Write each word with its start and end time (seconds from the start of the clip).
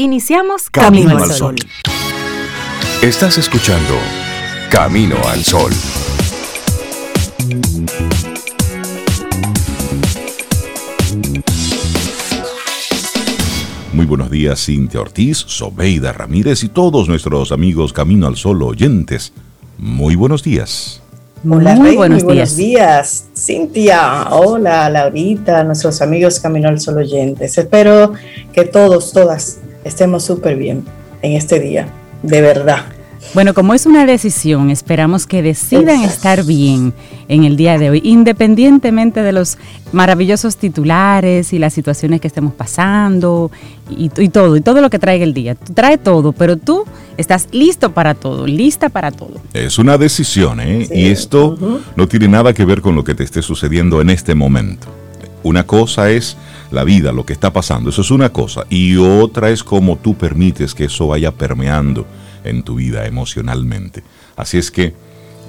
Iniciamos 0.00 0.70
Camino, 0.70 1.18
al 1.18 1.28
Sol. 1.32 1.56
Estás 3.02 3.36
escuchando 3.36 3.94
Camino 4.70 5.16
al 5.26 5.42
Sol. 5.42 5.72
Muy 13.92 14.06
buenos 14.06 14.30
días, 14.30 14.64
Cintia 14.64 15.00
Ortiz, 15.00 15.38
Sobeida 15.38 16.12
Ramírez 16.12 16.62
y 16.62 16.68
todos 16.68 17.08
nuestros 17.08 17.50
amigos 17.50 17.92
Camino 17.92 18.28
al 18.28 18.36
Sol 18.36 18.62
oyentes. 18.62 19.32
Muy 19.78 20.14
buenos 20.14 20.44
días. 20.44 21.02
Hola, 21.44 21.74
muy, 21.74 21.96
buenos, 21.96 22.22
muy 22.22 22.34
buenos 22.34 22.54
días. 22.54 23.24
Cintia, 23.36 24.28
hola, 24.30 24.88
Laurita, 24.90 25.64
nuestros 25.64 26.00
amigos 26.02 26.38
Camino 26.38 26.68
al 26.68 26.78
Sol 26.78 26.98
oyentes. 26.98 27.58
Espero 27.58 28.12
que 28.52 28.64
todos, 28.64 29.10
todas 29.10 29.58
estemos 29.88 30.24
súper 30.24 30.56
bien 30.56 30.84
en 31.22 31.32
este 31.32 31.58
día, 31.58 31.88
de 32.22 32.40
verdad. 32.40 32.84
Bueno, 33.34 33.52
como 33.52 33.74
es 33.74 33.84
una 33.84 34.06
decisión, 34.06 34.70
esperamos 34.70 35.26
que 35.26 35.42
decidan 35.42 36.02
estar 36.02 36.44
bien 36.44 36.94
en 37.28 37.44
el 37.44 37.56
día 37.56 37.76
de 37.76 37.90
hoy, 37.90 38.00
independientemente 38.04 39.22
de 39.22 39.32
los 39.32 39.58
maravillosos 39.92 40.56
titulares 40.56 41.52
y 41.52 41.58
las 41.58 41.74
situaciones 41.74 42.20
que 42.20 42.28
estemos 42.28 42.54
pasando 42.54 43.50
y, 43.90 44.08
todo, 44.30 44.56
y 44.56 44.60
todo 44.60 44.80
lo 44.80 44.88
que 44.88 44.98
traiga 44.98 45.24
el 45.24 45.34
día. 45.34 45.56
Trae 45.56 45.98
todo, 45.98 46.32
pero 46.32 46.56
tú 46.56 46.84
estás 47.16 47.48
listo 47.52 47.92
para 47.92 48.14
todo, 48.14 48.46
lista 48.46 48.88
para 48.88 49.10
todo. 49.10 49.40
Es 49.52 49.78
una 49.78 49.98
decisión, 49.98 50.60
¿eh? 50.60 50.88
y 50.90 51.08
esto 51.08 51.58
no 51.96 52.08
tiene 52.08 52.28
nada 52.28 52.54
que 52.54 52.64
ver 52.64 52.80
con 52.80 52.94
lo 52.94 53.04
que 53.04 53.14
te 53.14 53.24
esté 53.24 53.42
sucediendo 53.42 54.00
en 54.00 54.10
este 54.10 54.34
momento. 54.34 54.88
Una 55.48 55.64
cosa 55.64 56.10
es 56.10 56.36
la 56.70 56.84
vida, 56.84 57.10
lo 57.10 57.24
que 57.24 57.32
está 57.32 57.54
pasando, 57.54 57.88
eso 57.88 58.02
es 58.02 58.10
una 58.10 58.28
cosa, 58.28 58.66
y 58.68 58.98
otra 58.98 59.48
es 59.48 59.64
cómo 59.64 59.96
tú 59.96 60.14
permites 60.14 60.74
que 60.74 60.84
eso 60.84 61.06
vaya 61.06 61.32
permeando 61.32 62.04
en 62.44 62.62
tu 62.62 62.74
vida 62.74 63.06
emocionalmente. 63.06 64.02
Así 64.36 64.58
es 64.58 64.70
que 64.70 64.92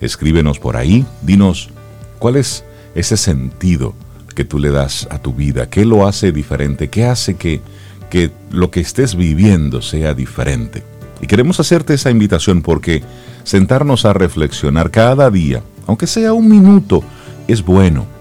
Escríbenos 0.02 0.58
por 0.58 0.78
ahí, 0.78 1.06
dinos 1.22 1.70
cuál 2.18 2.38
es 2.38 2.64
ese 2.96 3.18
sentido 3.18 3.94
que 4.34 4.46
tú 4.46 4.58
le 4.58 4.72
das 4.72 5.08
a 5.12 5.20
tu 5.20 5.32
vida, 5.32 5.70
qué 5.70 5.86
lo 5.86 6.08
hace 6.08 6.32
diferente, 6.32 6.90
qué 6.90 7.06
hace 7.06 7.36
que, 7.36 7.62
que 8.10 8.32
lo 8.50 8.72
que 8.72 8.80
estés 8.80 9.14
viviendo 9.16 9.84
sea 9.84 10.16
diferente. 10.16 10.82
Y 11.22 11.28
queremos 11.28 11.60
hacerte 11.60 11.94
esa 11.94 12.10
invitación 12.10 12.64
porque 12.64 13.04
sentarnos 13.44 14.06
a 14.06 14.14
reflexionar 14.14 14.90
cada 14.90 15.30
día, 15.30 15.62
aunque 15.86 16.08
sea 16.08 16.34
un 16.34 16.50
minuto, 16.50 17.04
es 17.48 17.64
bueno 17.64 18.15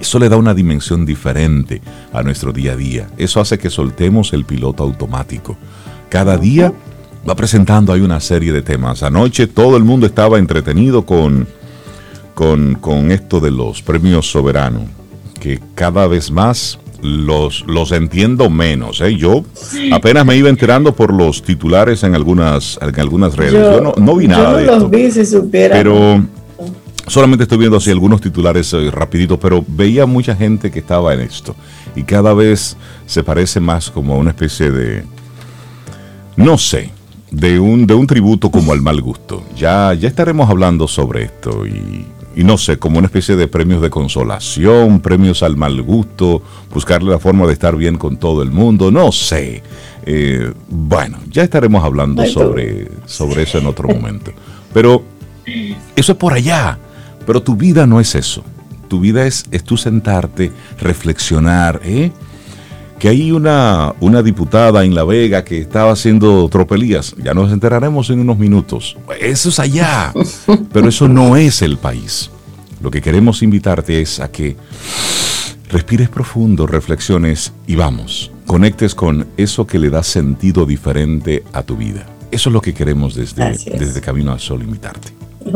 eso 0.00 0.18
le 0.18 0.28
da 0.28 0.36
una 0.36 0.54
dimensión 0.54 1.04
diferente 1.04 1.82
a 2.12 2.22
nuestro 2.22 2.52
día 2.52 2.72
a 2.72 2.76
día. 2.76 3.08
Eso 3.18 3.40
hace 3.40 3.58
que 3.58 3.70
soltemos 3.70 4.32
el 4.32 4.44
piloto 4.44 4.82
automático. 4.82 5.56
Cada 6.08 6.38
día 6.38 6.72
va 7.28 7.36
presentando 7.36 7.92
ahí 7.92 8.00
una 8.00 8.20
serie 8.20 8.52
de 8.52 8.62
temas. 8.62 9.02
Anoche 9.02 9.46
todo 9.46 9.76
el 9.76 9.84
mundo 9.84 10.06
estaba 10.06 10.38
entretenido 10.38 11.04
con, 11.04 11.46
con, 12.34 13.10
esto 13.12 13.40
de 13.40 13.50
los 13.50 13.82
premios 13.82 14.30
soberanos, 14.30 14.84
que 15.38 15.60
cada 15.74 16.06
vez 16.06 16.30
más 16.30 16.78
los, 17.02 17.64
los 17.66 17.92
entiendo 17.92 18.48
menos. 18.48 19.00
¿eh? 19.02 19.16
Yo 19.16 19.44
apenas 19.92 20.24
me 20.24 20.36
iba 20.36 20.48
enterando 20.48 20.94
por 20.94 21.12
los 21.12 21.42
titulares 21.42 22.02
en 22.04 22.14
algunas, 22.14 22.78
en 22.80 23.00
algunas 23.00 23.36
redes. 23.36 23.52
Yo, 23.52 23.94
no, 23.96 24.16
vi 24.16 24.28
nada 24.28 24.56
de 24.56 24.64
esto. 24.64 24.88
Vi, 24.88 25.10
si 25.10 25.26
supiera. 25.26 25.76
Pero 25.76 26.24
solamente 27.06 27.44
estoy 27.44 27.58
viendo 27.58 27.76
así 27.76 27.90
algunos 27.90 28.20
titulares 28.20 28.72
eh, 28.72 28.90
rapiditos, 28.90 29.38
pero 29.38 29.64
veía 29.66 30.06
mucha 30.06 30.34
gente 30.34 30.70
que 30.70 30.80
estaba 30.80 31.14
en 31.14 31.20
esto. 31.20 31.54
Y 31.96 32.02
cada 32.04 32.34
vez 32.34 32.76
se 33.06 33.22
parece 33.22 33.60
más 33.60 33.90
como 33.90 34.14
a 34.14 34.18
una 34.18 34.30
especie 34.30 34.70
de, 34.70 35.04
no 36.36 36.58
sé, 36.58 36.90
de 37.30 37.60
un, 37.60 37.86
de 37.86 37.94
un 37.94 38.06
tributo 38.06 38.50
como 38.50 38.72
al 38.72 38.82
mal 38.82 39.00
gusto. 39.00 39.44
Ya, 39.56 39.94
ya 39.94 40.08
estaremos 40.08 40.48
hablando 40.48 40.88
sobre 40.88 41.24
esto 41.24 41.66
y, 41.66 42.06
no 42.36 42.56
sé, 42.56 42.78
como 42.78 42.98
una 42.98 43.06
especie 43.06 43.36
de 43.36 43.48
premios 43.48 43.82
de 43.82 43.90
consolación, 43.90 45.00
premios 45.00 45.42
al 45.42 45.56
mal 45.56 45.82
gusto, 45.82 46.42
buscarle 46.72 47.10
la 47.10 47.18
forma 47.18 47.46
de 47.46 47.52
estar 47.52 47.76
bien 47.76 47.98
con 47.98 48.16
todo 48.16 48.42
el 48.42 48.50
mundo, 48.50 48.90
no 48.90 49.12
sé. 49.12 49.62
Eh, 50.06 50.52
bueno, 50.68 51.18
ya 51.30 51.42
estaremos 51.42 51.84
hablando 51.84 52.24
sobre, 52.26 52.88
sobre 53.04 53.42
eso 53.42 53.58
en 53.58 53.66
otro 53.66 53.88
momento. 53.88 54.32
Pero 54.72 55.02
eso 55.96 56.12
es 56.12 56.18
por 56.18 56.32
allá. 56.32 56.78
Pero 57.26 57.42
tu 57.42 57.56
vida 57.56 57.86
no 57.86 58.00
es 58.00 58.14
eso. 58.14 58.42
Tu 58.88 59.00
vida 59.00 59.26
es, 59.26 59.44
es 59.50 59.62
tú 59.62 59.76
sentarte, 59.76 60.50
reflexionar, 60.80 61.80
¿eh? 61.84 62.10
que 63.00 63.08
hay 63.08 63.32
una, 63.32 63.94
una 64.00 64.22
diputada 64.22 64.84
en 64.84 64.94
La 64.94 65.04
Vega 65.04 65.42
que 65.42 65.58
estaba 65.58 65.92
haciendo 65.92 66.46
tropelías. 66.50 67.14
Ya 67.16 67.32
nos 67.32 67.50
enteraremos 67.50 68.10
en 68.10 68.20
unos 68.20 68.38
minutos. 68.38 68.96
Eso 69.18 69.48
es 69.48 69.58
allá, 69.58 70.12
pero 70.72 70.88
eso 70.88 71.08
no 71.08 71.34
es 71.36 71.62
el 71.62 71.78
país. 71.78 72.30
Lo 72.82 72.90
que 72.90 73.00
queremos 73.00 73.42
invitarte 73.42 74.02
es 74.02 74.20
a 74.20 74.30
que 74.30 74.54
respires 75.70 76.10
profundo, 76.10 76.66
reflexiones 76.66 77.54
y 77.66 77.74
vamos, 77.74 78.32
conectes 78.46 78.94
con 78.94 79.28
eso 79.38 79.66
que 79.66 79.78
le 79.78 79.88
da 79.88 80.02
sentido 80.02 80.66
diferente 80.66 81.42
a 81.54 81.62
tu 81.62 81.78
vida. 81.78 82.04
Eso 82.30 82.50
es 82.50 82.52
lo 82.52 82.60
que 82.60 82.74
queremos 82.74 83.14
desde, 83.14 83.56
desde 83.78 84.00
Camino 84.02 84.30
al 84.32 84.40
Sol 84.40 84.62
invitarte. 84.62 85.08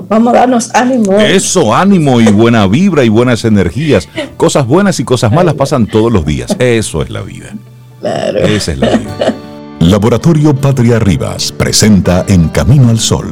Vamos 0.09 0.35
a 0.35 0.39
darnos 0.39 0.75
ánimo. 0.75 1.19
Eso, 1.19 1.75
ánimo 1.75 2.21
y 2.21 2.27
buena 2.27 2.67
vibra 2.67 3.05
y 3.05 3.09
buenas 3.09 3.45
energías. 3.45 4.09
Cosas 4.37 4.67
buenas 4.67 4.99
y 5.01 5.05
cosas 5.05 5.33
malas 5.33 5.55
pasan 5.55 5.87
todos 5.87 6.11
los 6.13 6.25
días. 6.25 6.57
Eso 6.59 7.03
es 7.03 7.11
la 7.11 7.23
vida. 7.23 7.55
Claro. 8.01 8.39
Esa 8.41 8.73
es 8.73 8.79
la 8.79 8.97
vida. 8.97 9.35
Laboratorio 9.81 10.55
Patria 10.55 10.99
Rivas 10.99 11.53
presenta 11.53 12.25
En 12.29 12.49
Camino 12.49 12.89
al 12.89 12.99
Sol, 12.99 13.27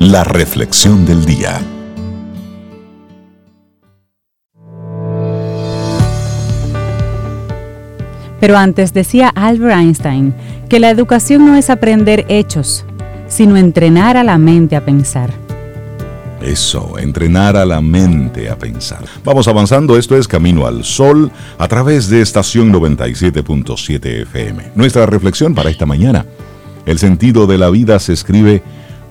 la 0.00 0.24
reflexión 0.24 1.06
del 1.06 1.24
día. 1.24 1.60
Pero 8.40 8.56
antes 8.56 8.92
decía 8.92 9.28
Albert 9.28 9.78
Einstein 9.78 10.34
que 10.68 10.80
la 10.80 10.90
educación 10.90 11.46
no 11.46 11.54
es 11.54 11.70
aprender 11.70 12.26
hechos, 12.28 12.84
sino 13.28 13.56
entrenar 13.56 14.16
a 14.16 14.24
la 14.24 14.36
mente 14.36 14.74
a 14.74 14.84
pensar. 14.84 15.41
Eso, 16.44 16.98
entrenar 16.98 17.56
a 17.56 17.64
la 17.64 17.80
mente 17.80 18.50
a 18.50 18.58
pensar. 18.58 19.04
Vamos 19.24 19.46
avanzando, 19.46 19.96
esto 19.96 20.16
es 20.16 20.26
Camino 20.26 20.66
al 20.66 20.84
Sol 20.84 21.30
a 21.58 21.68
través 21.68 22.08
de 22.08 22.20
estación 22.20 22.72
97.7 22.72 24.22
FM. 24.22 24.72
Nuestra 24.74 25.06
reflexión 25.06 25.54
para 25.54 25.70
esta 25.70 25.86
mañana. 25.86 26.26
El 26.84 26.98
sentido 26.98 27.46
de 27.46 27.58
la 27.58 27.70
vida 27.70 27.98
se 28.00 28.12
escribe 28.12 28.62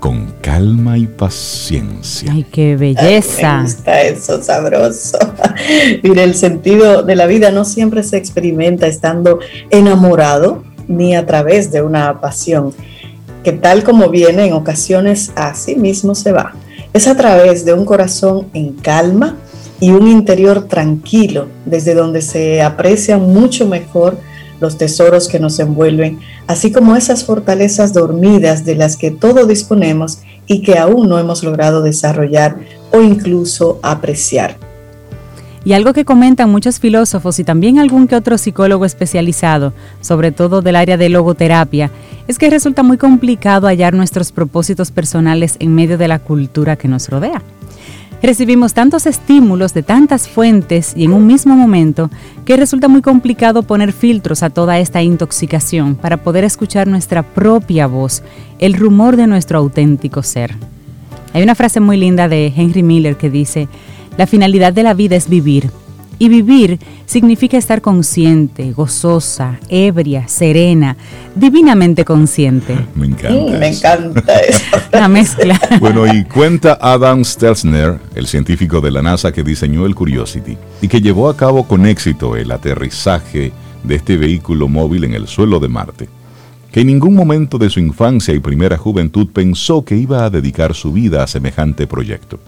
con 0.01 0.33
calma 0.41 0.97
y 0.97 1.07
paciencia. 1.07 2.33
¡Ay, 2.33 2.45
qué 2.51 2.75
belleza! 2.75 3.57
me 3.57 3.63
gusta 3.63 4.01
eso, 4.01 4.43
sabroso. 4.43 5.17
Mire, 6.03 6.23
el 6.23 6.35
sentido 6.35 7.03
de 7.03 7.15
la 7.15 7.27
vida 7.27 7.51
no 7.51 7.63
siempre 7.63 8.03
se 8.03 8.17
experimenta 8.17 8.87
estando 8.87 9.39
enamorado 9.69 10.63
ni 10.87 11.15
a 11.15 11.25
través 11.25 11.71
de 11.71 11.81
una 11.81 12.19
pasión, 12.19 12.73
que 13.43 13.53
tal 13.53 13.83
como 13.83 14.09
viene 14.09 14.47
en 14.47 14.53
ocasiones 14.53 15.31
así 15.35 15.75
mismo 15.75 16.15
se 16.15 16.31
va. 16.31 16.55
Es 16.93 17.07
a 17.07 17.15
través 17.15 17.63
de 17.63 17.73
un 17.73 17.85
corazón 17.85 18.47
en 18.53 18.73
calma 18.73 19.37
y 19.79 19.91
un 19.91 20.07
interior 20.07 20.67
tranquilo, 20.67 21.47
desde 21.65 21.93
donde 21.93 22.21
se 22.21 22.61
aprecian 22.61 23.21
mucho 23.21 23.65
mejor 23.65 24.17
los 24.59 24.77
tesoros 24.77 25.27
que 25.27 25.39
nos 25.39 25.57
envuelven, 25.59 26.19
así 26.47 26.71
como 26.71 26.95
esas 26.95 27.23
fortalezas 27.23 27.93
dormidas 27.93 28.65
de 28.65 28.75
las 28.75 28.97
que 28.97 29.09
todos 29.09 29.47
disponemos 29.47 30.19
y 30.47 30.61
que 30.61 30.77
aún 30.77 31.07
no 31.07 31.17
hemos 31.17 31.43
logrado 31.43 31.81
desarrollar 31.81 32.57
o 32.91 33.01
incluso 33.01 33.79
apreciar. 33.81 34.57
Y 35.63 35.73
algo 35.73 35.93
que 35.93 36.05
comentan 36.05 36.49
muchos 36.49 36.79
filósofos 36.79 37.39
y 37.39 37.43
también 37.43 37.79
algún 37.79 38.07
que 38.07 38.15
otro 38.15 38.37
psicólogo 38.37 38.83
especializado, 38.83 39.73
sobre 40.01 40.31
todo 40.31 40.61
del 40.61 40.75
área 40.75 40.97
de 40.97 41.09
logoterapia, 41.09 41.91
es 42.31 42.39
que 42.39 42.49
resulta 42.49 42.81
muy 42.81 42.97
complicado 42.97 43.67
hallar 43.67 43.93
nuestros 43.93 44.31
propósitos 44.31 44.89
personales 44.89 45.57
en 45.59 45.75
medio 45.75 45.97
de 45.97 46.07
la 46.07 46.19
cultura 46.19 46.77
que 46.77 46.87
nos 46.87 47.09
rodea. 47.09 47.41
Recibimos 48.23 48.73
tantos 48.73 49.05
estímulos 49.05 49.73
de 49.73 49.83
tantas 49.83 50.29
fuentes 50.29 50.93
y 50.95 51.03
en 51.03 51.11
un 51.13 51.27
mismo 51.27 51.57
momento 51.57 52.09
que 52.45 52.55
resulta 52.55 52.87
muy 52.87 53.01
complicado 53.01 53.63
poner 53.63 53.91
filtros 53.91 54.43
a 54.43 54.49
toda 54.49 54.79
esta 54.79 55.01
intoxicación 55.01 55.95
para 55.95 56.17
poder 56.17 56.45
escuchar 56.45 56.87
nuestra 56.87 57.21
propia 57.21 57.85
voz, 57.85 58.23
el 58.59 58.75
rumor 58.75 59.17
de 59.17 59.27
nuestro 59.27 59.59
auténtico 59.59 60.23
ser. 60.23 60.55
Hay 61.33 61.43
una 61.43 61.55
frase 61.55 61.81
muy 61.81 61.97
linda 61.97 62.29
de 62.29 62.53
Henry 62.55 62.81
Miller 62.81 63.17
que 63.17 63.29
dice, 63.29 63.67
la 64.17 64.25
finalidad 64.25 64.71
de 64.71 64.83
la 64.83 64.93
vida 64.93 65.17
es 65.17 65.27
vivir. 65.27 65.69
Y 66.21 66.29
vivir 66.29 66.77
significa 67.07 67.57
estar 67.57 67.81
consciente, 67.81 68.73
gozosa, 68.73 69.59
ebria, 69.69 70.27
serena, 70.27 70.95
divinamente 71.33 72.05
consciente. 72.05 72.77
Me 72.95 73.07
encanta. 73.07 73.57
me 73.57 73.67
encanta 73.69 74.39
eso. 74.47 74.63
La 74.91 75.07
mezcla. 75.07 75.59
Bueno, 75.79 76.05
y 76.05 76.23
cuenta 76.25 76.77
Adam 76.79 77.25
Stelzner, 77.25 77.99
el 78.13 78.27
científico 78.27 78.81
de 78.81 78.91
la 78.91 79.01
NASA 79.01 79.31
que 79.31 79.41
diseñó 79.41 79.87
el 79.87 79.95
Curiosity 79.95 80.59
y 80.83 80.87
que 80.87 81.01
llevó 81.01 81.27
a 81.27 81.35
cabo 81.35 81.67
con 81.67 81.87
éxito 81.87 82.35
el 82.35 82.51
aterrizaje 82.51 83.51
de 83.83 83.95
este 83.95 84.15
vehículo 84.15 84.67
móvil 84.67 85.05
en 85.05 85.15
el 85.15 85.27
suelo 85.27 85.59
de 85.59 85.69
Marte, 85.69 86.07
que 86.71 86.81
en 86.81 86.87
ningún 86.87 87.15
momento 87.15 87.57
de 87.57 87.71
su 87.71 87.79
infancia 87.79 88.31
y 88.35 88.39
primera 88.39 88.77
juventud 88.77 89.27
pensó 89.33 89.83
que 89.83 89.95
iba 89.95 90.23
a 90.23 90.29
dedicar 90.29 90.75
su 90.75 90.91
vida 90.93 91.23
a 91.23 91.27
semejante 91.27 91.87
proyecto. 91.87 92.39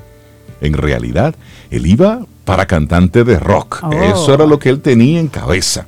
En 0.62 0.74
realidad, 0.74 1.34
él 1.72 1.88
iba 1.88 2.28
para 2.46 2.66
cantante 2.66 3.24
de 3.24 3.40
rock. 3.40 3.82
Oh. 3.84 3.92
Eso 3.92 4.34
era 4.34 4.46
lo 4.46 4.60
que 4.60 4.70
él 4.70 4.82
tenía 4.82 5.20
en 5.20 5.28
cabeza. 5.28 5.86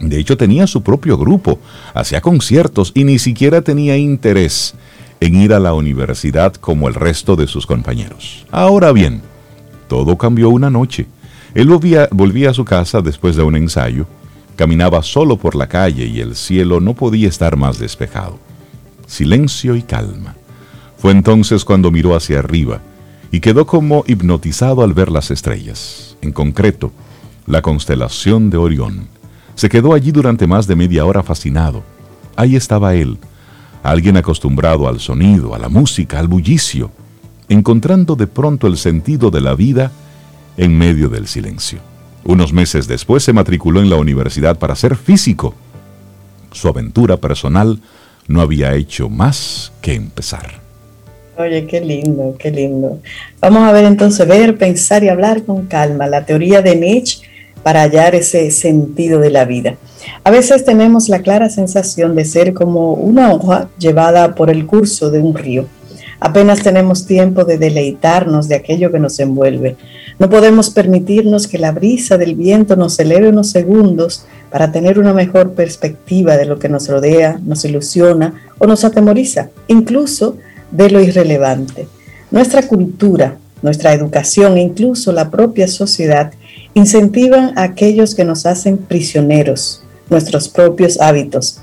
De 0.00 0.18
hecho, 0.18 0.36
tenía 0.36 0.66
su 0.66 0.82
propio 0.82 1.18
grupo, 1.18 1.58
hacía 1.92 2.20
conciertos 2.20 2.92
y 2.94 3.04
ni 3.04 3.18
siquiera 3.18 3.62
tenía 3.62 3.96
interés 3.96 4.74
en 5.20 5.34
ir 5.34 5.52
a 5.52 5.58
la 5.58 5.74
universidad 5.74 6.54
como 6.54 6.86
el 6.86 6.94
resto 6.94 7.34
de 7.34 7.48
sus 7.48 7.66
compañeros. 7.66 8.46
Ahora 8.52 8.92
bien, 8.92 9.20
todo 9.88 10.16
cambió 10.16 10.50
una 10.50 10.70
noche. 10.70 11.06
Él 11.54 11.66
volvía, 11.68 12.08
volvía 12.12 12.50
a 12.50 12.54
su 12.54 12.64
casa 12.64 13.00
después 13.02 13.34
de 13.34 13.42
un 13.42 13.56
ensayo, 13.56 14.06
caminaba 14.54 15.02
solo 15.02 15.36
por 15.36 15.56
la 15.56 15.66
calle 15.66 16.06
y 16.06 16.20
el 16.20 16.36
cielo 16.36 16.78
no 16.78 16.94
podía 16.94 17.28
estar 17.28 17.56
más 17.56 17.78
despejado. 17.80 18.38
Silencio 19.06 19.74
y 19.74 19.82
calma. 19.82 20.36
Fue 20.98 21.10
entonces 21.10 21.64
cuando 21.64 21.90
miró 21.90 22.14
hacia 22.14 22.38
arriba 22.38 22.80
y 23.30 23.40
quedó 23.40 23.66
como 23.66 24.04
hipnotizado 24.06 24.82
al 24.82 24.94
ver 24.94 25.10
las 25.10 25.30
estrellas, 25.30 26.16
en 26.22 26.32
concreto, 26.32 26.92
la 27.46 27.62
constelación 27.62 28.50
de 28.50 28.56
Orión. 28.56 29.08
Se 29.54 29.68
quedó 29.68 29.92
allí 29.92 30.12
durante 30.12 30.46
más 30.46 30.66
de 30.66 30.76
media 30.76 31.04
hora 31.04 31.22
fascinado. 31.22 31.82
Ahí 32.36 32.56
estaba 32.56 32.94
él, 32.94 33.18
alguien 33.82 34.16
acostumbrado 34.16 34.88
al 34.88 35.00
sonido, 35.00 35.54
a 35.54 35.58
la 35.58 35.68
música, 35.68 36.18
al 36.18 36.28
bullicio, 36.28 36.90
encontrando 37.48 38.16
de 38.16 38.26
pronto 38.26 38.66
el 38.66 38.76
sentido 38.76 39.30
de 39.30 39.40
la 39.40 39.54
vida 39.54 39.90
en 40.56 40.76
medio 40.76 41.08
del 41.08 41.26
silencio. 41.26 41.80
Unos 42.24 42.52
meses 42.52 42.86
después 42.86 43.22
se 43.22 43.32
matriculó 43.32 43.80
en 43.80 43.90
la 43.90 43.96
universidad 43.96 44.58
para 44.58 44.76
ser 44.76 44.96
físico. 44.96 45.54
Su 46.52 46.68
aventura 46.68 47.16
personal 47.16 47.80
no 48.26 48.40
había 48.40 48.74
hecho 48.74 49.08
más 49.08 49.72
que 49.80 49.94
empezar. 49.94 50.67
Oye, 51.38 51.66
qué 51.66 51.80
lindo, 51.80 52.34
qué 52.36 52.50
lindo. 52.50 52.98
Vamos 53.40 53.62
a 53.62 53.70
ver 53.70 53.84
entonces, 53.84 54.26
ver, 54.26 54.58
pensar 54.58 55.04
y 55.04 55.08
hablar 55.08 55.44
con 55.44 55.66
calma, 55.66 56.08
la 56.08 56.26
teoría 56.26 56.62
de 56.62 56.74
Nietzsche 56.74 57.20
para 57.62 57.82
hallar 57.82 58.16
ese 58.16 58.50
sentido 58.50 59.20
de 59.20 59.30
la 59.30 59.44
vida. 59.44 59.76
A 60.24 60.32
veces 60.32 60.64
tenemos 60.64 61.08
la 61.08 61.20
clara 61.20 61.48
sensación 61.48 62.16
de 62.16 62.24
ser 62.24 62.54
como 62.54 62.94
una 62.94 63.32
hoja 63.32 63.68
llevada 63.78 64.34
por 64.34 64.50
el 64.50 64.66
curso 64.66 65.12
de 65.12 65.20
un 65.20 65.32
río. 65.36 65.66
Apenas 66.18 66.64
tenemos 66.64 67.06
tiempo 67.06 67.44
de 67.44 67.56
deleitarnos 67.56 68.48
de 68.48 68.56
aquello 68.56 68.90
que 68.90 68.98
nos 68.98 69.20
envuelve. 69.20 69.76
No 70.18 70.28
podemos 70.28 70.70
permitirnos 70.70 71.46
que 71.46 71.58
la 71.58 71.70
brisa 71.70 72.18
del 72.18 72.34
viento 72.34 72.74
nos 72.74 72.98
eleve 72.98 73.28
unos 73.28 73.50
segundos 73.50 74.24
para 74.50 74.72
tener 74.72 74.98
una 74.98 75.14
mejor 75.14 75.52
perspectiva 75.52 76.36
de 76.36 76.46
lo 76.46 76.58
que 76.58 76.68
nos 76.68 76.88
rodea, 76.88 77.38
nos 77.44 77.64
ilusiona 77.64 78.42
o 78.58 78.66
nos 78.66 78.84
atemoriza, 78.84 79.50
incluso 79.68 80.36
de 80.70 80.90
lo 80.90 81.00
irrelevante. 81.00 81.88
Nuestra 82.30 82.66
cultura, 82.66 83.38
nuestra 83.62 83.92
educación 83.92 84.56
e 84.56 84.62
incluso 84.62 85.12
la 85.12 85.30
propia 85.30 85.68
sociedad 85.68 86.32
incentivan 86.74 87.58
a 87.58 87.64
aquellos 87.64 88.14
que 88.14 88.24
nos 88.24 88.46
hacen 88.46 88.76
prisioneros, 88.78 89.82
nuestros 90.10 90.48
propios 90.48 91.00
hábitos. 91.00 91.60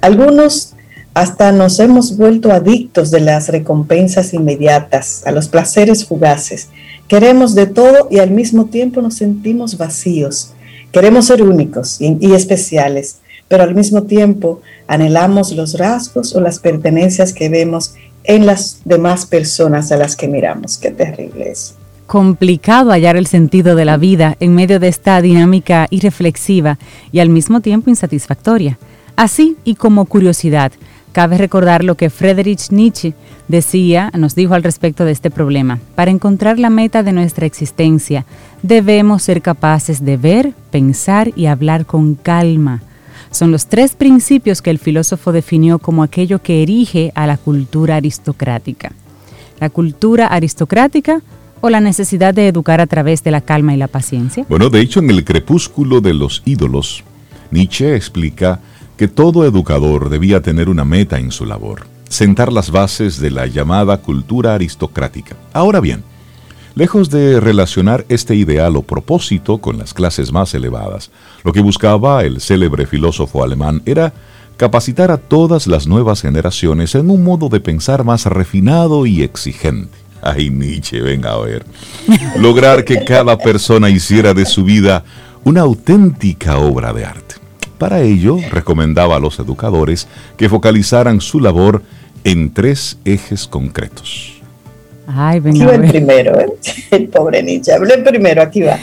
Algunos 0.00 0.74
hasta 1.14 1.50
nos 1.50 1.80
hemos 1.80 2.16
vuelto 2.16 2.52
adictos 2.52 3.10
de 3.10 3.20
las 3.20 3.48
recompensas 3.48 4.34
inmediatas, 4.34 5.22
a 5.26 5.32
los 5.32 5.48
placeres 5.48 6.04
fugaces. 6.04 6.68
Queremos 7.08 7.54
de 7.54 7.66
todo 7.66 8.08
y 8.10 8.18
al 8.18 8.30
mismo 8.30 8.66
tiempo 8.66 9.02
nos 9.02 9.14
sentimos 9.14 9.78
vacíos. 9.78 10.52
Queremos 10.92 11.26
ser 11.26 11.42
únicos 11.42 12.00
y, 12.00 12.16
y 12.20 12.34
especiales, 12.34 13.16
pero 13.48 13.62
al 13.62 13.74
mismo 13.74 14.02
tiempo 14.02 14.60
anhelamos 14.86 15.52
los 15.52 15.76
rasgos 15.78 16.34
o 16.34 16.40
las 16.40 16.58
pertenencias 16.58 17.32
que 17.32 17.48
vemos 17.48 17.94
en 18.24 18.46
las 18.46 18.82
demás 18.84 19.26
personas 19.26 19.90
a 19.90 19.96
las 19.96 20.14
que 20.14 20.28
miramos. 20.28 20.76
Qué 20.76 20.90
terrible 20.90 21.50
es. 21.50 21.74
Complicado 22.06 22.90
hallar 22.90 23.16
el 23.16 23.26
sentido 23.26 23.74
de 23.74 23.84
la 23.84 23.96
vida 23.96 24.36
en 24.40 24.54
medio 24.54 24.78
de 24.78 24.88
esta 24.88 25.20
dinámica 25.20 25.86
irreflexiva 25.90 26.78
y 27.10 27.20
al 27.20 27.30
mismo 27.30 27.60
tiempo 27.60 27.90
insatisfactoria. 27.90 28.78
Así 29.16 29.56
y 29.64 29.74
como 29.74 30.04
curiosidad, 30.04 30.72
cabe 31.12 31.38
recordar 31.38 31.84
lo 31.84 31.96
que 31.96 32.08
Friedrich 32.08 32.70
Nietzsche 32.70 33.14
decía, 33.48 34.10
nos 34.16 34.34
dijo 34.34 34.54
al 34.54 34.62
respecto 34.62 35.04
de 35.04 35.12
este 35.12 35.30
problema. 35.30 35.80
Para 35.94 36.10
encontrar 36.10 36.58
la 36.58 36.70
meta 36.70 37.02
de 37.02 37.12
nuestra 37.12 37.46
existencia, 37.46 38.24
debemos 38.62 39.22
ser 39.22 39.42
capaces 39.42 40.04
de 40.04 40.16
ver, 40.16 40.52
pensar 40.70 41.32
y 41.34 41.46
hablar 41.46 41.84
con 41.84 42.14
calma 42.14 42.82
son 43.30 43.50
los 43.50 43.66
tres 43.66 43.94
principios 43.94 44.62
que 44.62 44.70
el 44.70 44.78
filósofo 44.78 45.32
definió 45.32 45.78
como 45.78 46.02
aquello 46.02 46.40
que 46.40 46.62
erige 46.62 47.12
a 47.14 47.26
la 47.26 47.36
cultura 47.36 47.96
aristocrática. 47.96 48.92
La 49.60 49.70
cultura 49.70 50.26
aristocrática 50.26 51.22
o 51.60 51.70
la 51.70 51.80
necesidad 51.80 52.34
de 52.34 52.48
educar 52.48 52.80
a 52.80 52.86
través 52.86 53.22
de 53.24 53.30
la 53.30 53.40
calma 53.40 53.74
y 53.74 53.76
la 53.76 53.88
paciencia. 53.88 54.46
Bueno, 54.48 54.70
de 54.70 54.80
hecho, 54.80 55.00
en 55.00 55.10
el 55.10 55.24
crepúsculo 55.24 56.00
de 56.00 56.14
los 56.14 56.42
ídolos, 56.44 57.04
Nietzsche 57.50 57.96
explica 57.96 58.60
que 58.96 59.08
todo 59.08 59.44
educador 59.44 60.10
debía 60.10 60.42
tener 60.42 60.68
una 60.68 60.84
meta 60.84 61.18
en 61.18 61.30
su 61.30 61.46
labor, 61.46 61.86
sentar 62.08 62.52
las 62.52 62.70
bases 62.70 63.20
de 63.20 63.30
la 63.30 63.46
llamada 63.46 63.98
cultura 63.98 64.54
aristocrática. 64.54 65.36
Ahora 65.52 65.80
bien, 65.80 66.02
Lejos 66.78 67.10
de 67.10 67.40
relacionar 67.40 68.06
este 68.08 68.36
ideal 68.36 68.76
o 68.76 68.82
propósito 68.82 69.58
con 69.58 69.78
las 69.78 69.92
clases 69.92 70.30
más 70.30 70.54
elevadas, 70.54 71.10
lo 71.42 71.52
que 71.52 71.60
buscaba 71.60 72.22
el 72.22 72.40
célebre 72.40 72.86
filósofo 72.86 73.42
alemán 73.42 73.82
era 73.84 74.12
capacitar 74.56 75.10
a 75.10 75.16
todas 75.16 75.66
las 75.66 75.88
nuevas 75.88 76.22
generaciones 76.22 76.94
en 76.94 77.10
un 77.10 77.24
modo 77.24 77.48
de 77.48 77.58
pensar 77.58 78.04
más 78.04 78.26
refinado 78.26 79.06
y 79.06 79.24
exigente. 79.24 79.98
Ay, 80.22 80.50
Nietzsche, 80.50 81.00
venga 81.00 81.32
a 81.32 81.40
ver. 81.40 81.66
Lograr 82.38 82.84
que 82.84 83.02
cada 83.04 83.36
persona 83.36 83.90
hiciera 83.90 84.32
de 84.32 84.46
su 84.46 84.62
vida 84.62 85.02
una 85.42 85.62
auténtica 85.62 86.58
obra 86.58 86.92
de 86.92 87.04
arte. 87.04 87.34
Para 87.78 88.02
ello, 88.02 88.38
recomendaba 88.52 89.16
a 89.16 89.20
los 89.20 89.40
educadores 89.40 90.06
que 90.36 90.48
focalizaran 90.48 91.20
su 91.20 91.40
labor 91.40 91.82
en 92.22 92.54
tres 92.54 92.98
ejes 93.04 93.48
concretos. 93.48 94.37
Ay, 95.10 95.40
venga, 95.40 95.64
aquí 95.64 95.64
va 95.64 95.74
el 95.82 95.90
primero, 95.90 96.38
¿eh? 96.38 96.52
el 96.90 97.08
pobre 97.08 97.42
Nietzsche. 97.42 97.72
Hablé 97.72 97.98
primero, 97.98 98.42
aquí 98.42 98.60
va. 98.60 98.78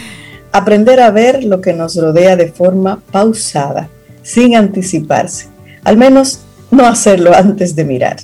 Aprender 0.51 1.00
a 1.00 1.12
ver 1.12 1.44
lo 1.44 1.62
que 1.62 1.74
nos 1.74 1.96
rodea 1.96 2.36
de 2.36 2.48
forma 2.51 3.00
pausada, 3.12 3.89
sin 4.24 4.55
anticiparse. 4.55 5.48
Al 5.84 5.98
menos 5.98 6.39
no 6.72 6.88
hacerlo 6.88 7.36
antes 7.36 7.75
de 7.75 7.84
mirar. 7.86 8.17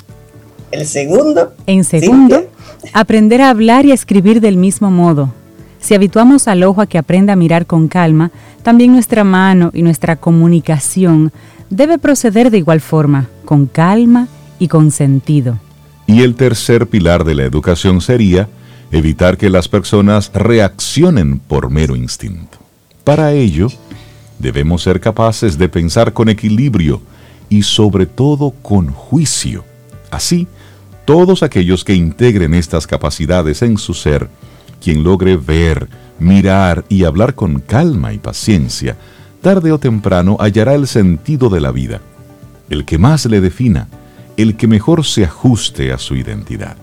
El 0.71 0.87
segundo. 0.87 1.53
En 1.67 1.83
segundo, 1.83 2.47
aprender 2.93 3.41
a 3.41 3.49
hablar 3.49 3.85
y 3.85 3.91
a 3.91 3.95
escribir 3.95 4.41
del 4.41 4.57
mismo 4.57 4.89
modo. 4.89 5.31
Si 5.79 5.93
habituamos 5.93 6.47
al 6.47 6.63
ojo 6.63 6.81
a 6.81 6.87
que 6.87 6.97
aprenda 6.97 7.33
a 7.33 7.35
mirar 7.35 7.67
con 7.67 7.87
calma, 7.87 8.31
también 8.63 8.93
nuestra 8.93 9.23
mano 9.23 9.69
y 9.73 9.83
nuestra 9.83 10.15
comunicación 10.15 11.31
debe 11.69 11.99
proceder 11.99 12.49
de 12.49 12.57
igual 12.57 12.81
forma, 12.81 13.27
con 13.45 13.67
calma 13.67 14.27
y 14.57 14.69
con 14.69 14.89
sentido. 14.89 15.59
Y 16.11 16.21
el 16.21 16.35
tercer 16.35 16.87
pilar 16.87 17.23
de 17.23 17.35
la 17.35 17.43
educación 17.43 18.01
sería 18.01 18.49
evitar 18.91 19.37
que 19.37 19.49
las 19.49 19.67
personas 19.67 20.31
reaccionen 20.33 21.39
por 21.39 21.69
mero 21.69 21.95
instinto. 21.95 22.57
Para 23.03 23.33
ello, 23.33 23.69
Debemos 24.41 24.81
ser 24.81 24.99
capaces 24.99 25.59
de 25.59 25.69
pensar 25.69 26.13
con 26.13 26.27
equilibrio 26.27 26.99
y 27.47 27.61
sobre 27.61 28.07
todo 28.07 28.55
con 28.63 28.91
juicio. 28.91 29.63
Así, 30.09 30.47
todos 31.05 31.43
aquellos 31.43 31.83
que 31.83 31.93
integren 31.93 32.55
estas 32.55 32.87
capacidades 32.87 33.61
en 33.61 33.77
su 33.77 33.93
ser, 33.93 34.29
quien 34.83 35.03
logre 35.03 35.37
ver, 35.37 35.87
mirar 36.17 36.85
y 36.89 37.03
hablar 37.03 37.35
con 37.35 37.59
calma 37.59 38.13
y 38.13 38.17
paciencia, 38.17 38.97
tarde 39.41 39.71
o 39.71 39.77
temprano 39.77 40.37
hallará 40.39 40.73
el 40.73 40.87
sentido 40.87 41.49
de 41.49 41.61
la 41.61 41.71
vida, 41.71 42.01
el 42.71 42.83
que 42.83 42.97
más 42.97 43.27
le 43.27 43.41
defina, 43.41 43.89
el 44.37 44.57
que 44.57 44.67
mejor 44.67 45.05
se 45.05 45.23
ajuste 45.23 45.91
a 45.91 45.97
su 45.97 46.15
identidad. 46.15 46.75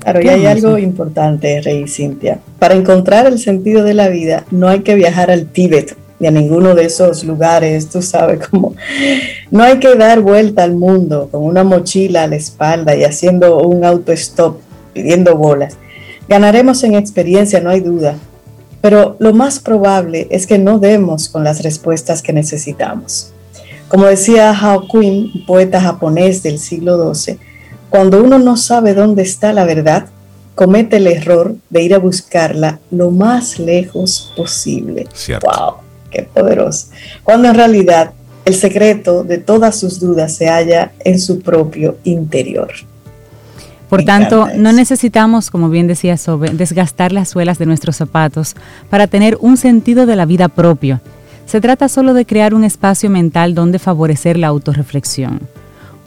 Claro, 0.00 0.22
y 0.22 0.28
hay 0.28 0.46
algo 0.46 0.78
importante, 0.78 1.60
Rey 1.60 1.86
Cintia. 1.86 2.40
Para 2.58 2.74
encontrar 2.74 3.26
el 3.26 3.38
sentido 3.38 3.84
de 3.84 3.94
la 3.94 4.08
vida, 4.08 4.44
no 4.50 4.68
hay 4.68 4.80
que 4.80 4.94
viajar 4.94 5.30
al 5.30 5.46
Tíbet 5.46 5.96
ni 6.20 6.26
a 6.26 6.30
ninguno 6.30 6.74
de 6.74 6.84
esos 6.84 7.24
lugares, 7.24 7.88
tú 7.88 8.02
sabes 8.02 8.46
cómo. 8.50 8.74
No 9.50 9.64
hay 9.64 9.78
que 9.78 9.94
dar 9.96 10.20
vuelta 10.20 10.62
al 10.62 10.76
mundo 10.76 11.28
con 11.30 11.42
una 11.42 11.64
mochila 11.64 12.24
a 12.24 12.26
la 12.28 12.36
espalda 12.36 12.94
y 12.94 13.04
haciendo 13.04 13.58
un 13.58 13.84
auto-stop, 13.84 14.60
pidiendo 14.92 15.34
bolas. 15.36 15.76
Ganaremos 16.28 16.84
en 16.84 16.94
experiencia, 16.94 17.60
no 17.60 17.70
hay 17.70 17.80
duda, 17.80 18.16
pero 18.80 19.16
lo 19.18 19.32
más 19.32 19.58
probable 19.58 20.28
es 20.30 20.46
que 20.46 20.58
no 20.58 20.78
demos 20.78 21.28
con 21.28 21.42
las 21.42 21.62
respuestas 21.62 22.22
que 22.22 22.32
necesitamos. 22.32 23.32
Como 23.90 24.06
decía 24.06 24.52
Hao 24.52 24.86
Quinn, 24.86 25.44
poeta 25.48 25.80
japonés 25.80 26.44
del 26.44 26.60
siglo 26.60 27.12
XII, 27.12 27.38
cuando 27.88 28.22
uno 28.22 28.38
no 28.38 28.56
sabe 28.56 28.94
dónde 28.94 29.24
está 29.24 29.52
la 29.52 29.64
verdad, 29.64 30.06
comete 30.54 30.98
el 30.98 31.08
error 31.08 31.56
de 31.70 31.82
ir 31.82 31.94
a 31.94 31.98
buscarla 31.98 32.78
lo 32.92 33.10
más 33.10 33.58
lejos 33.58 34.32
posible. 34.36 35.08
¡Wow! 35.42 35.74
¡Qué 36.08 36.22
poderoso! 36.22 36.86
Cuando 37.24 37.48
en 37.48 37.56
realidad 37.56 38.12
el 38.44 38.54
secreto 38.54 39.24
de 39.24 39.38
todas 39.38 39.80
sus 39.80 39.98
dudas 39.98 40.36
se 40.36 40.48
halla 40.48 40.92
en 41.00 41.18
su 41.18 41.40
propio 41.40 41.96
interior. 42.04 42.70
Por 43.88 44.04
tanto, 44.04 44.46
no 44.54 44.70
necesitamos, 44.72 45.50
como 45.50 45.68
bien 45.68 45.88
decía 45.88 46.16
Sobe, 46.16 46.50
desgastar 46.50 47.10
las 47.10 47.28
suelas 47.28 47.58
de 47.58 47.66
nuestros 47.66 47.96
zapatos 47.96 48.54
para 48.88 49.08
tener 49.08 49.36
un 49.40 49.56
sentido 49.56 50.06
de 50.06 50.14
la 50.14 50.26
vida 50.26 50.46
propio. 50.46 51.00
Se 51.50 51.60
trata 51.60 51.88
solo 51.88 52.14
de 52.14 52.26
crear 52.26 52.54
un 52.54 52.62
espacio 52.62 53.10
mental 53.10 53.56
donde 53.56 53.80
favorecer 53.80 54.38
la 54.38 54.46
autorreflexión. 54.46 55.40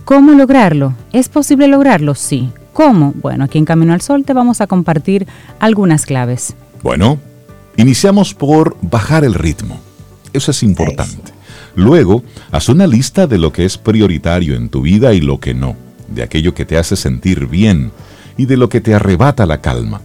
¿Cómo 0.06 0.32
lograrlo? 0.32 0.94
¿Es 1.12 1.28
posible 1.28 1.68
lograrlo? 1.68 2.16
Sí. 2.16 2.50
¿Cómo? 2.72 3.14
Bueno, 3.22 3.44
aquí 3.44 3.58
en 3.58 3.66
Camino 3.66 3.92
al 3.92 4.00
Sol 4.00 4.24
te 4.24 4.32
vamos 4.32 4.62
a 4.62 4.68
compartir 4.68 5.28
algunas 5.60 6.06
claves. 6.06 6.56
Bueno, 6.82 7.20
iniciamos 7.76 8.34
por 8.34 8.78
bajar 8.84 9.26
el 9.26 9.34
ritmo. 9.34 9.82
Eso 10.32 10.52
es 10.52 10.64
importante. 10.64 11.34
Luego, 11.76 12.24
haz 12.50 12.70
una 12.70 12.88
lista 12.88 13.28
de 13.28 13.38
lo 13.38 13.52
que 13.52 13.66
es 13.66 13.78
prioritario 13.78 14.56
en 14.56 14.70
tu 14.70 14.84
vida 14.84 15.14
y 15.14 15.20
lo 15.20 15.42
que 15.42 15.54
no 15.54 15.76
de 16.08 16.24
aquello 16.24 16.54
que 16.54 16.64
te 16.64 16.78
hace 16.78 16.96
sentir 16.96 17.48
bien 17.48 17.92
y 18.38 18.46
de 18.46 18.56
lo 18.56 18.70
que 18.70 18.80
te 18.80 18.94
arrebata 18.94 19.46
la 19.46 19.60
calma. 19.60 20.00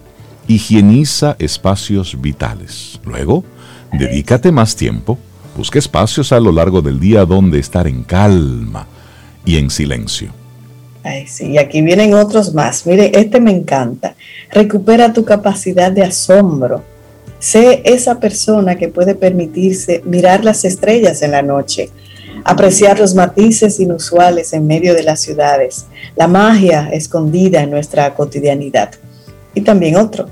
Higieniza 0.48 1.36
espacios 1.38 2.20
vitales. 2.20 2.98
Luego, 3.04 3.44
dedícate 3.92 4.50
más 4.50 4.74
tiempo. 4.74 5.16
Busca 5.58 5.80
espacios 5.80 6.30
a 6.30 6.38
lo 6.38 6.52
largo 6.52 6.80
del 6.82 7.00
día 7.00 7.24
donde 7.24 7.58
estar 7.58 7.88
en 7.88 8.04
calma 8.04 8.86
y 9.44 9.58
en 9.58 9.70
silencio. 9.70 10.30
Ay, 11.02 11.26
sí, 11.26 11.50
y 11.50 11.58
aquí 11.58 11.82
vienen 11.82 12.14
otros 12.14 12.54
más. 12.54 12.86
Mire, 12.86 13.10
este 13.12 13.40
me 13.40 13.50
encanta. 13.50 14.14
Recupera 14.52 15.12
tu 15.12 15.24
capacidad 15.24 15.90
de 15.90 16.04
asombro. 16.04 16.84
Sé 17.40 17.82
esa 17.84 18.20
persona 18.20 18.76
que 18.76 18.86
puede 18.86 19.16
permitirse 19.16 20.00
mirar 20.04 20.44
las 20.44 20.64
estrellas 20.64 21.22
en 21.22 21.32
la 21.32 21.42
noche 21.42 21.90
apreciar 22.44 22.98
los 22.98 23.16
matices 23.16 23.80
inusuales 23.80 24.52
en 24.52 24.66
medio 24.66 24.94
de 24.94 25.02
las 25.02 25.20
ciudades, 25.20 25.86
la 26.16 26.28
magia 26.28 26.88
escondida 26.92 27.62
en 27.62 27.70
nuestra 27.70 28.14
cotidianidad. 28.14 28.92
Y 29.54 29.62
también 29.62 29.96
otro, 29.96 30.28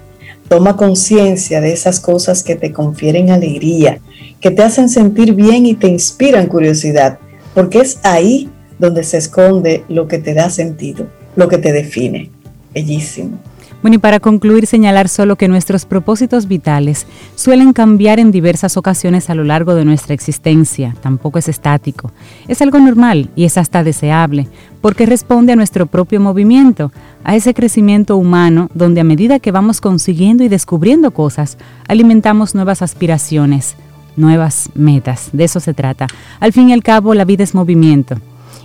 toma 0.48 0.76
conciencia 0.76 1.60
de 1.60 1.72
esas 1.72 2.00
cosas 2.00 2.42
que 2.42 2.56
te 2.56 2.72
confieren 2.72 3.30
alegría, 3.30 3.98
que 4.40 4.50
te 4.50 4.62
hacen 4.62 4.88
sentir 4.88 5.34
bien 5.34 5.66
y 5.66 5.74
te 5.74 5.88
inspiran 5.88 6.46
curiosidad, 6.46 7.18
porque 7.54 7.80
es 7.80 7.98
ahí 8.02 8.48
donde 8.78 9.02
se 9.04 9.18
esconde 9.18 9.84
lo 9.88 10.06
que 10.06 10.18
te 10.18 10.34
da 10.34 10.50
sentido, 10.50 11.06
lo 11.34 11.48
que 11.48 11.58
te 11.58 11.72
define. 11.72 12.30
Bellísimo. 12.74 13.38
Bueno, 13.82 13.96
y 13.96 13.98
para 13.98 14.20
concluir, 14.20 14.66
señalar 14.66 15.08
solo 15.08 15.36
que 15.36 15.48
nuestros 15.48 15.84
propósitos 15.84 16.48
vitales 16.48 17.06
suelen 17.34 17.72
cambiar 17.72 18.18
en 18.18 18.32
diversas 18.32 18.76
ocasiones 18.76 19.30
a 19.30 19.34
lo 19.34 19.44
largo 19.44 19.74
de 19.74 19.84
nuestra 19.84 20.14
existencia, 20.14 20.94
tampoco 21.02 21.38
es 21.38 21.48
estático. 21.48 22.10
Es 22.48 22.62
algo 22.62 22.78
normal 22.78 23.30
y 23.36 23.44
es 23.44 23.58
hasta 23.58 23.84
deseable, 23.84 24.48
porque 24.80 25.06
responde 25.06 25.52
a 25.52 25.56
nuestro 25.56 25.86
propio 25.86 26.20
movimiento, 26.20 26.90
a 27.22 27.36
ese 27.36 27.54
crecimiento 27.54 28.16
humano 28.16 28.70
donde 28.74 29.02
a 29.02 29.04
medida 29.04 29.38
que 29.38 29.52
vamos 29.52 29.80
consiguiendo 29.80 30.42
y 30.42 30.48
descubriendo 30.48 31.12
cosas, 31.12 31.58
alimentamos 31.86 32.54
nuevas 32.54 32.82
aspiraciones, 32.82 33.76
nuevas 34.16 34.70
metas. 34.74 35.28
De 35.32 35.44
eso 35.44 35.60
se 35.60 35.74
trata. 35.74 36.06
Al 36.40 36.52
fin 36.52 36.70
y 36.70 36.72
al 36.72 36.82
cabo, 36.82 37.14
la 37.14 37.24
vida 37.24 37.44
es 37.44 37.54
movimiento. 37.54 38.16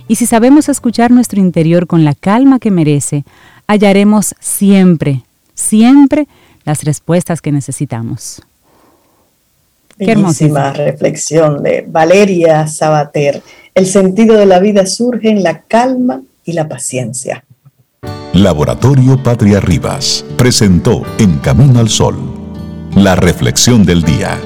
Y 0.08 0.16
si 0.16 0.26
sabemos 0.26 0.68
escuchar 0.68 1.10
nuestro 1.10 1.40
interior 1.40 1.86
con 1.86 2.04
la 2.04 2.14
calma 2.14 2.58
que 2.58 2.70
merece, 2.70 3.24
hallaremos 3.66 4.34
siempre, 4.40 5.22
siempre 5.54 6.26
las 6.64 6.84
respuestas 6.84 7.40
que 7.40 7.52
necesitamos. 7.52 8.42
Qué 9.98 10.12
hermosísima 10.12 10.72
reflexión 10.72 11.62
de 11.62 11.84
Valeria 11.86 12.66
Sabater. 12.66 13.42
El 13.74 13.86
sentido 13.86 14.36
de 14.36 14.46
la 14.46 14.58
vida 14.58 14.86
surge 14.86 15.30
en 15.30 15.42
la 15.42 15.60
calma 15.62 16.22
y 16.44 16.52
la 16.52 16.68
paciencia. 16.68 17.44
Laboratorio 18.32 19.22
Patria 19.22 19.60
Rivas 19.60 20.24
presentó 20.36 21.02
En 21.18 21.38
Camino 21.38 21.80
al 21.80 21.88
Sol, 21.88 22.16
la 22.96 23.14
reflexión 23.14 23.84
del 23.84 24.02
día. 24.02 24.40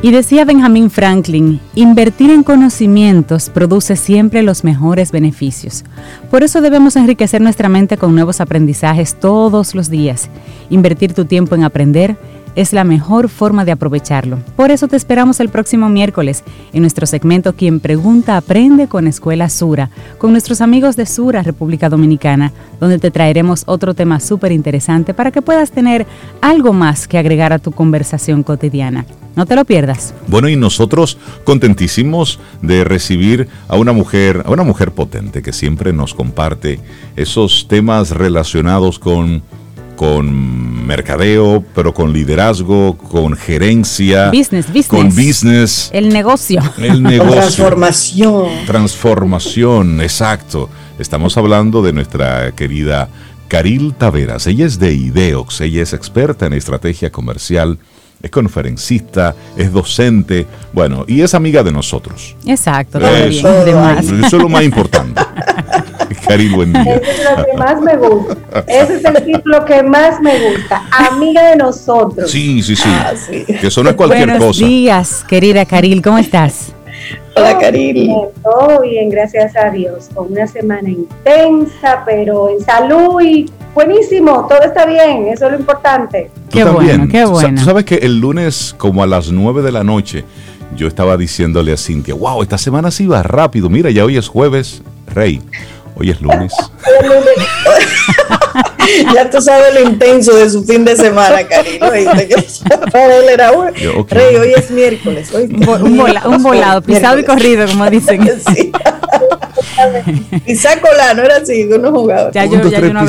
Y 0.00 0.12
decía 0.12 0.44
Benjamin 0.44 0.90
Franklin, 0.90 1.60
invertir 1.74 2.30
en 2.30 2.44
conocimientos 2.44 3.50
produce 3.50 3.96
siempre 3.96 4.44
los 4.44 4.62
mejores 4.62 5.10
beneficios. 5.10 5.84
Por 6.30 6.44
eso 6.44 6.60
debemos 6.60 6.94
enriquecer 6.94 7.40
nuestra 7.40 7.68
mente 7.68 7.96
con 7.96 8.14
nuevos 8.14 8.40
aprendizajes 8.40 9.18
todos 9.18 9.74
los 9.74 9.90
días. 9.90 10.30
Invertir 10.70 11.14
tu 11.14 11.24
tiempo 11.24 11.56
en 11.56 11.64
aprender 11.64 12.16
es 12.58 12.72
la 12.72 12.82
mejor 12.82 13.28
forma 13.28 13.64
de 13.64 13.70
aprovecharlo. 13.70 14.40
Por 14.56 14.72
eso 14.72 14.88
te 14.88 14.96
esperamos 14.96 15.38
el 15.38 15.48
próximo 15.48 15.88
miércoles 15.88 16.42
en 16.72 16.80
nuestro 16.80 17.06
segmento 17.06 17.54
Quien 17.54 17.78
Pregunta 17.78 18.36
Aprende 18.36 18.88
con 18.88 19.06
Escuela 19.06 19.48
Sura, 19.48 19.90
con 20.18 20.32
nuestros 20.32 20.60
amigos 20.60 20.96
de 20.96 21.06
Sura, 21.06 21.44
República 21.44 21.88
Dominicana, 21.88 22.52
donde 22.80 22.98
te 22.98 23.12
traeremos 23.12 23.62
otro 23.66 23.94
tema 23.94 24.18
súper 24.18 24.50
interesante 24.50 25.14
para 25.14 25.30
que 25.30 25.40
puedas 25.40 25.70
tener 25.70 26.04
algo 26.40 26.72
más 26.72 27.06
que 27.06 27.16
agregar 27.16 27.52
a 27.52 27.60
tu 27.60 27.70
conversación 27.70 28.42
cotidiana. 28.42 29.06
No 29.36 29.46
te 29.46 29.54
lo 29.54 29.64
pierdas. 29.64 30.12
Bueno, 30.26 30.48
y 30.48 30.56
nosotros 30.56 31.16
contentísimos 31.44 32.40
de 32.60 32.82
recibir 32.82 33.46
a 33.68 33.76
una 33.76 33.92
mujer, 33.92 34.42
a 34.44 34.50
una 34.50 34.64
mujer 34.64 34.90
potente 34.90 35.42
que 35.42 35.52
siempre 35.52 35.92
nos 35.92 36.12
comparte 36.12 36.80
esos 37.14 37.68
temas 37.68 38.10
relacionados 38.10 38.98
con 38.98 39.44
con 39.98 40.86
mercadeo, 40.86 41.64
pero 41.74 41.92
con 41.92 42.12
liderazgo, 42.12 42.96
con 42.96 43.34
gerencia, 43.34 44.30
business, 44.30 44.68
business. 44.68 44.86
con 44.86 45.08
business, 45.08 45.90
el 45.92 46.08
negocio, 46.08 46.62
el 46.78 47.02
negocio, 47.02 47.32
transformación, 47.32 48.48
transformación, 48.64 50.00
exacto. 50.00 50.70
Estamos 51.00 51.36
hablando 51.36 51.82
de 51.82 51.92
nuestra 51.92 52.52
querida 52.52 53.08
Caril 53.48 53.92
Taveras. 53.94 54.46
Ella 54.46 54.66
es 54.66 54.78
de 54.78 54.94
Ideox, 54.94 55.62
ella 55.62 55.82
es 55.82 55.92
experta 55.92 56.46
en 56.46 56.52
estrategia 56.52 57.10
comercial 57.10 57.80
es 58.22 58.30
conferencista, 58.30 59.34
es 59.56 59.72
docente, 59.72 60.46
bueno, 60.72 61.04
y 61.06 61.20
es 61.20 61.34
amiga 61.34 61.62
de 61.62 61.70
nosotros. 61.70 62.34
Exacto, 62.44 62.98
eso, 62.98 63.48
eso 63.64 64.26
es 64.26 64.32
lo 64.32 64.48
más 64.48 64.64
importante. 64.64 65.22
Cari, 66.28 66.48
buen 66.50 66.72
día. 66.72 66.96
Ese 66.96 67.10
es 67.10 67.36
lo 67.36 67.44
que 67.44 67.52
más 67.54 67.80
me 67.80 67.96
gusta. 67.96 68.64
Ese 68.66 68.96
es 68.96 69.04
el 69.04 69.24
título 69.24 69.64
que 69.64 69.82
más 69.82 70.20
me 70.20 70.50
gusta. 70.50 70.82
Amiga 70.90 71.50
de 71.50 71.56
nosotros. 71.56 72.30
Sí, 72.30 72.62
sí, 72.62 72.76
sí. 72.76 72.88
Ah, 72.88 73.14
Que 73.28 73.66
eso 73.66 73.82
no 73.82 73.90
es 73.90 73.96
cualquier 73.96 74.28
Buenos 74.28 74.46
cosa. 74.46 74.60
Buenos 74.60 74.70
días, 74.70 75.24
querida 75.26 75.64
Caril, 75.64 76.02
¿cómo 76.02 76.18
estás? 76.18 76.72
Hola, 77.34 77.58
Caril. 77.58 78.10
Todo 78.42 78.82
bien, 78.82 79.08
gracias 79.08 79.56
a 79.56 79.70
Dios. 79.70 80.08
Con 80.14 80.32
una 80.32 80.46
semana 80.46 80.88
intensa, 80.88 82.02
pero 82.04 82.50
en 82.50 82.60
salud 82.60 83.20
y 83.22 83.50
buenísimo, 83.74 84.46
todo 84.48 84.60
está 84.62 84.84
bien, 84.86 85.28
eso 85.28 85.46
es 85.46 85.52
lo 85.52 85.58
importante. 85.58 86.30
Qué 86.50 86.64
bueno, 86.64 87.06
qué 87.10 87.24
bueno. 87.24 87.60
Tú 87.60 87.64
sabes 87.64 87.84
que 87.84 87.96
el 87.96 88.18
lunes, 88.18 88.74
como 88.76 89.02
a 89.02 89.06
las 89.06 89.30
9 89.30 89.62
de 89.62 89.72
la 89.72 89.84
noche, 89.84 90.24
yo 90.76 90.88
estaba 90.88 91.16
diciéndole 91.16 91.72
a 91.72 91.76
Cintia, 91.76 92.14
wow, 92.14 92.42
esta 92.42 92.58
semana 92.58 92.90
sí 92.90 93.06
va 93.06 93.22
rápido. 93.22 93.70
Mira, 93.70 93.90
ya 93.90 94.04
hoy 94.04 94.16
es 94.16 94.28
jueves, 94.28 94.82
Rey. 95.14 95.40
Hoy 95.98 96.10
es 96.10 96.20
lunes. 96.20 96.52
ya 99.14 99.28
tú 99.28 99.40
sabes 99.40 99.74
lo 99.74 99.90
intenso 99.90 100.36
de 100.36 100.48
su 100.48 100.62
fin 100.64 100.84
de 100.84 100.94
semana, 100.96 101.40
él 101.40 101.48
era 103.32 103.52
un 103.52 103.74
rey, 104.08 104.36
hoy 104.36 104.52
es 104.56 104.70
miércoles. 104.70 105.30
un, 105.32 105.58
volado, 106.42 106.82
pisado 106.82 107.18
y 107.18 107.24
corrido, 107.24 107.66
como 107.66 107.90
dicen. 107.90 108.30
sí. 108.54 108.70
Pisacola, 110.46 111.14
no 111.14 111.22
era 111.22 111.38
así, 111.38 111.64
uno 111.64 111.90
jugaba. 111.90 112.30
Ya 112.30 112.46
yo, 112.46 112.62
ya 112.68 112.80
yo 112.80 112.92
no 112.92 113.04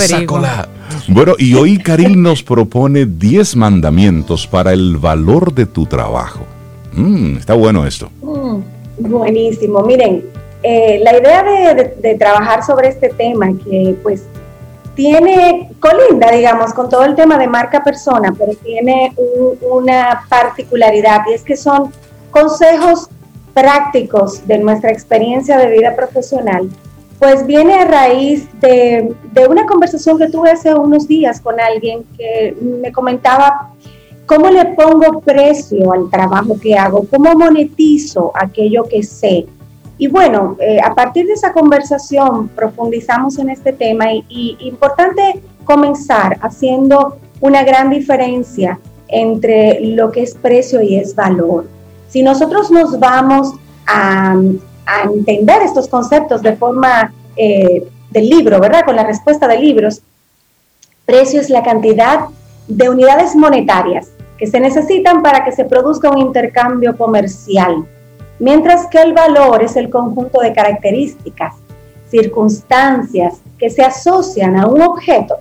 Bueno, 1.08 1.36
y 1.38 1.54
hoy 1.54 1.78
Karil 1.78 2.20
nos 2.22 2.44
propone 2.44 3.06
10 3.06 3.56
mandamientos 3.56 4.48
para 4.48 4.74
el 4.74 4.98
valor 4.98 5.54
de 5.54 5.68
tu 5.68 5.86
trabajo. 5.86 6.46
Mm, 6.94 7.38
está 7.38 7.54
bueno 7.54 7.86
esto. 7.86 8.10
Mm, 8.22 8.62
buenísimo. 9.00 9.84
Miren, 9.84 10.24
eh, 10.64 11.00
la 11.04 11.18
idea 11.18 11.44
de, 11.44 12.16
trabajar 12.16 12.64
sobre 12.64 12.90
este 12.90 13.10
tema, 13.10 13.48
que 13.64 13.96
pues 14.04 14.24
tiene, 14.96 15.72
colinda, 15.80 16.32
digamos, 16.32 16.74
con 16.74 16.90
todo 16.90 17.06
el 17.06 17.16
tema 17.16 17.38
de 17.38 17.48
marca 17.48 17.84
persona, 17.84 18.34
pero 18.38 18.54
tiene 18.56 19.14
una 19.62 20.26
particularidad 20.28 21.22
y 21.30 21.34
es 21.34 21.44
que 21.44 21.56
son 21.56 21.94
consejos 22.32 23.10
prácticos 23.54 24.46
de 24.48 24.58
nuestra 24.58 24.92
experiencia 24.92 25.58
de 25.58 25.72
vida 25.72 25.96
profesional, 25.96 26.70
pues 27.18 27.46
viene 27.46 27.76
a 27.76 27.86
raíz 27.86 28.48
de, 28.60 29.14
de 29.32 29.48
una 29.48 29.66
conversación 29.66 30.18
que 30.18 30.30
tuve 30.30 30.52
hace 30.52 30.74
unos 30.74 31.08
días 31.08 31.40
con 31.40 31.60
alguien 31.60 32.04
que 32.18 32.56
me 32.62 32.92
comentaba 32.92 33.72
cómo 34.26 34.50
le 34.50 34.64
pongo 34.76 35.22
precio 35.22 35.92
al 35.92 36.10
trabajo 36.10 36.56
que 36.62 36.76
hago, 36.76 37.06
cómo 37.10 37.34
monetizo 37.34 38.32
aquello 38.36 38.84
que 38.84 39.02
sé. 39.02 39.48
Y 40.00 40.08
bueno, 40.08 40.58
eh, 40.60 40.80
a 40.84 40.96
partir 40.96 41.28
de 41.28 41.34
esa 41.34 41.54
conversación 41.54 42.48
profundizamos 42.48 43.38
en 43.38 43.50
este 43.50 43.74
tema 43.74 44.12
y, 44.12 44.26
y 44.28 44.58
importante 44.68 45.44
comenzar 45.66 46.38
haciendo 46.42 47.18
una 47.42 47.64
gran 47.64 47.92
diferencia 47.92 48.80
entre 49.08 49.82
lo 49.82 50.12
que 50.12 50.24
es 50.24 50.36
precio 50.36 50.82
y 50.82 50.96
es 50.96 51.16
valor. 51.16 51.68
Si 52.08 52.24
nosotros 52.24 52.72
nos 52.72 53.00
vamos 53.00 53.54
a, 53.86 54.36
entender 55.04 55.62
estos 55.62 55.88
conceptos 55.88 56.42
de 56.42 56.56
forma 56.56 57.14
eh, 57.36 57.88
del 58.10 58.28
libro, 58.28 58.60
¿verdad? 58.60 58.84
Con 58.86 58.96
la 58.96 59.04
respuesta 59.04 59.48
de 59.48 59.60
libros, 59.60 60.02
precio 61.06 61.40
es 61.40 61.52
la 61.52 61.62
cantidad 61.62 62.22
de 62.68 62.90
unidades 62.90 63.36
monetarias 63.36 64.10
que 64.40 64.48
se 64.48 64.60
necesitan 64.60 65.22
para 65.22 65.46
que 65.46 65.52
se 65.52 65.66
produzca 65.66 66.10
un 66.10 66.18
intercambio 66.18 66.98
comercial, 66.98 67.86
mientras 68.40 68.88
que 68.88 69.02
el 69.02 69.14
valor 69.14 69.64
es 69.64 69.76
el 69.76 69.90
conjunto 69.90 70.42
de 70.42 70.54
características, 70.54 71.56
circunstancias 72.10 73.42
que 73.58 73.70
se 73.70 73.84
asocian 73.84 74.58
a 74.58 74.68
un 74.68 74.82
objeto, 74.82 75.36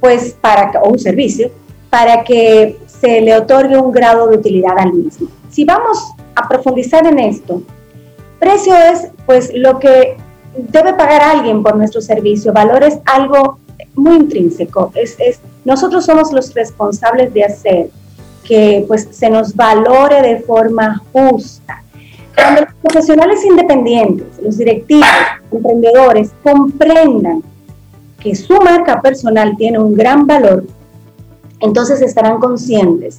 pues 0.00 0.36
para 0.40 0.80
o 0.80 0.90
un 0.90 0.98
servicio, 0.98 1.50
para 1.90 2.24
que 2.24 2.78
se 2.86 3.20
le 3.20 3.36
otorgue 3.36 3.76
un 3.76 3.92
grado 3.92 4.28
de 4.28 4.36
utilidad 4.36 4.78
al 4.78 4.92
mismo. 4.92 5.28
Si 5.50 5.64
vamos 5.64 5.98
a 6.34 6.48
profundizar 6.48 7.06
en 7.06 7.18
esto, 7.18 7.62
precio 8.38 8.74
es 8.76 9.08
pues 9.26 9.50
lo 9.54 9.78
que 9.78 10.16
debe 10.56 10.94
pagar 10.94 11.22
alguien 11.22 11.62
por 11.62 11.76
nuestro 11.76 12.00
servicio, 12.00 12.52
valor 12.52 12.82
es 12.84 12.98
algo 13.04 13.58
muy 13.94 14.16
intrínseco, 14.16 14.92
es, 14.94 15.16
es, 15.18 15.40
nosotros 15.64 16.04
somos 16.04 16.32
los 16.32 16.54
responsables 16.54 17.32
de 17.34 17.44
hacer 17.44 17.90
que 18.44 18.84
pues 18.88 19.08
se 19.10 19.28
nos 19.28 19.54
valore 19.54 20.22
de 20.22 20.40
forma 20.40 21.02
justa. 21.12 21.82
Cuando 22.40 22.60
los 22.62 22.74
profesionales 22.82 23.44
independientes, 23.44 24.26
los 24.42 24.56
directivos, 24.58 25.08
emprendedores 25.50 26.30
comprendan 26.42 27.42
que 28.20 28.34
su 28.34 28.54
marca 28.60 29.00
personal 29.00 29.56
tiene 29.56 29.78
un 29.78 29.94
gran 29.94 30.26
valor, 30.26 30.64
entonces 31.60 32.00
estarán 32.00 32.38
conscientes 32.38 33.18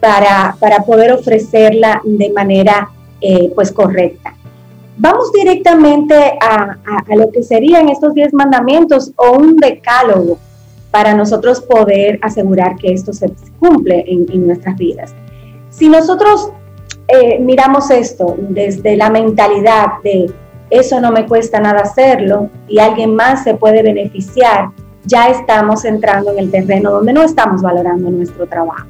para, 0.00 0.56
poder 0.86 1.12
ofrecerla 1.12 2.00
de 2.04 2.30
manera 2.30 2.90
eh, 3.20 3.52
pues 3.54 3.70
correcta. 3.72 4.34
Vamos 4.96 5.32
directamente 5.32 6.14
a, 6.40 6.76
lo 7.16 7.30
que 7.30 7.42
serían 7.42 7.88
estos 7.88 8.14
10 8.14 8.32
mandamientos 8.32 9.12
o 9.16 9.32
un 9.32 9.56
decálogo 9.56 10.38
para 10.90 11.14
nosotros 11.14 11.60
poder 11.60 12.18
asegurar 12.22 12.76
que 12.76 12.92
esto 12.92 13.12
se 13.12 13.32
cumple 13.58 14.04
en, 14.06 14.46
nuestras 14.46 14.76
vidas. 14.76 15.14
Si 15.70 15.88
nosotros 15.88 16.50
eh, 17.06 17.38
miramos 17.38 17.90
esto 17.90 18.34
desde 18.38 18.96
la 18.96 19.10
mentalidad 19.10 19.86
de 20.02 20.32
eso 20.70 21.00
no 21.00 21.12
me 21.12 21.26
cuesta 21.26 21.60
nada 21.60 21.82
hacerlo 21.82 22.48
y 22.66 22.78
alguien 22.78 23.14
más 23.14 23.44
se 23.44 23.54
puede 23.54 23.82
beneficiar, 23.82 24.70
ya 25.04 25.26
estamos 25.26 25.84
entrando 25.84 26.32
en 26.32 26.38
el 26.38 26.50
terreno 26.50 26.90
donde 26.90 27.12
no 27.12 27.22
estamos 27.22 27.62
valorando 27.62 28.10
nuestro 28.10 28.46
trabajo. 28.46 28.88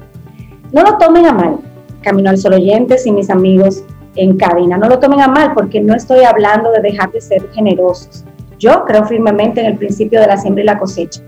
No 0.71 0.81
lo 0.81 0.97
tomen 0.97 1.25
a 1.25 1.33
mal, 1.33 1.57
Camino 2.01 2.29
al 2.29 2.37
Sol 2.37 2.53
oyentes 2.53 3.05
y 3.05 3.11
mis 3.11 3.29
amigos 3.29 3.83
en 4.15 4.37
cabina, 4.37 4.77
no 4.77 4.87
lo 4.87 4.99
tomen 4.99 5.19
a 5.19 5.27
mal 5.27 5.53
porque 5.53 5.81
no 5.81 5.93
estoy 5.93 6.23
hablando 6.23 6.71
de 6.71 6.81
dejar 6.81 7.11
de 7.11 7.19
ser 7.19 7.49
generosos. 7.51 8.23
Yo 8.57 8.85
creo 8.85 9.05
firmemente 9.05 9.59
en 9.59 9.67
el 9.67 9.77
principio 9.77 10.21
de 10.21 10.27
la 10.27 10.37
siembra 10.37 10.63
y 10.63 10.65
la 10.65 10.79
cosecha, 10.79 11.21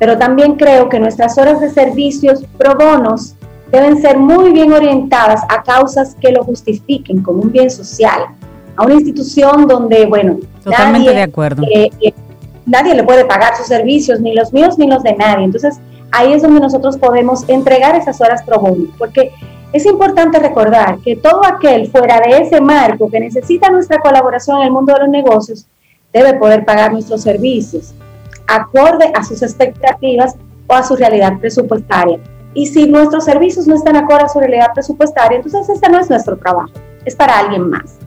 pero 0.00 0.18
también 0.18 0.56
creo 0.56 0.88
que 0.88 0.98
nuestras 0.98 1.38
horas 1.38 1.60
de 1.60 1.70
servicios 1.70 2.44
pro 2.58 2.74
bonos 2.74 3.36
deben 3.70 4.00
ser 4.00 4.18
muy 4.18 4.52
bien 4.52 4.72
orientadas 4.72 5.42
a 5.48 5.62
causas 5.62 6.16
que 6.20 6.32
lo 6.32 6.44
justifiquen 6.44 7.22
como 7.22 7.42
un 7.42 7.52
bien 7.52 7.70
social, 7.70 8.26
a 8.76 8.84
una 8.84 8.94
institución 8.94 9.66
donde, 9.66 10.06
bueno, 10.06 10.38
totalmente 10.64 11.12
de 11.12 11.22
acuerdo. 11.22 11.62
Eh, 11.72 11.90
eh, 12.00 12.14
nadie 12.66 12.94
le 12.94 13.02
puede 13.02 13.24
pagar 13.24 13.56
sus 13.56 13.66
servicios, 13.66 14.20
ni 14.20 14.34
los 14.34 14.52
míos 14.52 14.78
ni 14.78 14.86
los 14.86 15.02
de 15.02 15.14
nadie. 15.14 15.44
Entonces, 15.44 15.78
ahí 16.12 16.32
es 16.32 16.42
donde 16.42 16.60
nosotros 16.60 16.96
podemos 16.96 17.48
entregar 17.48 17.94
esas 17.96 18.20
horas 18.20 18.42
pro 18.42 18.58
bono, 18.58 18.84
porque 18.98 19.32
es 19.72 19.84
importante 19.84 20.38
recordar 20.38 20.98
que 21.00 21.16
todo 21.16 21.44
aquel 21.44 21.90
fuera 21.90 22.20
de 22.20 22.38
ese 22.38 22.60
marco 22.60 23.10
que 23.10 23.20
necesita 23.20 23.70
nuestra 23.70 23.98
colaboración 23.98 24.58
en 24.58 24.64
el 24.64 24.72
mundo 24.72 24.94
de 24.94 25.00
los 25.00 25.08
negocios 25.08 25.66
debe 26.12 26.34
poder 26.34 26.64
pagar 26.64 26.92
nuestros 26.92 27.22
servicios 27.22 27.94
acorde 28.46 29.12
a 29.14 29.22
sus 29.22 29.42
expectativas 29.42 30.34
o 30.66 30.74
a 30.74 30.82
su 30.82 30.96
realidad 30.96 31.38
presupuestaria. 31.38 32.18
Y 32.58 32.66
si 32.66 32.88
nuestros 32.88 33.24
servicios 33.24 33.68
no 33.68 33.76
están 33.76 33.94
acorde 33.94 34.24
a 34.24 34.28
su 34.28 34.40
realidad 34.40 34.72
presupuestaria, 34.74 35.36
entonces 35.36 35.68
este 35.68 35.88
no 35.88 36.00
es 36.00 36.10
nuestro 36.10 36.36
trabajo, 36.36 36.72
es 37.04 37.14
para 37.14 37.38
alguien 37.38 37.70
más. 37.70 38.00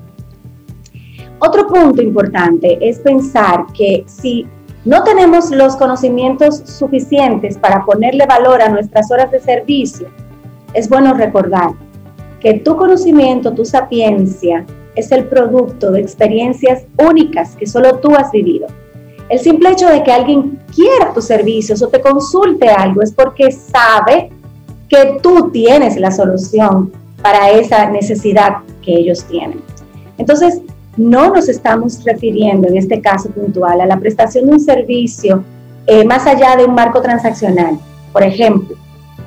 Otro 1.40 1.68
punto 1.68 2.02
importante 2.02 2.78
es 2.82 3.00
pensar 3.00 3.68
que 3.74 4.04
si 4.08 4.46
no 4.84 5.06
tenemos 5.06 5.52
los 5.52 5.78
conocimientos 5.78 6.64
suficientes 6.66 7.58
para 7.58 7.86
ponerle 7.86 8.26
valor 8.26 8.62
a 8.62 8.68
nuestras 8.68 9.10
horas 9.10 9.32
de 9.32 9.40
servicio, 9.40 10.10
es 10.74 10.90
bueno 10.90 11.14
recordar 11.14 11.72
que 12.42 12.56
tu 12.56 12.76
conocimiento, 12.76 13.54
tu 13.54 13.64
sapiencia, 13.64 14.66
es 14.96 15.14
el 15.14 15.28
producto 15.30 15.94
de 15.94 16.02
experiencias 16.02 16.84
únicas 17.02 17.56
que 17.56 17.68
solo 17.68 18.00
tú 18.00 18.14
has 18.18 18.30
vivido. 18.34 18.68
El 19.30 19.40
simple 19.40 19.70
hecho 19.70 19.88
de 19.88 20.04
que 20.04 20.12
alguien 20.12 20.60
quiera 20.76 21.14
tus 21.14 21.24
servicios 21.24 21.82
o 21.82 21.88
te 21.88 22.02
consulte 22.02 22.68
algo 22.68 23.02
es 23.02 23.14
porque 23.14 23.50
sabe 23.50 24.30
que 24.92 25.20
tú 25.24 25.50
tienes 25.52 25.98
la 25.98 26.12
solución 26.12 26.92
para 27.22 27.50
esa 27.52 27.90
necesidad 27.90 28.58
que 28.82 28.94
ellos 28.94 29.24
tienen. 29.24 29.62
Entonces, 30.18 30.60
no 30.98 31.34
nos 31.34 31.48
estamos 31.48 32.04
refiriendo 32.04 32.68
en 32.68 32.76
este 32.76 33.00
caso 33.00 33.30
puntual 33.30 33.80
a 33.80 33.86
la 33.86 33.98
prestación 33.98 34.48
de 34.48 34.52
un 34.52 34.60
servicio 34.60 35.46
eh, 35.88 36.04
más 36.04 36.28
allá 36.28 36.58
de 36.58 36.66
un 36.66 36.76
marco 36.76 37.02
transaccional. 37.02 37.80
Por 38.12 38.24
ejemplo, 38.24 38.76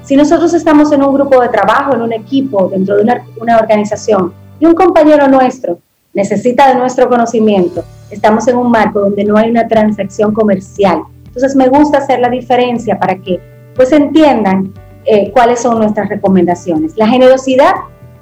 si 0.02 0.16
nosotros 0.16 0.52
estamos 0.52 0.92
en 0.92 1.02
un 1.02 1.14
grupo 1.14 1.40
de 1.40 1.48
trabajo, 1.48 1.94
en 1.94 2.02
un 2.02 2.12
equipo, 2.12 2.68
dentro 2.68 2.96
de 2.96 3.02
una, 3.02 3.24
una 3.40 3.56
organización, 3.56 4.34
y 4.60 4.66
un 4.66 4.74
compañero 4.74 5.28
nuestro 5.28 5.78
necesita 6.12 6.68
de 6.68 6.74
nuestro 6.78 7.08
conocimiento, 7.08 7.82
estamos 8.10 8.46
en 8.48 8.56
un 8.56 8.70
marco 8.70 9.00
donde 9.00 9.24
no 9.24 9.38
hay 9.38 9.50
una 9.50 9.66
transacción 9.66 10.34
comercial. 10.34 11.00
Entonces 11.24 11.56
me 11.56 11.68
gusta 11.68 11.98
hacer 11.98 12.20
la 12.20 12.28
diferencia 12.28 12.98
para 12.98 13.16
que 13.16 13.40
pues 13.74 13.90
entiendan 13.92 14.72
eh, 15.04 15.30
cuáles 15.32 15.60
son 15.60 15.78
nuestras 15.78 16.08
recomendaciones. 16.08 16.96
La 16.96 17.06
generosidad 17.08 17.72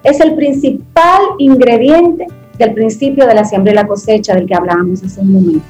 es 0.03 0.21
el 0.21 0.35
principal 0.35 1.23
ingrediente 1.38 2.27
del 2.59 2.75
principio 2.75 3.27
de 3.27 3.35
la 3.35 3.45
siembra 3.45 3.73
y 3.73 3.77
la 3.77 3.87
cosecha 3.87 4.35
del 4.35 4.47
que 4.47 4.55
hablábamos 4.55 5.03
hace 5.03 5.21
un 5.21 5.33
momento. 5.33 5.66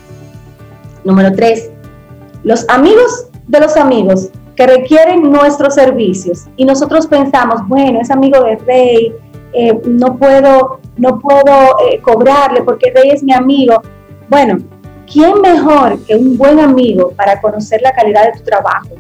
Número 1.05 1.33
tres, 1.33 1.71
los 2.43 2.69
amigos 2.69 3.29
de 3.47 3.61
los 3.61 3.77
amigos 3.77 4.31
que 4.57 4.67
requieren 4.67 5.23
nuestros 5.31 5.75
servicios 5.75 6.47
y 6.57 6.65
nosotros 6.65 7.07
pensamos, 7.07 7.67
bueno, 7.69 8.01
es 8.01 8.11
amigo 8.11 8.43
de 8.43 8.57
Rey, 8.57 9.13
eh, 9.53 9.81
no 9.87 10.17
puedo, 10.17 10.81
no 10.97 11.19
puedo 11.19 11.77
eh, 11.91 12.01
cobrarle 12.01 12.63
porque 12.63 12.93
Rey 12.95 13.11
es 13.11 13.23
mi 13.23 13.33
amigo. 13.33 13.83
Bueno, 14.29 14.59
¿quién 15.11 15.41
mejor 15.41 15.99
que 16.05 16.17
un 16.17 16.37
buen 16.37 16.59
amigo 16.59 17.11
para 17.13 17.41
conocer 17.41 17.83
la 17.83 17.93
calidad 17.93 18.33
de 18.33 18.39
tu 18.39 18.45
trabajo, 18.45 18.91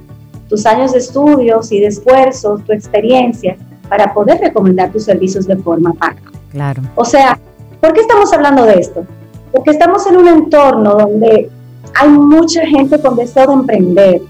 tus 0.52 0.66
años 0.66 0.92
de 0.92 0.98
estudios 0.98 1.72
y 1.72 1.80
de 1.80 1.86
esfuerzos, 1.86 2.62
tu 2.64 2.72
experiencia, 2.72 3.56
para 3.88 4.12
poder 4.12 4.38
recomendar 4.38 4.92
tus 4.92 5.04
servicios 5.04 5.46
de 5.46 5.56
forma 5.56 5.92
paga? 5.94 6.20
Claro. 6.50 6.82
O 6.94 7.04
sea, 7.04 7.38
¿Por 7.82 7.92
qué 7.94 8.02
estamos 8.02 8.32
hablando 8.32 8.64
de 8.64 8.74
esto? 8.74 9.04
Porque 9.50 9.72
estamos 9.72 10.06
en 10.06 10.16
un 10.16 10.28
entorno 10.28 10.94
donde 10.94 11.50
hay 11.96 12.08
mucha 12.08 12.64
gente 12.64 13.00
con 13.00 13.16
deseo 13.16 13.48
de 13.48 13.54
emprender. 13.54 14.22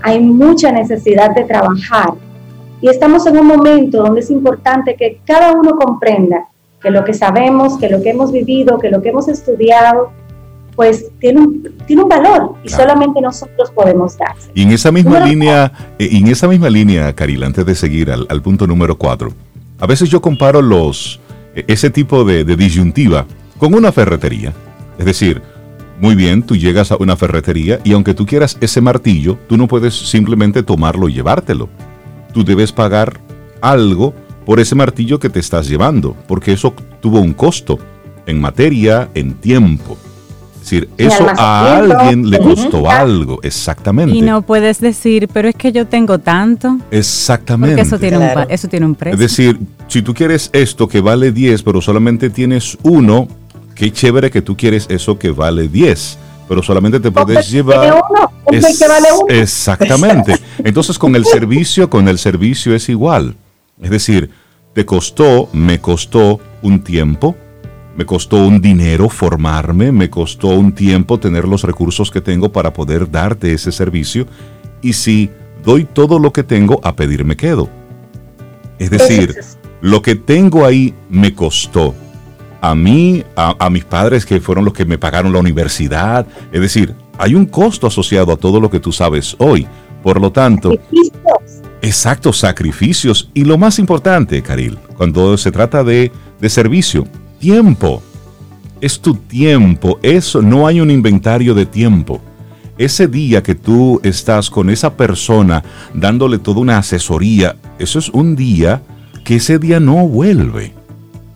hay 0.00 0.20
mucha 0.20 0.70
necesidad 0.70 1.34
de 1.34 1.42
trabajar 1.42 2.10
y 2.80 2.88
estamos 2.88 3.26
en 3.26 3.36
un 3.36 3.48
momento 3.48 4.00
donde 4.00 4.20
es 4.20 4.30
importante 4.30 4.94
que 4.94 5.18
cada 5.26 5.50
uno 5.52 5.72
comprenda 5.76 6.46
que 6.80 6.90
lo 6.90 7.04
que 7.04 7.14
sabemos, 7.14 7.78
que 7.78 7.88
lo 7.88 8.00
que 8.00 8.10
hemos 8.10 8.30
vivido, 8.30 8.78
que 8.78 8.90
lo 8.90 9.02
que 9.02 9.08
hemos 9.08 9.26
estudiado, 9.26 10.12
pues 10.74 11.06
tiene 11.20 11.40
un, 11.40 11.74
tiene 11.86 12.02
un 12.02 12.08
valor 12.08 12.56
y 12.64 12.68
solamente 12.68 13.20
nosotros 13.20 13.70
podemos 13.70 14.16
dar. 14.16 14.34
Y 14.54 14.62
en 14.62 14.72
esa 14.72 14.90
misma 14.90 15.20
línea, 15.20 15.72
eh, 15.98 16.08
en 16.12 16.26
esa 16.28 16.48
misma 16.48 16.70
línea, 16.70 17.12
Caril, 17.14 17.42
antes 17.44 17.64
de 17.64 17.74
seguir 17.74 18.10
al, 18.10 18.42
punto 18.42 18.66
número 18.66 18.96
cuatro, 18.96 19.32
a 19.78 19.86
veces 19.86 20.08
yo 20.08 20.20
comparo 20.20 20.60
los 20.62 21.20
e, 21.54 21.64
ese 21.68 21.90
tipo 21.90 22.24
de, 22.24 22.44
de 22.44 22.56
disyuntiva 22.56 23.26
con 23.58 23.74
una 23.74 23.92
ferretería. 23.92 24.52
Es 24.98 25.06
decir, 25.06 25.42
muy 26.00 26.14
bien, 26.14 26.42
tú 26.42 26.56
llegas 26.56 26.90
a 26.92 26.96
una 26.96 27.16
ferretería 27.16 27.80
y 27.84 27.92
aunque 27.92 28.14
tú 28.14 28.26
quieras 28.26 28.58
ese 28.60 28.80
martillo, 28.80 29.38
tú 29.48 29.56
no 29.56 29.68
puedes 29.68 29.94
simplemente 29.94 30.62
tomarlo 30.62 31.08
y 31.08 31.14
llevártelo. 31.14 31.68
Tú 32.32 32.44
debes 32.44 32.72
pagar 32.72 33.20
algo 33.60 34.12
por 34.44 34.60
ese 34.60 34.74
martillo 34.74 35.18
que 35.18 35.30
te 35.30 35.40
estás 35.40 35.68
llevando, 35.68 36.16
porque 36.26 36.52
eso 36.52 36.74
tuvo 37.00 37.20
un 37.20 37.32
costo 37.32 37.78
en 38.26 38.40
materia, 38.40 39.08
en 39.14 39.34
tiempo. 39.34 39.96
Es 40.64 40.70
decir, 40.70 40.88
eso 40.96 41.26
a 41.36 41.76
alguien 41.76 42.30
le 42.30 42.38
costó 42.38 42.88
algo, 42.88 43.38
exactamente. 43.42 44.16
Y 44.16 44.22
no 44.22 44.40
puedes 44.40 44.80
decir, 44.80 45.28
pero 45.30 45.46
es 45.46 45.54
que 45.54 45.72
yo 45.72 45.86
tengo 45.86 46.18
tanto. 46.20 46.78
Exactamente. 46.90 47.76
Porque 47.76 47.86
eso 47.86 47.98
tiene, 47.98 48.16
un, 48.16 48.46
eso 48.48 48.68
tiene 48.68 48.86
un 48.86 48.94
precio. 48.94 49.12
Es 49.12 49.20
decir, 49.20 49.60
si 49.88 50.00
tú 50.00 50.14
quieres 50.14 50.48
esto 50.54 50.88
que 50.88 51.02
vale 51.02 51.32
10, 51.32 51.62
pero 51.62 51.82
solamente 51.82 52.30
tienes 52.30 52.78
uno, 52.82 53.28
qué 53.74 53.92
chévere 53.92 54.30
que 54.30 54.40
tú 54.40 54.56
quieres 54.56 54.86
eso 54.88 55.18
que 55.18 55.30
vale 55.30 55.68
10 55.68 56.18
pero 56.46 56.62
solamente 56.62 57.00
te 57.00 57.10
puedes 57.10 57.50
llevar 57.50 57.94
uno, 57.94 58.30
que 58.50 58.60
vale 58.60 59.08
uno. 59.12 59.26
exactamente 59.28 60.38
entonces 60.58 60.98
con 60.98 61.16
el 61.16 61.24
servicio 61.24 61.88
con 61.88 62.06
el 62.06 62.18
servicio 62.18 62.74
es 62.74 62.90
igual 62.90 63.34
es 63.80 63.88
decir 63.88 64.30
te 64.74 64.84
costó 64.84 65.48
me 65.54 65.80
costó 65.80 66.38
un 66.60 66.84
tiempo 66.84 67.34
me 67.96 68.04
costó 68.04 68.44
un 68.44 68.60
dinero 68.60 69.08
formarme, 69.08 69.92
me 69.92 70.10
costó 70.10 70.48
un 70.48 70.72
tiempo 70.72 71.20
tener 71.20 71.46
los 71.46 71.62
recursos 71.62 72.10
que 72.10 72.20
tengo 72.20 72.50
para 72.50 72.72
poder 72.72 73.10
darte 73.10 73.52
ese 73.52 73.70
servicio. 73.70 74.26
Y 74.82 74.94
si 74.94 75.30
doy 75.64 75.84
todo 75.84 76.18
lo 76.18 76.32
que 76.32 76.42
tengo, 76.42 76.80
a 76.82 76.96
pedir 76.96 77.24
me 77.24 77.36
quedo. 77.36 77.68
Es 78.78 78.90
decir, 78.90 79.36
lo 79.80 80.02
que 80.02 80.16
tengo 80.16 80.64
ahí 80.64 80.94
me 81.08 81.34
costó. 81.34 81.94
A 82.60 82.74
mí, 82.74 83.22
a, 83.36 83.68
mis 83.70 83.84
padres 83.84 84.24
que 84.24 84.40
fueron 84.40 84.64
los 84.64 84.72
que 84.72 84.86
me 84.86 84.98
pagaron 84.98 85.32
la 85.32 85.38
universidad. 85.38 86.26
Es 86.50 86.60
decir, 86.60 86.94
hay 87.18 87.34
un 87.34 87.46
costo 87.46 87.86
asociado 87.86 88.32
a 88.32 88.36
todo 88.36 88.58
lo 88.58 88.70
que 88.70 88.80
tú 88.80 88.90
sabes 88.90 89.36
hoy. 89.38 89.66
Por 90.02 90.20
lo 90.20 90.32
tanto, 90.32 90.70
sacrificios. 90.70 91.62
exacto, 91.82 92.32
sacrificios. 92.32 93.30
Y 93.34 93.44
lo 93.44 93.58
más 93.58 93.78
importante, 93.78 94.42
Caril, 94.42 94.78
cuando 94.96 95.36
se 95.36 95.52
trata 95.52 95.84
de, 95.84 96.10
de 96.40 96.48
servicio, 96.48 97.06
tiempo. 97.44 98.02
Es 98.80 98.98
tu 98.98 99.16
tiempo. 99.16 99.98
Eso 100.02 100.40
no 100.40 100.66
hay 100.66 100.80
un 100.80 100.90
inventario 100.90 101.52
de 101.52 101.66
tiempo. 101.66 102.22
Ese 102.78 103.06
día 103.06 103.42
que 103.42 103.54
tú 103.54 104.00
estás 104.02 104.48
con 104.48 104.70
esa 104.70 104.96
persona 104.96 105.62
dándole 105.92 106.38
toda 106.38 106.60
una 106.60 106.78
asesoría, 106.78 107.56
eso 107.78 107.98
es 107.98 108.08
un 108.08 108.34
día 108.34 108.80
que 109.24 109.36
ese 109.36 109.58
día 109.58 109.78
no 109.78 110.08
vuelve. 110.08 110.72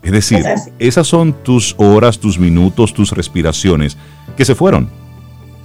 Es 0.03 0.13
decir, 0.13 0.43
esas 0.79 1.07
son 1.07 1.35
tus 1.43 1.75
horas, 1.77 2.19
tus 2.19 2.39
minutos, 2.39 2.95
tus 2.95 3.13
respiraciones 3.13 3.99
que 4.35 4.47
se 4.47 4.55
fueron. 4.55 4.89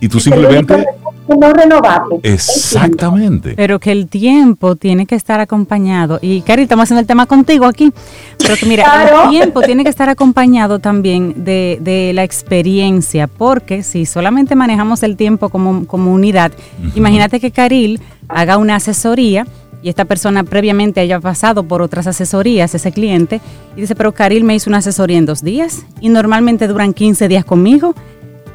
Y 0.02 0.10
tú 0.10 0.20
simplemente 0.20 0.86
no 1.28 1.54
renovable. 1.54 2.20
Exactamente. 2.24 3.54
Pero 3.56 3.80
que 3.80 3.92
el 3.92 4.08
tiempo 4.08 4.76
tiene 4.76 5.06
que 5.06 5.16
estar 5.16 5.40
acompañado. 5.40 6.20
Y 6.22 6.42
Cari, 6.42 6.64
estamos 6.64 6.84
haciendo 6.84 7.02
el 7.02 7.08
tema 7.08 7.26
contigo 7.26 7.66
aquí. 7.66 7.92
Pero 8.38 8.56
que 8.56 8.66
mira, 8.66 9.24
el 9.24 9.30
tiempo 9.30 9.62
tiene 9.62 9.84
que 9.84 9.90
estar 9.90 10.10
acompañado 10.10 10.80
también 10.80 11.44
de, 11.44 12.12
la 12.14 12.24
experiencia. 12.24 13.28
Porque 13.28 13.84
si 13.84 14.06
solamente 14.06 14.56
manejamos 14.56 15.04
el 15.04 15.16
tiempo 15.16 15.50
como, 15.50 15.86
como 15.88 16.14
unidad, 16.14 16.52
imagínate 16.96 17.40
que 17.40 17.52
Caril 17.52 18.02
haga 18.28 18.58
una 18.58 18.76
asesoría 18.76 19.46
y 19.84 19.90
esta 19.90 20.06
persona 20.06 20.46
previamente 20.46 21.02
haya 21.02 21.20
pasado 21.20 21.64
por 21.64 21.82
otras 21.82 22.08
asesorías, 22.08 22.74
ese 22.74 22.92
cliente, 22.94 23.42
y 23.76 23.82
dice, 23.82 23.96
pero 23.96 24.14
Caril 24.14 24.46
me 24.46 24.56
hizo 24.56 24.70
una 24.70 24.78
asesoría 24.78 25.18
en 25.18 25.26
dos 25.26 25.44
días 25.44 25.86
y 26.00 26.08
normalmente 26.08 26.68
duran 26.68 26.94
15 26.94 27.28
días 27.28 27.44
conmigo. 27.44 27.94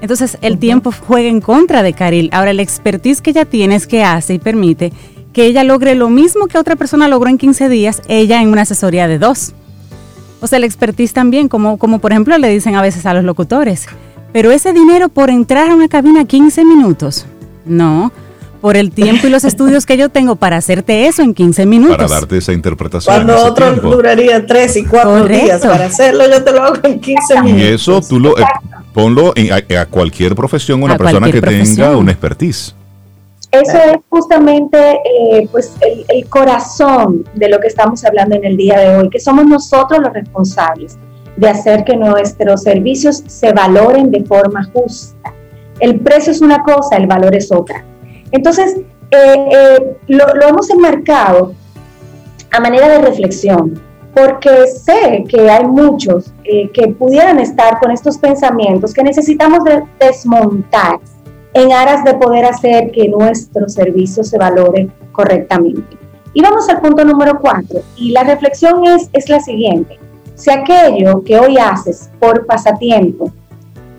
Entonces 0.01 0.39
el 0.43 0.59
tiempo 0.59 0.93
juega 0.93 1.29
en 1.29 1.41
contra 1.41 1.83
de 1.83 1.93
Caril. 1.93 2.31
Ahora 2.33 2.51
el 2.53 2.61
expertise 2.61 3.21
que 3.21 3.31
ella 3.31 3.45
tiene 3.45 3.75
es 3.75 3.87
que 3.87 4.05
hace 4.05 4.35
y 4.35 4.39
permite 4.39 4.93
que 5.33 5.47
ella 5.47 5.65
logre 5.65 5.95
lo 5.95 6.09
mismo 6.09 6.47
que 6.47 6.59
otra 6.59 6.77
persona 6.77 7.09
logró 7.09 7.29
en 7.29 7.39
15 7.39 7.69
días, 7.69 8.03
ella 8.09 8.43
en 8.43 8.49
una 8.49 8.63
asesoría 8.63 9.09
de 9.09 9.19
dos. 9.19 9.53
O 10.41 10.47
sea, 10.47 10.59
el 10.59 10.65
expertise 10.65 11.13
también, 11.13 11.49
como, 11.49 11.79
como 11.79 11.99
por 11.99 12.13
ejemplo 12.13 12.37
le 12.39 12.49
dicen 12.49 12.77
a 12.77 12.83
veces 12.83 13.07
a 13.07 13.15
los 13.15 13.25
locutores, 13.25 13.87
pero 14.33 14.51
ese 14.53 14.73
dinero 14.73 15.09
por 15.09 15.31
entrar 15.31 15.71
a 15.71 15.75
una 15.75 15.89
cabina 15.89 16.25
15 16.25 16.65
minutos, 16.65 17.27
no, 17.65 18.13
por 18.61 18.77
el 18.77 18.91
tiempo 18.93 19.27
y 19.27 19.31
los 19.31 19.45
estudios 19.45 19.85
que 19.85 19.97
yo 19.97 20.09
tengo 20.09 20.37
para 20.37 20.57
hacerte 20.57 21.07
eso 21.07 21.23
en 21.23 21.35
15 21.35 21.67
minutos. 21.67 21.97
Para 21.97 22.09
darte 22.09 22.39
esa 22.39 22.53
interpretación. 22.53 23.15
Cuando 23.15 23.45
otro 23.45 23.73
duraría 23.75 24.47
3 24.47 24.77
y 24.77 24.85
4 24.85 25.27
días 25.27 25.61
para 25.61 25.87
hacerlo, 25.87 26.25
yo 26.31 26.43
te 26.43 26.53
lo 26.53 26.63
hago 26.63 26.77
en 26.85 27.01
15 27.01 27.43
minutos. 27.43 27.63
Y 27.63 27.67
eso 27.67 28.01
tú 28.01 28.21
lo, 28.21 28.35
ponlo 28.93 29.33
a, 29.33 29.87
cualquier 29.87 30.35
profesión, 30.35 30.83
una 30.83 30.97
persona 30.97 31.31
que 31.31 31.41
tenga 31.41 31.97
una 31.97 32.13
expertise. 32.13 32.75
Eso 33.51 33.79
es 33.79 33.97
justamente 34.11 34.79
eh, 34.79 35.49
pues 35.51 35.75
el, 35.81 36.29
corazón 36.29 37.25
de 37.35 37.49
lo 37.49 37.59
que 37.59 37.69
estamos 37.69 38.05
hablando 38.05 38.37
en 38.37 38.45
el 38.45 38.57
día 38.59 38.79
de 38.79 38.97
hoy, 38.97 39.09
que 39.09 39.19
somos 39.19 39.47
nosotros 39.47 40.01
los 40.01 40.13
responsables 40.13 40.99
de 41.37 41.49
hacer 41.49 41.85
que 41.85 41.97
nuestros 41.97 42.63
servicios 42.63 43.23
se 43.27 43.53
valoren 43.53 44.11
de 44.11 44.23
forma 44.25 44.65
justa. 44.65 45.33
El 45.81 46.01
precio 46.01 46.33
es 46.33 46.43
una 46.43 46.63
cosa, 46.63 46.97
el 46.97 47.07
valor 47.07 47.35
es 47.35 47.51
otra. 47.51 47.85
Entonces, 48.33 48.77
eh, 49.11 49.49
eh, 49.53 49.97
lo, 50.09 50.35
lo 50.35 50.49
hemos 50.49 50.69
enmarcado 50.69 51.55
a 52.51 52.61
manera 52.61 52.89
de 52.89 52.99
reflexión 52.99 53.81
porque 54.19 54.67
sé 54.67 55.25
que 55.29 55.49
hay 55.49 55.65
muchos 55.65 56.33
eh, 56.45 56.71
que 56.73 56.89
pudieran 56.89 57.39
estar 57.39 57.79
con 57.79 57.91
estos 57.91 58.19
pensamientos 58.19 58.93
que 58.93 59.03
necesitamos 59.03 59.61
desmontar 60.01 60.99
en 61.55 61.73
aras 61.73 62.05
de 62.05 62.15
poder 62.15 62.45
hacer 62.45 62.91
que 62.91 63.09
nuestro 63.09 63.69
servicio 63.69 64.25
se 64.25 64.39
valore 64.39 64.89
correctamente. 65.13 65.97
Y 66.35 66.43
vamos 66.43 66.69
al 66.69 66.81
punto 66.81 67.05
número 67.05 67.39
cuatro, 67.41 67.81
y 67.97 68.11
la 68.11 68.25
reflexión 68.25 68.85
es, 68.87 69.09
es 69.13 69.29
la 69.29 69.41
siguiente. 69.41 69.99
Si 70.35 70.51
aquello 70.51 71.23
que 71.25 71.39
hoy 71.39 71.57
haces 71.59 72.11
por 72.21 72.47
pasatiempo 72.47 73.33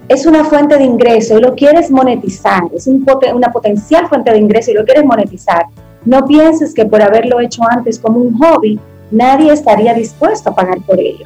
es 0.07 0.25
una 0.25 0.43
fuente 0.45 0.77
de 0.77 0.85
ingreso 0.85 1.37
y 1.37 1.41
lo 1.41 1.55
quieres 1.55 1.91
monetizar, 1.91 2.63
es 2.73 2.87
una 2.87 3.51
potencial 3.51 4.07
fuente 4.07 4.31
de 4.31 4.37
ingreso 4.37 4.71
y 4.71 4.75
lo 4.75 4.85
quieres 4.85 5.05
monetizar, 5.05 5.65
no 6.05 6.25
pienses 6.25 6.73
que 6.73 6.85
por 6.85 7.01
haberlo 7.01 7.39
hecho 7.39 7.61
antes 7.69 7.99
como 7.99 8.19
un 8.19 8.37
hobby, 8.37 8.79
nadie 9.11 9.53
estaría 9.53 9.93
dispuesto 9.93 10.49
a 10.49 10.55
pagar 10.55 10.81
por 10.81 10.99
ello. 10.99 11.25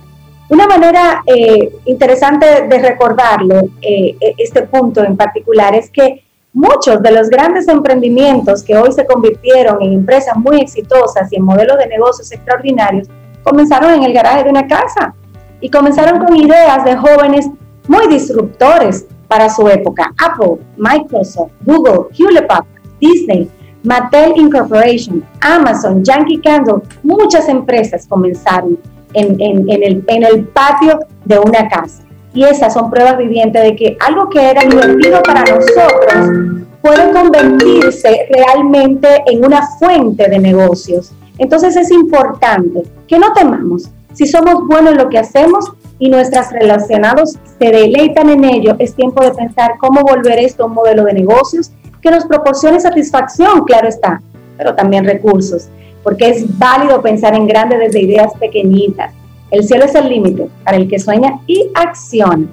Una 0.50 0.68
manera 0.68 1.24
eh, 1.26 1.74
interesante 1.86 2.68
de 2.68 2.80
recordarlo, 2.80 3.62
eh, 3.82 4.16
e, 4.20 4.36
este 4.38 4.64
punto 4.64 5.04
en 5.04 5.16
particular, 5.16 5.74
es 5.74 5.90
que 5.90 6.24
muchos 6.54 7.02
de 7.02 7.12
los 7.12 7.30
grandes 7.30 7.68
emprendimientos 7.68 8.64
que 8.64 8.78
hoy 8.78 8.92
se 8.92 9.06
convirtieron 9.06 9.82
en 9.82 9.94
empresas 9.94 10.38
muy 10.38 10.62
exitosas 10.62 11.32
y 11.32 11.38
en 11.38 11.44
modelos 11.44 11.78
de 11.78 11.88
negocios 11.88 12.32
extraordinarios, 12.32 13.08
comenzaron 13.44 13.92
en 13.94 14.04
el 14.04 14.14
garaje 14.14 14.44
de 14.44 14.50
una 14.50 14.68
casa 14.68 15.16
y 15.60 15.70
comenzaron 15.70 16.24
con 16.24 16.36
ideas 16.36 16.84
de 16.86 16.96
jóvenes 16.96 17.50
muy 17.88 18.08
disruptores 18.08 19.08
para 19.28 19.50
su 19.50 19.68
época. 19.68 20.14
Apple, 20.24 20.58
Microsoft, 20.78 21.52
Google, 21.66 22.10
Hewlett 22.18 22.48
Packard, 22.48 22.68
Disney, 23.00 23.50
Mattel 23.84 24.34
Incorporation, 24.38 25.24
Amazon, 25.42 26.04
Yankee 26.04 26.40
Candle, 26.40 26.82
muchas 27.04 27.50
empresas 27.50 28.08
comenzaron 28.08 28.80
en, 29.14 29.38
el, 29.40 30.48
patio 30.54 31.00
de 31.26 31.40
una 31.40 31.68
casa. 31.68 32.04
Y 32.34 32.46
esas 32.46 32.74
son 32.74 32.90
pruebas 32.90 33.18
vivientes 33.18 33.62
de 33.62 33.76
que 33.76 33.98
algo 34.00 34.30
que 34.30 34.50
era 34.50 34.62
divertido 34.62 35.22
para 35.22 35.42
nosotros 35.42 36.58
puede 36.82 37.12
convertirse 37.12 38.28
realmente 38.32 39.24
en 39.28 39.46
una 39.46 39.68
fuente 39.78 40.30
de 40.30 40.40
negocios. 40.40 41.12
Entonces 41.38 41.76
es 41.76 41.92
importante 41.92 42.84
que 43.08 43.20
no 43.20 43.34
temamos. 43.34 43.90
Si 44.14 44.26
somos 44.28 44.66
buenos 44.68 44.94
en 44.94 44.98
lo 44.98 45.10
que 45.10 45.20
hacemos 45.20 45.72
y 46.00 46.10
nuestros 46.10 46.52
relacionados 46.52 47.38
se 47.60 47.72
deleitan 47.72 48.30
en 48.30 48.46
ello, 48.46 48.76
es 48.80 48.96
tiempo 48.96 49.24
de 49.24 49.32
pensar 49.32 49.72
cómo 49.80 50.02
volver 50.02 50.40
esto 50.40 50.64
a 50.64 50.66
un 50.68 50.74
modelo 50.74 51.04
de 51.04 51.14
negocios 51.14 51.72
que 52.04 52.12
nos 52.12 52.26
proporcione 52.26 52.82
satisfacción, 52.82 53.64
claro 53.64 53.88
está, 53.88 54.22
pero 54.58 54.76
también 54.76 55.06
recursos, 55.06 55.70
porque 56.04 56.30
es 56.30 56.58
válido 56.60 57.02
pensar 57.02 57.34
en 57.34 57.48
grande 57.48 57.78
desde 57.78 58.02
ideas 58.02 58.34
pequeñitas. 58.40 59.14
El 59.50 59.64
cielo 59.64 59.86
es 59.86 59.96
el 59.96 60.10
límite 60.10 60.50
para 60.66 60.78
el 60.78 60.90
que 60.90 61.00
sueña 61.00 61.40
y 61.48 61.72
acciona. 61.74 62.46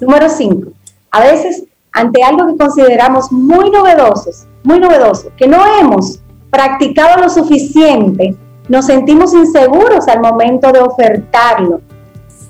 Número 0.00 0.28
5. 0.28 0.70
A 1.12 1.20
veces, 1.20 1.64
ante 1.92 2.22
algo 2.22 2.46
que 2.46 2.58
consideramos 2.58 3.32
muy 3.32 3.70
novedosos, 3.70 4.46
muy 4.62 4.78
novedoso, 4.78 5.32
que 5.36 5.48
no 5.48 5.58
hemos 5.80 6.20
practicado 6.50 7.22
lo 7.22 7.30
suficiente, 7.30 8.36
nos 8.68 8.86
sentimos 8.86 9.32
inseguros 9.32 10.08
al 10.08 10.20
momento 10.20 10.72
de 10.72 10.80
ofertarlo. 10.80 11.80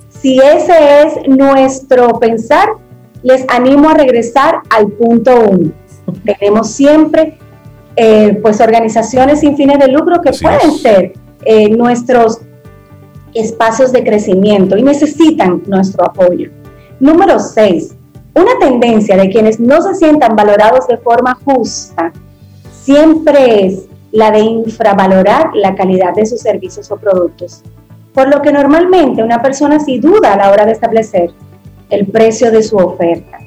Si 0.08 0.38
ese 0.38 1.02
es 1.02 1.28
nuestro 1.28 2.18
pensar, 2.18 2.70
les 3.22 3.44
animo 3.48 3.90
a 3.90 3.94
regresar 3.94 4.62
al 4.70 4.88
punto 4.88 5.32
uno. 5.48 5.72
Tenemos 6.12 6.70
siempre 6.70 7.38
eh, 7.96 8.38
pues 8.42 8.60
organizaciones 8.60 9.40
sin 9.40 9.56
fines 9.56 9.78
de 9.78 9.88
lucro 9.88 10.20
que 10.20 10.30
pueden 10.32 10.72
ser 10.72 11.12
eh, 11.44 11.68
nuestros 11.70 12.40
espacios 13.34 13.92
de 13.92 14.02
crecimiento 14.02 14.76
y 14.76 14.82
necesitan 14.82 15.62
nuestro 15.66 16.04
apoyo. 16.04 16.50
Número 16.98 17.38
seis, 17.38 17.94
una 18.34 18.58
tendencia 18.58 19.16
de 19.16 19.28
quienes 19.28 19.58
no 19.58 19.82
se 19.82 19.94
sientan 19.94 20.36
valorados 20.36 20.86
de 20.86 20.98
forma 20.98 21.36
justa 21.44 22.12
siempre 22.70 23.66
es 23.66 23.86
la 24.12 24.30
de 24.30 24.40
infravalorar 24.40 25.50
la 25.54 25.74
calidad 25.74 26.14
de 26.14 26.26
sus 26.26 26.40
servicios 26.40 26.90
o 26.90 26.96
productos, 26.96 27.62
por 28.12 28.28
lo 28.28 28.42
que 28.42 28.52
normalmente 28.52 29.22
una 29.22 29.40
persona 29.42 29.78
sí 29.80 29.98
duda 29.98 30.34
a 30.34 30.36
la 30.36 30.50
hora 30.50 30.66
de 30.66 30.72
establecer 30.72 31.30
el 31.90 32.06
precio 32.06 32.50
de 32.50 32.62
su 32.62 32.76
oferta. 32.76 33.38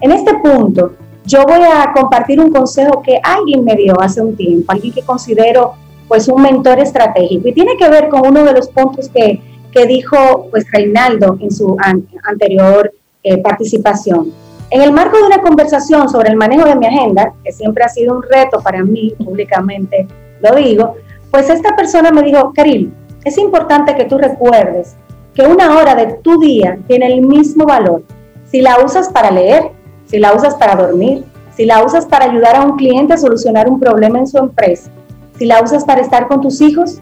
En 0.00 0.12
este 0.12 0.34
punto, 0.34 0.92
yo 1.24 1.44
voy 1.44 1.60
a 1.62 1.92
compartir 1.92 2.40
un 2.40 2.50
consejo 2.50 3.02
que 3.02 3.20
alguien 3.22 3.64
me 3.64 3.76
dio 3.76 4.00
hace 4.00 4.20
un 4.20 4.36
tiempo, 4.36 4.72
alguien 4.72 4.92
que 4.92 5.02
considero 5.02 5.74
pues 6.08 6.28
un 6.28 6.42
mentor 6.42 6.80
estratégico 6.80 7.48
y 7.48 7.52
tiene 7.52 7.76
que 7.76 7.88
ver 7.88 8.08
con 8.08 8.26
uno 8.26 8.44
de 8.44 8.52
los 8.52 8.68
puntos 8.68 9.08
que, 9.08 9.40
que 9.70 9.86
dijo 9.86 10.48
pues 10.50 10.64
Reinaldo 10.72 11.36
en 11.40 11.50
su 11.50 11.76
anterior 12.24 12.92
eh, 13.22 13.38
participación. 13.38 14.32
En 14.70 14.82
el 14.82 14.92
marco 14.92 15.16
de 15.18 15.24
una 15.24 15.42
conversación 15.42 16.08
sobre 16.08 16.30
el 16.30 16.36
manejo 16.36 16.64
de 16.64 16.76
mi 16.76 16.86
agenda, 16.86 17.32
que 17.44 17.52
siempre 17.52 17.84
ha 17.84 17.88
sido 17.88 18.16
un 18.16 18.22
reto 18.22 18.60
para 18.60 18.82
mí, 18.82 19.12
públicamente 19.18 20.06
lo 20.40 20.54
digo, 20.56 20.94
pues 21.30 21.50
esta 21.50 21.76
persona 21.76 22.10
me 22.10 22.22
dijo, 22.22 22.52
Karil, 22.54 22.92
es 23.24 23.36
importante 23.36 23.94
que 23.94 24.04
tú 24.04 24.16
recuerdes 24.16 24.96
que 25.34 25.42
una 25.42 25.76
hora 25.76 25.94
de 25.94 26.14
tu 26.22 26.40
día 26.40 26.78
tiene 26.86 27.06
el 27.06 27.22
mismo 27.22 27.66
valor 27.66 28.02
si 28.50 28.60
la 28.60 28.80
usas 28.84 29.08
para 29.10 29.30
leer, 29.30 29.70
si 30.10 30.18
la 30.18 30.34
usas 30.34 30.54
para 30.56 30.74
dormir, 30.74 31.24
si 31.56 31.64
la 31.64 31.84
usas 31.84 32.06
para 32.06 32.24
ayudar 32.24 32.56
a 32.56 32.62
un 32.62 32.76
cliente 32.76 33.14
a 33.14 33.18
solucionar 33.18 33.68
un 33.68 33.78
problema 33.78 34.18
en 34.18 34.26
su 34.26 34.38
empresa, 34.38 34.90
si 35.38 35.46
la 35.46 35.62
usas 35.62 35.84
para 35.84 36.00
estar 36.00 36.26
con 36.26 36.40
tus 36.40 36.60
hijos, 36.60 37.00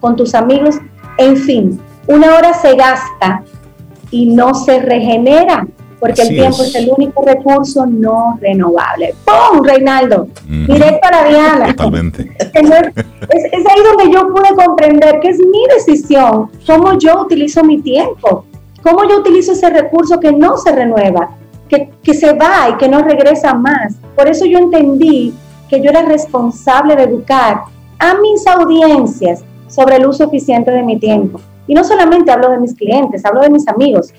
con 0.00 0.16
tus 0.16 0.34
amigos, 0.34 0.76
en 1.18 1.36
fin, 1.36 1.80
una 2.06 2.36
hora 2.36 2.54
se 2.54 2.76
gasta 2.76 3.42
y 4.10 4.26
no 4.26 4.54
se 4.54 4.80
regenera, 4.80 5.66
porque 5.98 6.22
el 6.22 6.28
tiempo 6.28 6.62
es. 6.62 6.74
el 6.74 6.90
único 6.96 7.24
recurso 7.24 7.86
no 7.86 8.38
renovable. 8.40 9.14
¡Pum, 9.24 9.64
Reinaldo! 9.64 10.28
Directo 10.46 11.08
a 11.08 11.10
la 11.10 11.28
Diana. 11.28 11.66
Totalmente. 11.74 12.30
Es, 13.26 13.44
es, 13.52 13.66
ahí 13.66 13.80
donde 13.82 14.12
yo 14.12 14.28
pude 14.28 14.54
comprender 14.54 15.18
que 15.20 15.30
es 15.30 15.38
mi 15.38 15.64
decisión, 15.74 16.50
cómo 16.66 16.98
yo 16.98 17.22
utilizo 17.22 17.64
mi 17.64 17.80
tiempo, 17.80 18.44
cómo 18.82 19.08
yo 19.08 19.20
utilizo 19.20 19.52
ese 19.52 19.70
recurso 19.70 20.20
que 20.20 20.30
no 20.30 20.58
se 20.58 20.72
renueva, 20.72 21.30
que, 21.68 22.14
se 22.14 22.32
va 22.32 22.70
y 22.70 22.76
que 22.76 22.88
no 22.88 23.02
regresa 23.02 23.54
más. 23.54 23.94
Por 24.16 24.28
eso 24.28 24.44
yo 24.44 24.58
entendí 24.58 25.34
que 25.68 25.80
yo 25.80 25.90
era 25.90 26.02
responsable 26.02 26.96
de 26.96 27.04
educar 27.04 27.62
a 27.98 28.14
mis 28.14 28.46
audiencias 28.46 29.42
sobre 29.68 29.96
el 29.96 30.06
uso 30.06 30.24
eficiente 30.24 30.70
de 30.70 30.82
mi 30.82 30.98
tiempo. 30.98 31.40
Y 31.66 31.74
no 31.74 31.82
solamente 31.82 32.30
hablo 32.30 32.50
de 32.50 32.58
mis 32.58 32.74
clientes, 32.74 33.24
hablo 33.24 33.40
de 33.40 33.50
mis 33.50 33.66
amigos, 33.68 34.12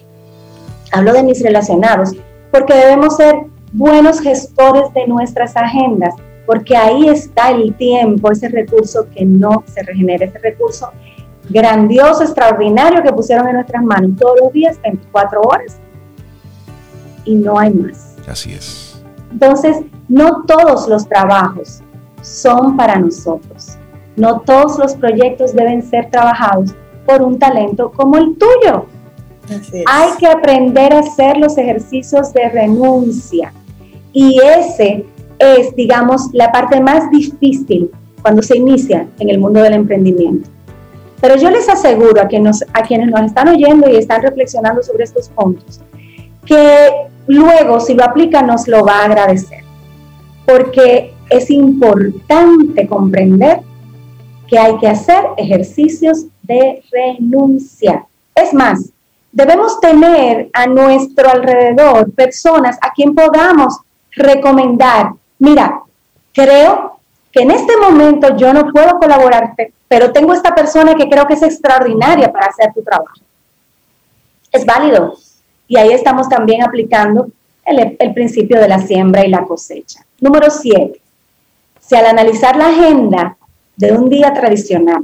hablo 0.91 1.13
de 1.13 1.23
mis 1.23 1.41
relacionados, 1.41 2.13
porque 2.51 2.73
debemos 2.73 3.17
ser 3.17 3.35
buenos 3.71 4.19
gestores 4.19 4.91
de 4.93 5.07
nuestras 5.07 5.55
agendas, 5.55 6.15
porque 6.45 6.75
ahí 6.75 7.07
está 7.07 7.51
el 7.51 7.75
tiempo, 7.75 8.31
ese 8.31 8.49
recurso 8.49 9.07
que 9.13 9.25
no 9.25 9.63
se 9.67 9.83
regenera, 9.83 10.25
ese 10.25 10.39
recurso 10.39 10.89
grandioso, 11.49 12.23
extraordinario 12.23 13.03
que 13.03 13.13
pusieron 13.13 13.47
en 13.47 13.55
nuestras 13.55 13.83
manos 13.83 14.11
todos 14.19 14.39
los 14.41 14.53
días, 14.53 14.79
24 14.81 15.41
horas, 15.41 15.77
y 17.25 17.35
no 17.35 17.59
hay 17.59 17.73
más. 17.73 18.15
Así 18.27 18.53
es. 18.53 19.03
Entonces, 19.31 19.77
no 20.07 20.43
todos 20.45 20.87
los 20.87 21.07
trabajos 21.07 21.81
son 22.21 22.77
para 22.77 22.97
nosotros. 22.97 23.77
No 24.15 24.41
todos 24.41 24.79
los 24.79 24.95
proyectos 24.95 25.53
deben 25.53 25.83
ser 25.83 26.09
trabajados 26.09 26.73
por 27.05 27.21
un 27.21 27.37
talento 27.37 27.91
como 27.91 28.17
el 28.17 28.35
tuyo. 28.37 28.85
Hay 29.87 30.09
que 30.17 30.27
aprender 30.27 30.93
a 30.93 30.99
hacer 30.99 31.37
los 31.37 31.57
ejercicios 31.57 32.33
de 32.33 32.49
renuncia. 32.49 33.53
Y 34.13 34.39
ese 34.39 35.05
es, 35.37 35.75
digamos, 35.75 36.29
la 36.33 36.51
parte 36.51 36.79
más 36.79 37.09
difícil 37.11 37.91
cuando 38.21 38.41
se 38.41 38.57
inicia 38.57 39.07
en 39.19 39.29
el 39.29 39.39
mundo 39.39 39.61
del 39.61 39.73
emprendimiento. 39.73 40.49
Pero 41.21 41.35
yo 41.35 41.49
les 41.49 41.67
aseguro 41.69 42.21
a, 42.21 42.25
a 42.73 42.83
quienes 42.83 43.09
nos 43.09 43.21
están 43.21 43.49
oyendo 43.49 43.89
y 43.89 43.97
están 43.97 44.21
reflexionando 44.21 44.81
sobre 44.81 45.03
estos 45.03 45.29
puntos, 45.29 45.81
que 46.45 46.89
luego 47.27 47.79
si 47.79 47.93
lo 47.93 48.03
aplican 48.03 48.47
nos 48.47 48.67
lo 48.67 48.85
va 48.85 48.99
a 48.99 49.05
agradecer. 49.05 49.63
Porque 50.45 51.13
es 51.29 51.49
importante 51.49 52.87
comprender 52.87 53.61
que 54.47 54.59
hay 54.59 54.77
que 54.77 54.87
hacer 54.87 55.23
ejercicios 55.37 56.25
de 56.43 56.83
renuncia. 56.91 58.05
Es 58.35 58.53
más, 58.53 58.89
debemos 59.31 59.79
tener 59.79 60.49
a 60.53 60.67
nuestro 60.67 61.29
alrededor 61.29 62.11
personas 62.13 62.77
a 62.81 62.91
quien 62.91 63.15
podamos 63.15 63.79
recomendar, 64.11 65.11
mira, 65.39 65.81
creo 66.33 66.99
que 67.31 67.41
en 67.41 67.51
este 67.51 67.75
momento 67.77 68.35
yo 68.37 68.53
no 68.53 68.71
puedo 68.71 68.97
colaborarte, 68.97 69.73
pero 69.87 70.11
tengo 70.11 70.33
esta 70.33 70.55
persona 70.55 70.95
que 70.95 71.09
creo 71.09 71.27
que 71.27 71.33
es 71.33 71.43
extraordinaria 71.43 72.31
para 72.31 72.47
hacer 72.47 72.71
tu 72.73 72.81
trabajo. 72.81 73.15
Es 74.51 74.65
válido. 74.65 75.15
Y 75.67 75.77
ahí 75.77 75.91
estamos 75.91 76.29
también 76.29 76.63
aplicando 76.63 77.27
el, 77.65 78.13
principio 78.13 78.59
de 78.59 78.67
la 78.67 78.79
siembra 78.79 79.25
y 79.25 79.29
la 79.29 79.43
cosecha. 79.43 80.05
Número 80.19 80.49
siete, 80.49 81.01
si 81.79 81.95
al 81.95 82.05
analizar 82.05 82.55
la 82.55 82.67
agenda 82.67 83.37
de 83.75 83.91
un 83.91 84.09
día 84.09 84.33
tradicional 84.33 85.03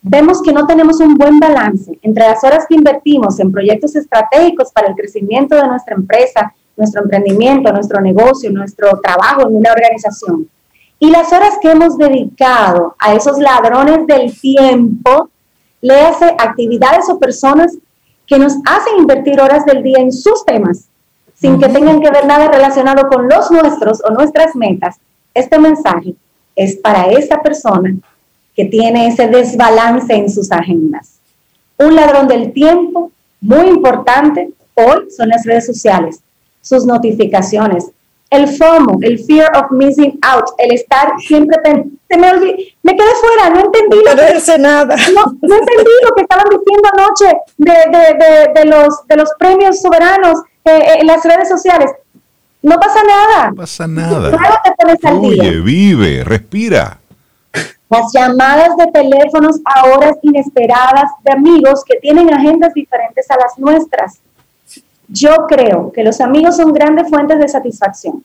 vemos 0.00 0.40
que 0.42 0.52
no 0.52 0.66
tenemos 0.66 1.00
un 1.00 1.16
buen 1.16 1.38
balance 1.40 1.98
entre 2.02 2.24
las 2.24 2.42
horas 2.44 2.66
que 2.68 2.76
invertimos 2.76 3.40
en 3.40 3.50
proyectos 3.50 3.96
estratégicos 3.96 4.70
para 4.72 4.88
el 4.88 4.94
crecimiento 4.94 5.56
de 5.56 5.66
nuestra 5.66 5.96
empresa, 5.96 6.54
nuestro 6.76 7.02
emprendimiento, 7.02 7.72
nuestro 7.72 8.00
negocio, 8.00 8.50
nuestro 8.50 9.00
trabajo 9.00 9.48
en 9.48 9.56
una 9.56 9.72
organización, 9.72 10.48
y 11.00 11.10
las 11.10 11.32
horas 11.32 11.58
que 11.60 11.70
hemos 11.70 11.96
dedicado 11.96 12.96
a 12.98 13.14
esos 13.14 13.38
ladrones 13.38 14.06
del 14.06 14.36
tiempo, 14.38 15.30
le 15.80 16.00
hace 16.00 16.24
actividades 16.38 17.08
o 17.08 17.18
personas 17.18 17.76
que 18.28 18.38
nos 18.38 18.52
hacen 18.66 18.98
invertir 18.98 19.40
horas 19.40 19.64
del 19.64 19.82
día 19.82 19.98
en 19.98 20.12
sus 20.12 20.44
temas, 20.44 20.84
sin 21.34 21.58
que 21.58 21.68
tengan 21.68 22.00
que 22.00 22.10
ver 22.10 22.26
nada 22.26 22.48
relacionado 22.48 23.08
con 23.08 23.28
los 23.28 23.50
nuestros 23.50 24.02
o 24.04 24.10
nuestras 24.10 24.54
metas, 24.54 24.96
este 25.34 25.58
mensaje 25.58 26.14
es 26.54 26.76
para 26.76 27.06
esa 27.06 27.40
persona 27.42 27.96
que 28.54 28.66
tiene 28.66 29.06
ese 29.06 29.28
desbalance 29.28 30.14
en 30.14 30.28
sus 30.28 30.52
agendas. 30.52 31.14
Un 31.78 31.94
ladrón 31.94 32.28
del 32.28 32.52
tiempo 32.52 33.12
muy 33.40 33.68
importante 33.68 34.50
hoy 34.74 35.10
son 35.16 35.28
las 35.28 35.46
redes 35.46 35.64
sociales, 35.64 36.20
sus 36.60 36.84
notificaciones, 36.84 37.86
el 38.30 38.48
FOMO, 38.48 38.98
el 39.02 39.18
fear 39.24 39.50
of 39.56 39.70
missing 39.70 40.18
out, 40.22 40.44
el 40.58 40.72
estar 40.72 41.12
siempre 41.18 41.56
se 42.08 42.16
me 42.16 42.32
me 42.82 42.96
quedé 42.96 43.10
fuera, 43.20 43.50
no 43.50 43.60
entendí 43.60 43.96
lo 43.96 44.16
que, 44.16 44.58
nada. 44.58 44.96
No, 45.14 45.24
no, 45.42 45.54
entendí 45.56 45.90
lo 46.02 46.14
que 46.14 46.22
estaban 46.22 46.46
diciendo 46.50 46.88
anoche 46.96 47.38
de, 47.58 47.72
de, 47.72 48.24
de, 48.24 48.52
de 48.54 48.64
los, 48.66 49.06
de 49.06 49.16
los 49.16 49.30
premios 49.38 49.80
soberanos 49.80 50.40
eh, 50.64 50.70
eh, 50.70 50.98
en 51.00 51.06
las 51.06 51.22
redes 51.24 51.48
sociales. 51.48 51.90
No 52.62 52.78
pasa 52.78 53.02
nada. 53.04 53.50
No 53.50 53.56
pasa 53.56 53.86
nada. 53.86 54.30
Oye, 55.20 55.60
vive, 55.60 56.24
respira. 56.24 56.98
Las 57.88 58.12
llamadas 58.12 58.76
de 58.76 58.86
teléfonos 58.88 59.60
a 59.64 59.86
horas 59.86 60.16
inesperadas 60.22 61.10
de 61.22 61.32
amigos 61.32 61.82
que 61.86 61.98
tienen 61.98 62.32
agendas 62.32 62.74
diferentes 62.74 63.30
a 63.30 63.36
las 63.36 63.58
nuestras. 63.58 64.18
Yo 65.08 65.46
creo 65.48 65.90
que 65.92 66.04
los 66.04 66.20
amigos 66.20 66.56
son 66.56 66.72
grandes 66.72 67.08
fuentes 67.08 67.38
de 67.38 67.48
satisfacción. 67.48 68.22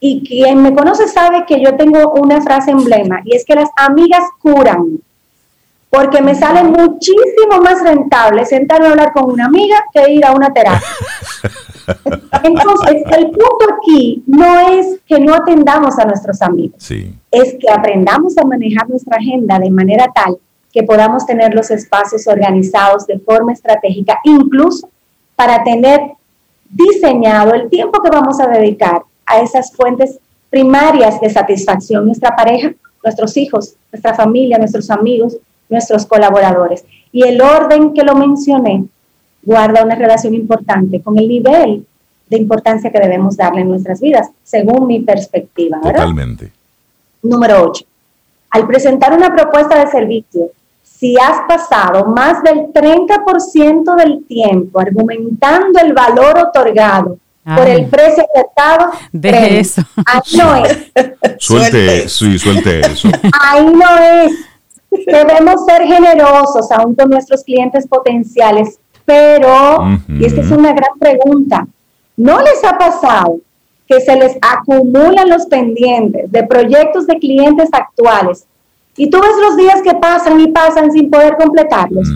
Y 0.00 0.26
quien 0.26 0.62
me 0.62 0.74
conoce 0.74 1.06
sabe 1.06 1.44
que 1.46 1.62
yo 1.62 1.76
tengo 1.76 2.12
una 2.14 2.40
frase 2.40 2.72
emblema 2.72 3.20
y 3.24 3.36
es 3.36 3.44
que 3.44 3.54
las 3.54 3.68
amigas 3.76 4.24
curan. 4.40 4.98
Porque 5.90 6.22
me 6.22 6.34
sale 6.34 6.64
muchísimo 6.64 7.60
más 7.62 7.82
rentable 7.82 8.46
sentarme 8.46 8.86
a 8.86 8.90
hablar 8.90 9.12
con 9.12 9.30
una 9.30 9.44
amiga 9.44 9.76
que 9.92 10.10
ir 10.10 10.24
a 10.24 10.32
una 10.32 10.52
terapia. 10.52 10.80
Entonces, 12.42 13.02
el 13.16 13.26
punto 13.26 13.66
aquí 13.76 14.22
no 14.26 14.58
es 14.70 15.00
que 15.06 15.20
no 15.20 15.34
atendamos 15.34 15.98
a 15.98 16.04
nuestros 16.04 16.40
amigos, 16.42 16.90
es 17.30 17.56
que 17.60 17.70
aprendamos 17.70 18.36
a 18.38 18.44
manejar 18.44 18.88
nuestra 18.88 19.18
agenda 19.18 19.58
de 19.58 19.70
manera 19.70 20.10
tal 20.14 20.38
que 20.72 20.82
podamos 20.82 21.26
tener 21.26 21.54
los 21.54 21.70
espacios 21.70 22.26
organizados 22.26 23.06
de 23.06 23.18
forma 23.18 23.52
estratégica, 23.52 24.18
incluso 24.24 24.88
para 25.42 25.64
tener 25.64 26.12
diseñado 26.70 27.52
el 27.54 27.68
tiempo 27.68 28.00
que 28.00 28.10
vamos 28.10 28.38
a 28.38 28.46
dedicar 28.46 29.02
a 29.26 29.40
esas 29.40 29.72
fuentes 29.72 30.20
primarias 30.48 31.20
de 31.20 31.30
satisfacción, 31.30 32.06
nuestra 32.06 32.36
pareja, 32.36 32.72
nuestros 33.02 33.36
hijos, 33.36 33.74
nuestra 33.90 34.14
familia, 34.14 34.56
nuestros 34.58 34.88
amigos, 34.88 35.36
nuestros 35.68 36.06
colaboradores. 36.06 36.84
Y 37.10 37.24
el 37.24 37.42
orden 37.42 37.92
que 37.92 38.04
lo 38.04 38.14
mencioné 38.14 38.84
guarda 39.42 39.82
una 39.82 39.96
relación 39.96 40.32
importante 40.34 41.02
con 41.02 41.18
el 41.18 41.26
nivel 41.26 41.84
de 42.30 42.36
importancia 42.36 42.92
que 42.92 43.00
debemos 43.00 43.36
darle 43.36 43.62
en 43.62 43.68
nuestras 43.68 44.00
vidas, 44.00 44.30
según 44.44 44.86
mi 44.86 45.00
perspectiva. 45.00 45.80
Totalmente. 45.80 46.52
Número 47.20 47.64
8. 47.64 47.84
Al 48.50 48.64
presentar 48.68 49.12
una 49.12 49.34
propuesta 49.34 49.84
de 49.84 49.90
servicio, 49.90 50.52
si 51.02 51.16
has 51.18 51.40
pasado 51.48 52.04
más 52.06 52.44
del 52.44 52.72
30% 52.72 53.96
del 53.96 54.24
tiempo 54.24 54.78
argumentando 54.78 55.80
el 55.80 55.92
valor 55.94 56.38
otorgado 56.38 57.18
por 57.44 57.66
el 57.66 57.86
precio 57.86 58.24
aceptado, 58.32 58.92
de 59.10 59.58
eso. 59.58 59.82
Ahí 60.06 60.36
no 60.38 60.54
es. 60.64 60.92
Suelte, 61.38 62.08
sí, 62.08 62.38
suelte 62.38 62.82
eso. 62.82 63.08
Ahí 63.42 63.66
no 63.66 63.98
es. 63.98 64.32
Debemos 65.04 65.64
ser 65.66 65.82
generosos 65.82 66.70
aún 66.70 66.94
con 66.94 67.10
nuestros 67.10 67.42
clientes 67.42 67.84
potenciales, 67.88 68.78
pero, 69.04 69.84
y 70.06 70.24
esta 70.24 70.42
es 70.42 70.52
una 70.52 70.72
gran 70.72 70.96
pregunta, 71.00 71.66
¿no 72.16 72.38
les 72.42 72.62
ha 72.62 72.78
pasado 72.78 73.38
que 73.88 74.00
se 74.00 74.14
les 74.14 74.36
acumulan 74.40 75.28
los 75.28 75.46
pendientes 75.46 76.30
de 76.30 76.44
proyectos 76.44 77.08
de 77.08 77.18
clientes 77.18 77.70
actuales 77.72 78.46
y 78.96 79.08
tú 79.08 79.18
ves 79.20 79.32
los 79.40 79.56
días 79.56 79.82
que 79.82 79.94
pasan 79.94 80.40
y 80.40 80.48
pasan 80.48 80.90
sin 80.92 81.10
poder 81.10 81.36
completarlos? 81.36 82.08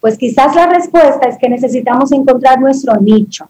Pues 0.00 0.16
quizás 0.16 0.54
la 0.54 0.66
respuesta 0.66 1.28
es 1.28 1.36
que 1.38 1.48
necesitamos 1.48 2.12
encontrar 2.12 2.60
nuestro 2.60 2.96
nicho 3.00 3.48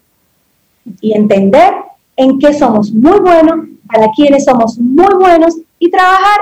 y 1.01 1.13
entender 1.13 1.73
en 2.15 2.39
qué 2.39 2.53
somos 2.53 2.91
muy 2.91 3.19
buenos, 3.19 3.67
para 3.87 4.07
quienes 4.15 4.43
somos 4.43 4.77
muy 4.77 5.13
buenos 5.15 5.55
y 5.79 5.89
trabajar 5.89 6.39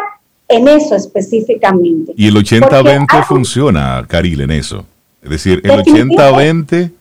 en 0.48 0.68
eso 0.68 0.96
específicamente. 0.96 2.14
Y 2.16 2.28
el 2.28 2.36
80-20 2.36 3.26
funciona, 3.26 4.06
Caril, 4.08 4.42
en 4.42 4.52
eso. 4.52 4.86
Es 5.22 5.30
decir, 5.30 5.62
el 5.64 5.72
80-20... 5.72 6.92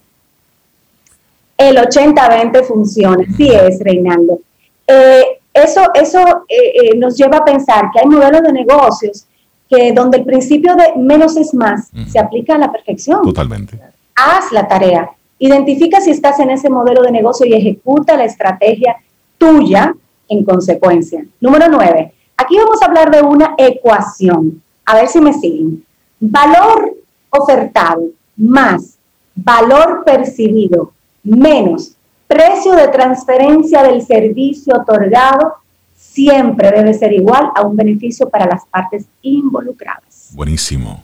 El 1.56 1.76
80-20 1.76 2.64
funciona, 2.64 3.24
sí 3.36 3.48
es, 3.48 3.78
Reinaldo. 3.80 4.40
Eh, 4.86 5.24
eso 5.54 5.80
eso 5.94 6.44
eh, 6.48 6.72
eh, 6.74 6.98
nos 6.98 7.16
lleva 7.16 7.38
a 7.38 7.44
pensar 7.44 7.90
que 7.92 8.00
hay 8.00 8.06
modelos 8.06 8.42
de 8.42 8.52
negocios 8.52 9.26
que 9.68 9.92
donde 9.92 10.18
el 10.18 10.24
principio 10.24 10.76
de 10.76 11.00
menos 11.00 11.36
es 11.36 11.54
más 11.54 11.90
se 12.08 12.18
aplica 12.18 12.56
a 12.56 12.58
la 12.58 12.70
perfección. 12.70 13.22
Totalmente. 13.22 13.80
Haz 14.14 14.52
la 14.52 14.68
tarea, 14.68 15.10
identifica 15.38 16.00
si 16.00 16.10
estás 16.10 16.38
en 16.40 16.50
ese 16.50 16.68
modelo 16.68 17.02
de 17.02 17.10
negocio 17.10 17.46
y 17.46 17.54
ejecuta 17.54 18.16
la 18.16 18.24
estrategia 18.24 18.96
tuya 19.38 19.94
en 20.28 20.44
consecuencia. 20.44 21.24
Número 21.40 21.68
9. 21.70 22.12
Aquí 22.36 22.56
vamos 22.56 22.82
a 22.82 22.86
hablar 22.86 23.10
de 23.10 23.22
una 23.22 23.54
ecuación. 23.56 24.62
A 24.84 24.96
ver 24.96 25.08
si 25.08 25.20
me 25.20 25.32
siguen. 25.32 25.84
Valor 26.20 26.96
ofertado 27.30 28.02
más 28.36 28.94
valor 29.34 30.04
percibido 30.04 30.92
menos 31.22 31.93
precio 32.26 32.74
de 32.74 32.88
transferencia 32.88 33.82
del 33.82 34.04
servicio 34.04 34.74
otorgado 34.76 35.54
siempre 35.96 36.70
debe 36.70 36.94
ser 36.94 37.12
igual 37.12 37.50
a 37.54 37.62
un 37.62 37.76
beneficio 37.76 38.28
para 38.28 38.46
las 38.46 38.64
partes 38.66 39.04
involucradas. 39.22 40.30
Buenísimo. 40.32 41.02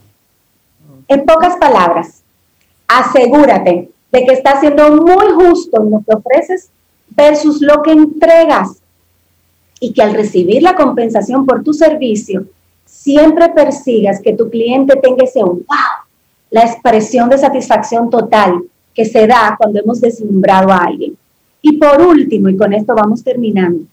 En 1.09 1.25
pocas 1.25 1.57
palabras, 1.57 2.23
asegúrate 2.87 3.91
de 4.13 4.25
que 4.25 4.33
estás 4.33 4.61
siendo 4.61 4.91
muy 5.03 5.27
justo 5.33 5.83
en 5.83 5.91
lo 5.91 6.01
que 6.01 6.15
ofreces 6.15 6.71
versus 7.09 7.61
lo 7.61 7.83
que 7.83 7.93
entregas 7.93 8.77
y 9.81 9.93
que 9.93 10.03
al 10.03 10.15
recibir 10.15 10.63
la 10.63 10.77
compensación 10.77 11.47
por 11.47 11.65
tu 11.65 11.73
servicio, 11.73 12.45
siempre 12.85 13.49
persigas 13.49 14.21
que 14.21 14.35
tu 14.35 14.51
cliente 14.51 14.97
tenga 14.97 15.25
ese 15.25 15.43
wow, 15.43 15.65
la 16.51 16.63
expresión 16.63 17.29
de 17.31 17.39
satisfacción 17.39 18.11
total 18.11 18.63
que 18.95 19.05
se 19.05 19.27
da 19.27 19.57
cuando 19.59 19.81
hemos 19.81 20.01
deslumbrado 20.01 20.71
a 20.71 20.85
alguien. 20.85 21.17
Y 21.63 21.77
por 21.77 22.01
último, 22.01 22.49
y 22.49 22.57
con 22.57 22.73
esto 22.73 22.95
vamos 22.95 23.23
terminando, 23.23 23.85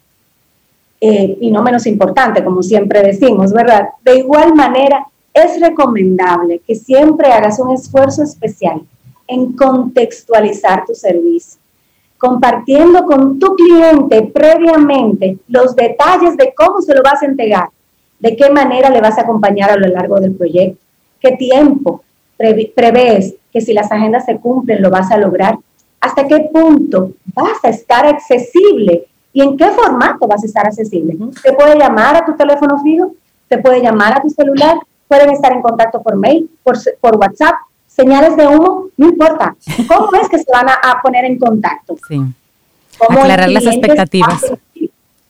eh, 1.00 1.38
y 1.40 1.52
no 1.52 1.62
menos 1.62 1.86
importante, 1.86 2.44
como 2.44 2.64
siempre 2.64 3.02
decimos, 3.02 3.54
¿verdad? 3.54 3.90
De 4.04 4.18
igual 4.18 4.56
manera, 4.56 5.06
es 5.34 5.60
recomendable 5.60 6.62
que 6.66 6.76
siempre 6.76 7.32
hagas 7.32 7.60
un 7.60 7.72
esfuerzo 7.72 8.24
especial 8.24 8.82
en 9.28 9.54
contextualizar 9.54 10.86
tu 10.86 10.96
servicio 10.96 11.60
compartiendo 12.18 13.04
con 13.06 13.40
tu 13.40 13.56
cliente 13.56 14.24
previamente 14.24 15.38
los 15.48 15.76
detalles 15.76 16.36
de 16.36 16.54
cómo 16.56 16.82
se 16.82 16.96
lo 16.96 17.02
vas 17.04 17.22
a 17.22 17.26
entregar, 17.26 17.70
de 18.20 18.36
qué 18.36 18.50
manera 18.50 18.90
le 18.90 19.02
vas 19.02 19.18
a 19.18 19.22
acompañar 19.22 19.70
a 19.72 19.78
lo 19.78 19.88
largo 19.88 20.20
del 20.20 20.34
proyecto, 20.34 20.80
qué 21.20 21.34
tiempo 21.34 22.04
prevés 22.38 23.36
que 23.58 23.62
si 23.66 23.74
las 23.74 23.92
agendas 23.92 24.24
se 24.24 24.38
cumplen 24.38 24.84
lo 24.84 24.92
vas 24.92 25.10
a 25.10 25.18
lograr, 25.18 25.58
hasta 26.00 26.28
qué 26.28 26.48
punto 26.54 27.14
vas 27.34 27.58
a 27.64 27.70
estar 27.70 28.06
accesible 28.06 29.08
y 29.34 29.42
en 29.42 29.58
qué 29.58 29.72
formato 29.72 30.28
vas 30.28 30.44
a 30.44 30.46
estar 30.46 30.68
accesible. 30.68 31.18
Te 31.42 31.54
puede 31.54 31.76
llamar 31.76 32.16
a 32.16 32.24
tu 32.24 32.36
teléfono 32.36 32.80
fijo, 32.84 33.14
te 33.48 33.58
puede 33.58 33.82
llamar 33.82 34.16
a 34.16 34.22
tu 34.22 34.30
celular, 34.30 34.78
pueden 35.08 35.32
estar 35.32 35.52
en 35.54 35.64
contacto 35.64 36.04
por 36.04 36.16
mail, 36.18 36.48
por, 36.62 36.78
por 37.02 37.16
WhatsApp, 37.16 37.56
señales 37.88 38.38
de 38.38 38.46
humo, 38.46 38.90
no 38.96 39.08
importa. 39.08 39.56
¿Cómo 39.88 40.16
es 40.22 40.30
que 40.30 40.38
se 40.38 40.52
van 40.52 40.70
a, 40.70 41.02
poner 41.02 41.26
en 41.26 41.40
contacto? 41.40 41.98
Sí. 42.08 42.22
Aclarar 43.10 43.50
las 43.50 43.66
expectativas. 43.66 44.54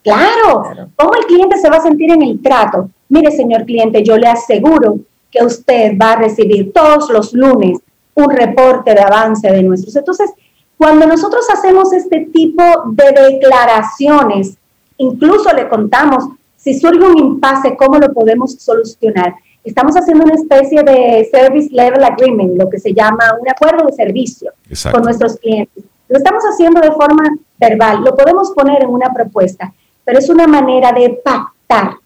Claro, 0.03 0.89
¿cómo 0.97 1.11
el 1.15 1.25
cliente 1.27 1.57
se 1.57 1.69
va 1.69 1.77
a 1.77 1.81
sentir 1.81 2.11
en 2.11 2.23
el 2.23 2.41
trato? 2.41 2.89
Mire, 3.07 3.31
señor 3.31 3.63
cliente, 3.63 4.03
yo 4.03 4.17
le 4.17 4.27
aseguro 4.27 4.99
que 5.31 5.45
usted 5.45 5.97
va 5.97 6.11
a 6.11 6.15
recibir 6.17 6.73
todos 6.73 7.09
los 7.09 7.31
lunes 7.31 7.79
un 8.17 8.29
reporte 8.29 8.93
de 8.93 9.01
avance 9.01 9.49
de 9.49 9.63
nuestros. 9.63 9.95
Entonces, 9.95 10.31
cuando 10.77 11.07
nosotros 11.07 11.45
hacemos 11.53 11.93
este 11.93 12.27
tipo 12.31 12.63
de 12.91 13.31
declaraciones, 13.31 14.57
incluso 14.97 15.53
le 15.53 15.67
contamos 15.67 16.25
si 16.55 16.77
surge 16.77 17.03
un 17.03 17.17
impasse, 17.17 17.75
cómo 17.77 17.97
lo 17.97 18.13
podemos 18.13 18.53
solucionar 18.53 19.35
estamos 19.67 19.95
haciendo 19.95 20.23
una 20.23 20.35
especie 20.35 20.81
de 20.81 21.27
service 21.29 21.69
level 21.71 22.03
agreement, 22.03 22.57
lo 22.57 22.69
que 22.69 22.79
se 22.79 22.93
llama 22.93 23.35
un 23.39 23.49
acuerdo 23.49 23.85
de 23.85 23.93
servicio 23.93 24.51
con 24.91 25.03
nuestros 25.03 25.35
clientes. 25.37 25.83
Lo 26.07 26.17
estamos 26.17 26.41
haciendo 26.43 26.79
de 26.79 26.91
forma 26.91 27.37
verbal, 27.59 28.01
lo 28.01 28.15
podemos 28.15 28.51
poner 28.51 28.83
en 28.83 28.89
una 28.89 29.11
propuesta, 29.13 29.73
pero 30.05 30.19
es 30.19 30.29
una 30.29 30.47
manera 30.47 30.93
de 30.93 31.19
pactar 31.21 31.97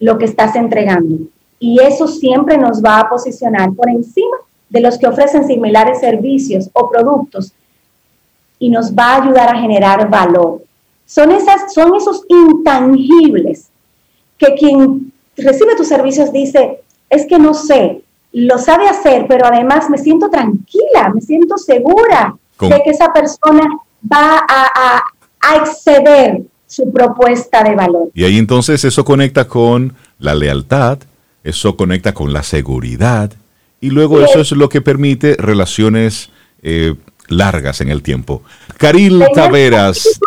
lo 0.00 0.18
que 0.18 0.26
estás 0.26 0.54
entregando. 0.54 1.16
Y 1.58 1.80
eso 1.80 2.06
siempre 2.06 2.58
nos 2.58 2.82
va 2.82 3.00
a 3.00 3.08
posicionar 3.08 3.72
por 3.72 3.88
encima 3.88 4.36
de 4.68 4.80
los 4.80 4.98
que 4.98 5.06
ofrecen 5.06 5.46
similares 5.46 6.00
servicios 6.00 6.70
o 6.72 6.90
productos 6.90 7.52
y 8.58 8.70
nos 8.70 8.92
va 8.92 9.14
a 9.14 9.22
ayudar 9.22 9.48
a 9.54 9.60
generar 9.60 10.08
valor. 10.08 10.62
Son, 11.06 11.30
esas, 11.30 11.72
son 11.72 11.94
esos 11.94 12.24
intangibles 12.28 13.68
que 14.38 14.54
quien 14.54 15.12
recibe 15.36 15.76
tus 15.76 15.88
servicios 15.88 16.32
dice, 16.32 16.80
es 17.08 17.26
que 17.26 17.38
no 17.38 17.54
sé, 17.54 18.02
lo 18.32 18.58
sabe 18.58 18.88
hacer, 18.88 19.26
pero 19.28 19.46
además 19.46 19.88
me 19.88 19.98
siento 19.98 20.28
tranquila, 20.28 21.10
me 21.14 21.20
siento 21.20 21.56
segura 21.56 22.36
de 22.60 22.82
que 22.82 22.90
esa 22.90 23.12
persona 23.12 23.66
va 24.10 24.44
a, 24.48 25.02
exceder 25.62 26.42
su 26.66 26.92
propuesta 26.92 27.62
de 27.62 27.76
valor. 27.76 28.10
Y 28.14 28.24
ahí 28.24 28.36
entonces 28.36 28.84
eso 28.84 29.04
conecta 29.04 29.46
con 29.46 29.94
la 30.18 30.34
lealtad, 30.34 30.98
eso 31.44 31.76
conecta 31.76 32.12
con 32.12 32.32
la 32.32 32.42
seguridad, 32.42 33.30
y 33.80 33.90
luego 33.90 34.20
eso 34.20 34.40
es 34.40 34.52
lo 34.52 34.68
que 34.68 34.80
permite 34.80 35.36
relaciones 35.36 36.30
eh, 36.62 36.94
largas 37.28 37.80
en 37.80 37.90
el 37.90 38.02
tiempo. 38.02 38.42
Caril 38.78 39.22
Taveras. 39.34 40.20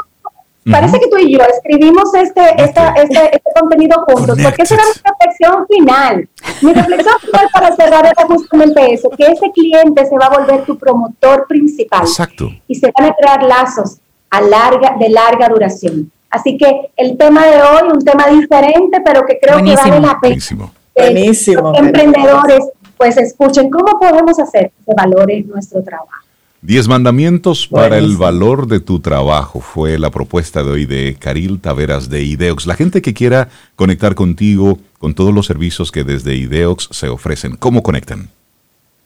Parece 0.69 0.99
que 0.99 1.07
tú 1.07 1.17
y 1.17 1.33
yo 1.33 1.39
escribimos 1.41 2.13
este, 2.13 2.41
este, 2.57 2.81
este, 3.01 3.41
contenido 3.59 4.03
juntos, 4.07 4.37
porque 4.43 4.61
esa 4.61 4.75
era 4.75 4.83
mi 4.83 5.01
reflexión 5.09 5.67
final. 5.67 6.29
Mi 6.61 6.73
reflexión 6.73 7.15
final 7.21 7.47
para 7.51 7.75
cerrar 7.75 8.05
era 8.05 8.27
justamente 8.27 8.93
eso, 8.93 9.09
que 9.17 9.25
ese 9.25 9.51
cliente 9.51 10.05
se 10.05 10.15
va 10.17 10.27
a 10.27 10.39
volver 10.39 10.65
tu 10.65 10.77
promotor 10.77 11.47
principal. 11.47 12.01
Exacto. 12.01 12.49
Y 12.67 12.75
se 12.75 12.91
van 12.97 13.09
a 13.09 13.15
crear 13.15 13.43
lazos 13.43 13.97
a 14.29 14.41
larga, 14.41 14.95
de 14.99 15.09
larga 15.09 15.47
duración. 15.47 16.11
Así 16.29 16.57
que 16.57 16.91
el 16.95 17.17
tema 17.17 17.47
de 17.47 17.61
hoy, 17.63 17.91
un 17.91 18.03
tema 18.03 18.27
diferente, 18.27 19.01
pero 19.03 19.25
que 19.25 19.39
creo 19.41 19.57
que 19.57 19.75
vale 19.75 19.99
la 19.99 20.19
pena. 20.19 20.19
Buenísimo. 20.21 20.71
Buenísimo. 20.95 21.73
emprendedores, 21.75 22.65
pues 22.99 23.15
escuchen 23.15 23.69
cómo 23.69 23.97
podemos 23.97 24.37
hacer 24.39 24.73
que 24.85 24.93
valore 24.93 25.41
nuestro 25.43 25.81
trabajo. 25.81 26.09
Diez 26.61 26.89
mandamientos 26.89 27.65
para 27.65 27.97
el 27.97 28.17
valor 28.17 28.67
de 28.67 28.81
tu 28.81 28.99
trabajo 28.99 29.61
fue 29.61 29.97
la 29.97 30.09
propuesta 30.09 30.61
de 30.61 30.69
hoy 30.69 30.85
de 30.85 31.15
Caril 31.17 31.61
Taveras 31.61 32.09
de 32.09 32.21
Ideox. 32.23 32.67
La 32.67 32.75
gente 32.75 33.01
que 33.01 33.13
quiera 33.13 33.47
conectar 33.77 34.15
contigo 34.15 34.79
con 34.97 35.15
todos 35.15 35.33
los 35.33 35.45
servicios 35.45 35.93
que 35.93 36.03
desde 36.03 36.35
Ideox 36.35 36.89
se 36.91 37.07
ofrecen, 37.07 37.55
¿cómo 37.55 37.81
conectan? 37.81 38.27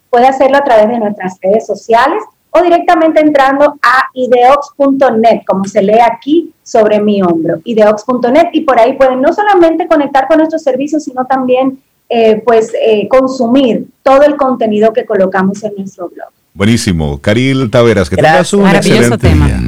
Puede 0.10 0.26
hacerlo 0.26 0.58
a 0.58 0.64
través 0.64 0.88
de 0.88 0.98
nuestras 0.98 1.38
redes 1.40 1.68
sociales, 1.68 2.24
o 2.50 2.64
directamente 2.64 3.20
entrando 3.20 3.78
a 3.84 4.06
ideox.net, 4.16 5.42
como 5.46 5.66
se 5.66 5.84
lee 5.84 6.00
aquí 6.00 6.52
sobre 6.64 7.00
mi 7.00 7.22
hombro, 7.22 7.60
ideox.net, 7.64 8.50
y 8.54 8.62
por 8.62 8.80
ahí 8.80 8.94
pueden 8.94 9.22
no 9.22 9.32
solamente 9.34 9.88
conectar 9.88 10.28
con 10.28 10.38
nuestros 10.38 10.64
servicios, 10.64 11.04
sino 11.04 11.26
también 11.26 11.80
eh, 12.10 12.42
pues 12.46 12.72
eh, 12.74 13.08
consumir 13.08 13.88
todo 14.04 14.24
el 14.24 14.36
contenido 14.36 14.94
que 14.94 15.06
colocamos 15.06 15.64
en 15.64 15.74
nuestro 15.78 16.10
blog. 16.10 16.30
Buenísimo. 16.54 17.20
Caril 17.20 17.70
Taveras, 17.72 18.10
que 18.10 18.16
tengas 18.16 18.54
un 18.54 18.68
excelente 18.68 19.18
tema. 19.18 19.48
día. 19.48 19.60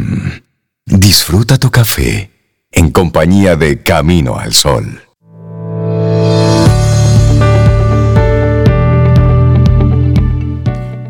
Disfruta 0.86 1.58
tu 1.58 1.72
café 1.72 2.30
en 2.72 2.92
compañía 2.92 3.56
de 3.56 3.82
Camino 3.82 4.38
al 4.38 4.54
Sol. 4.54 5.02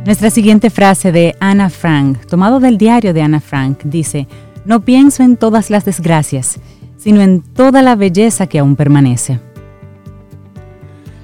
Nuestra 0.05 0.29
siguiente 0.29 0.69
frase 0.69 1.11
de 1.11 1.35
Ana 1.39 1.71
Frank, 1.71 2.27
tomado 2.27 2.59
del 2.59 2.77
diario 2.77 3.11
de 3.11 3.23
Ana 3.23 3.41
Frank, 3.41 3.79
dice, 3.85 4.27
no 4.63 4.85
pienso 4.85 5.23
en 5.23 5.35
todas 5.35 5.71
las 5.71 5.83
desgracias, 5.83 6.59
sino 6.97 7.21
en 7.21 7.41
toda 7.41 7.81
la 7.81 7.95
belleza 7.95 8.45
que 8.45 8.59
aún 8.59 8.75
permanece. 8.75 9.39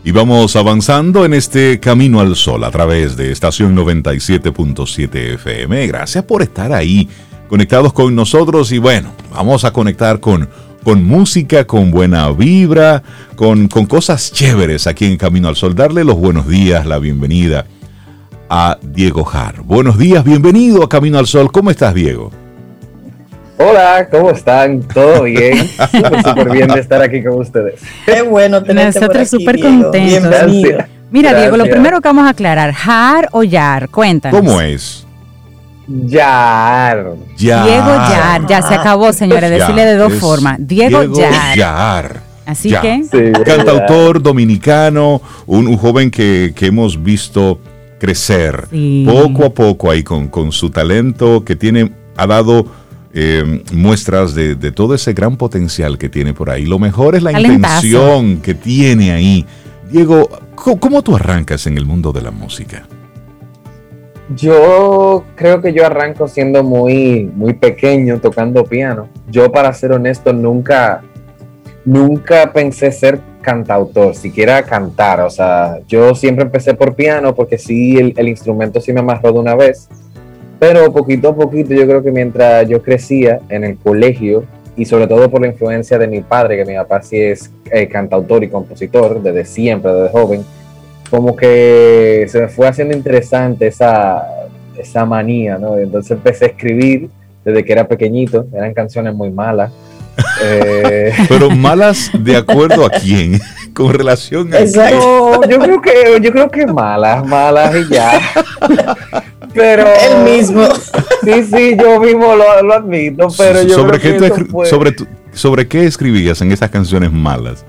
Y 0.03 0.11
vamos 0.11 0.55
avanzando 0.55 1.25
en 1.25 1.33
este 1.35 1.79
camino 1.79 2.21
al 2.21 2.35
sol 2.35 2.63
a 2.63 2.71
través 2.71 3.15
de 3.15 3.31
estación 3.31 3.75
97.7 3.75 5.35
FM. 5.35 5.85
Gracias 5.85 6.23
por 6.23 6.41
estar 6.41 6.73
ahí 6.73 7.07
conectados 7.47 7.93
con 7.93 8.15
nosotros 8.15 8.71
y 8.71 8.79
bueno, 8.79 9.11
vamos 9.31 9.63
a 9.63 9.71
conectar 9.71 10.19
con, 10.19 10.49
con 10.83 11.03
música, 11.03 11.65
con 11.67 11.91
buena 11.91 12.31
vibra, 12.31 13.03
con, 13.35 13.67
con 13.67 13.85
cosas 13.85 14.31
chéveres 14.31 14.87
aquí 14.87 15.05
en 15.05 15.17
Camino 15.17 15.47
al 15.47 15.55
Sol. 15.55 15.75
Darle 15.75 16.03
los 16.03 16.15
buenos 16.15 16.47
días, 16.47 16.87
la 16.87 16.97
bienvenida 16.97 17.67
a 18.49 18.79
Diego 18.81 19.23
Jar. 19.23 19.61
Buenos 19.61 19.99
días, 19.99 20.23
bienvenido 20.23 20.83
a 20.83 20.89
Camino 20.89 21.19
al 21.19 21.27
Sol. 21.27 21.51
¿Cómo 21.51 21.69
estás, 21.69 21.93
Diego? 21.93 22.31
Hola, 23.63 24.07
¿cómo 24.09 24.31
están? 24.31 24.81
¿Todo 24.81 25.23
bien? 25.23 25.67
Súper, 26.25 26.49
bien 26.49 26.67
de 26.67 26.79
estar 26.79 27.01
aquí 27.01 27.23
con 27.23 27.39
ustedes. 27.39 27.79
Qué 28.05 28.23
bueno 28.23 28.63
tenerte 28.63 28.99
Nosotros 28.99 29.29
súper 29.29 29.59
contentos. 29.59 30.51
Mira, 31.11 31.33
Diego, 31.33 31.57
lo 31.57 31.65
primero 31.65 32.01
que 32.01 32.07
vamos 32.07 32.25
a 32.25 32.29
aclarar, 32.29 32.73
¿jar 32.73 33.27
o 33.31 33.43
yar? 33.43 33.89
Cuéntanos. 33.89 34.39
¿Cómo 34.39 34.59
es? 34.61 35.05
Yar. 35.87 37.13
Diego 37.37 37.59
Yar. 37.65 38.47
Ya 38.47 38.61
se 38.61 38.73
acabó, 38.73 39.13
señores. 39.13 39.49
Decirle 39.49 39.85
de 39.85 39.95
dos 39.95 40.13
formas. 40.13 40.57
Diego, 40.59 41.03
Yar. 41.55 42.21
Así 42.45 42.73
que. 42.81 43.03
Cantautor 43.45 44.23
dominicano, 44.23 45.21
un, 45.45 45.77
joven 45.77 46.09
que, 46.09 46.53
que 46.55 46.67
hemos 46.67 47.01
visto 47.01 47.59
crecer 47.99 48.67
poco 49.05 49.45
a 49.45 49.53
poco 49.53 49.91
ahí 49.91 50.01
con, 50.01 50.29
con, 50.29 50.51
su 50.51 50.71
talento 50.71 51.45
que 51.45 51.55
tiene, 51.55 51.91
ha 52.17 52.25
dado 52.25 52.65
eh, 53.13 53.63
muestras 53.73 54.33
de, 54.35 54.55
todo 54.71 54.95
ese 54.95 55.13
gran 55.13 55.37
potencial 55.37 55.97
que 55.97 56.09
tiene 56.09 56.33
por 56.33 56.49
ahí. 56.49 56.65
Lo 56.65 56.79
mejor 56.79 57.15
es 57.15 57.23
la 57.23 57.39
intención 57.39 58.41
que 58.41 58.53
tiene 58.53 59.11
ahí. 59.11 59.45
Diego, 59.91 60.29
¿cómo, 60.55 61.01
tú 61.01 61.15
arrancas 61.15 61.67
en 61.67 61.77
el 61.77 61.85
mundo 61.85 62.13
de 62.13 62.21
la 62.21 62.31
música? 62.31 62.83
Yo 64.35 65.25
creo 65.35 65.61
que 65.61 65.73
yo 65.73 65.85
arranco 65.85 66.27
siendo 66.27 66.63
muy, 66.63 67.29
muy 67.35 67.53
pequeño 67.53 68.19
tocando 68.21 68.63
piano. 68.63 69.09
Yo, 69.29 69.51
para 69.51 69.73
ser 69.73 69.91
honesto, 69.91 70.31
nunca, 70.31 71.03
nunca 71.83 72.53
pensé 72.53 72.93
ser 72.93 73.19
cantautor, 73.41 74.15
siquiera 74.15 74.63
cantar. 74.63 75.19
O 75.21 75.29
sea, 75.29 75.79
yo 75.87 76.15
siempre 76.15 76.45
empecé 76.45 76.73
por 76.73 76.95
piano 76.95 77.35
porque 77.35 77.57
sí, 77.57 77.97
el, 77.97 78.29
instrumento 78.29 78.79
sí 78.79 78.93
me 78.93 79.01
amarró 79.01 79.33
de 79.33 79.39
una 79.39 79.55
vez. 79.55 79.89
Pero 80.61 80.93
poquito 80.93 81.29
a 81.29 81.35
poquito, 81.35 81.73
yo 81.73 81.87
creo 81.87 82.03
que 82.03 82.11
mientras 82.11 82.69
yo 82.69 82.83
crecía 82.83 83.39
en 83.49 83.63
el 83.63 83.77
colegio, 83.77 84.43
y 84.77 84.85
sobre 84.85 85.07
todo 85.07 85.27
por 85.27 85.41
la 85.41 85.47
influencia 85.47 85.97
de 85.97 86.05
mi 86.05 86.21
padre, 86.21 86.55
que 86.55 86.65
mi 86.65 86.75
papá 86.75 87.01
sí 87.01 87.19
es 87.19 87.49
eh, 87.71 87.87
cantautor 87.87 88.43
y 88.43 88.47
compositor 88.47 89.23
desde 89.23 89.43
siempre, 89.43 89.91
desde 89.91 90.09
joven, 90.09 90.45
como 91.09 91.35
que 91.35 92.27
se 92.29 92.41
me 92.41 92.47
fue 92.47 92.67
haciendo 92.67 92.95
interesante 92.95 93.65
esa, 93.65 94.23
esa 94.77 95.03
manía, 95.03 95.57
¿no? 95.57 95.79
Entonces 95.79 96.11
empecé 96.11 96.45
a 96.45 96.47
escribir 96.49 97.09
desde 97.43 97.65
que 97.65 97.73
era 97.73 97.87
pequeñito, 97.87 98.45
eran 98.53 98.75
canciones 98.75 99.15
muy 99.15 99.31
malas 99.31 99.71
eh, 100.43 101.11
Pero 101.27 101.49
malas 101.49 102.11
de 102.19 102.37
acuerdo 102.37 102.85
a 102.85 102.91
quién, 102.91 103.41
con 103.73 103.91
relación 103.91 104.53
a 104.53 104.59
no, 104.59 105.43
yo 105.43 105.59
creo 105.59 105.81
que 105.81 106.19
yo 106.21 106.31
creo 106.31 106.49
que 106.51 106.67
malas, 106.67 107.25
malas 107.25 107.75
y 107.75 107.91
ya. 107.91 108.21
Pero 109.53 109.85
el 109.87 110.23
mismo. 110.23 110.63
Sí, 111.23 111.43
sí, 111.43 111.77
yo 111.79 111.99
mismo 111.99 112.35
lo, 112.35 112.73
admito, 112.73 113.27
pero 113.37 113.61
yo 113.61 113.75
sobre 113.75 113.99
qué 113.99 114.17
sobre 114.65 114.95
sobre 115.33 115.67
qué 115.67 115.85
escribías 115.85 116.41
en 116.41 116.51
esas 116.51 116.71
canciones 116.71 117.11
malas. 117.11 117.63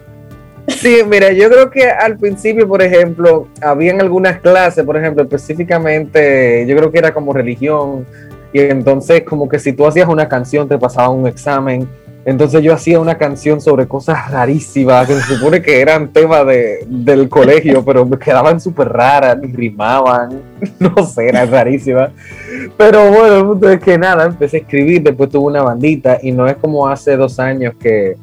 Sí, 0.69 1.01
mira, 1.07 1.33
yo 1.33 1.51
creo 1.51 1.71
que 1.71 1.87
al 1.87 2.17
principio, 2.17 2.67
por 2.67 2.81
ejemplo, 2.81 3.49
habían 3.61 4.01
algunas 4.01 4.41
clases, 4.41 4.87
por 4.87 4.97
ejemplo, 4.97 5.25
específicamente, 5.25 6.65
yo 6.67 6.75
creo 6.79 6.91
que 6.91 6.99
era 6.99 7.13
como 7.13 7.35
religión, 7.35 8.07
y 8.53 8.61
entonces 8.61 9.23
como 9.23 9.49
que 9.49 9.59
si 9.59 9.75
tú 9.75 9.87
hacías 9.87 10.09
una 10.09 10.29
canción 10.29 10.69
te 10.69 10.79
pasaba 10.79 11.11
un 11.11 11.27
examen 11.27 11.89
entonces 12.25 12.63
yo 12.63 12.73
hacía 12.73 13.01
una 13.01 13.19
canción 13.19 13.61
sobre 13.61 13.89
cosas 13.89 14.31
rarísimas, 14.31 15.09
que 15.09 15.15
se 15.15 15.35
supone 15.35 15.61
que 15.61 15.81
eran 15.81 16.13
temas 16.13 16.47
de, 16.47 16.85
del 16.87 17.29
colegio, 17.29 17.85
pero 17.85 18.07
me 18.07 18.17
quedaban 18.17 18.61
súper 18.61 18.89
raras, 18.89 19.39
rimaban, 19.43 20.41
no 20.79 21.05
sé, 21.05 21.29
eran 21.29 21.51
rarísimas. 21.51 22.11
Pero 22.77 23.11
bueno, 23.11 23.37
el 23.39 23.45
punto 23.45 23.69
es 23.71 23.81
que 23.81 23.99
nada, 23.99 24.27
empecé 24.27 24.59
a 24.59 24.61
escribir, 24.61 25.03
después 25.03 25.31
tuve 25.31 25.47
una 25.47 25.63
bandita 25.63 26.19
y 26.23 26.31
no 26.31 26.47
es 26.47 26.57
como 26.57 26.87
hace 26.87 27.17
dos 27.17 27.41
años 27.41 27.75
que, 27.81 28.17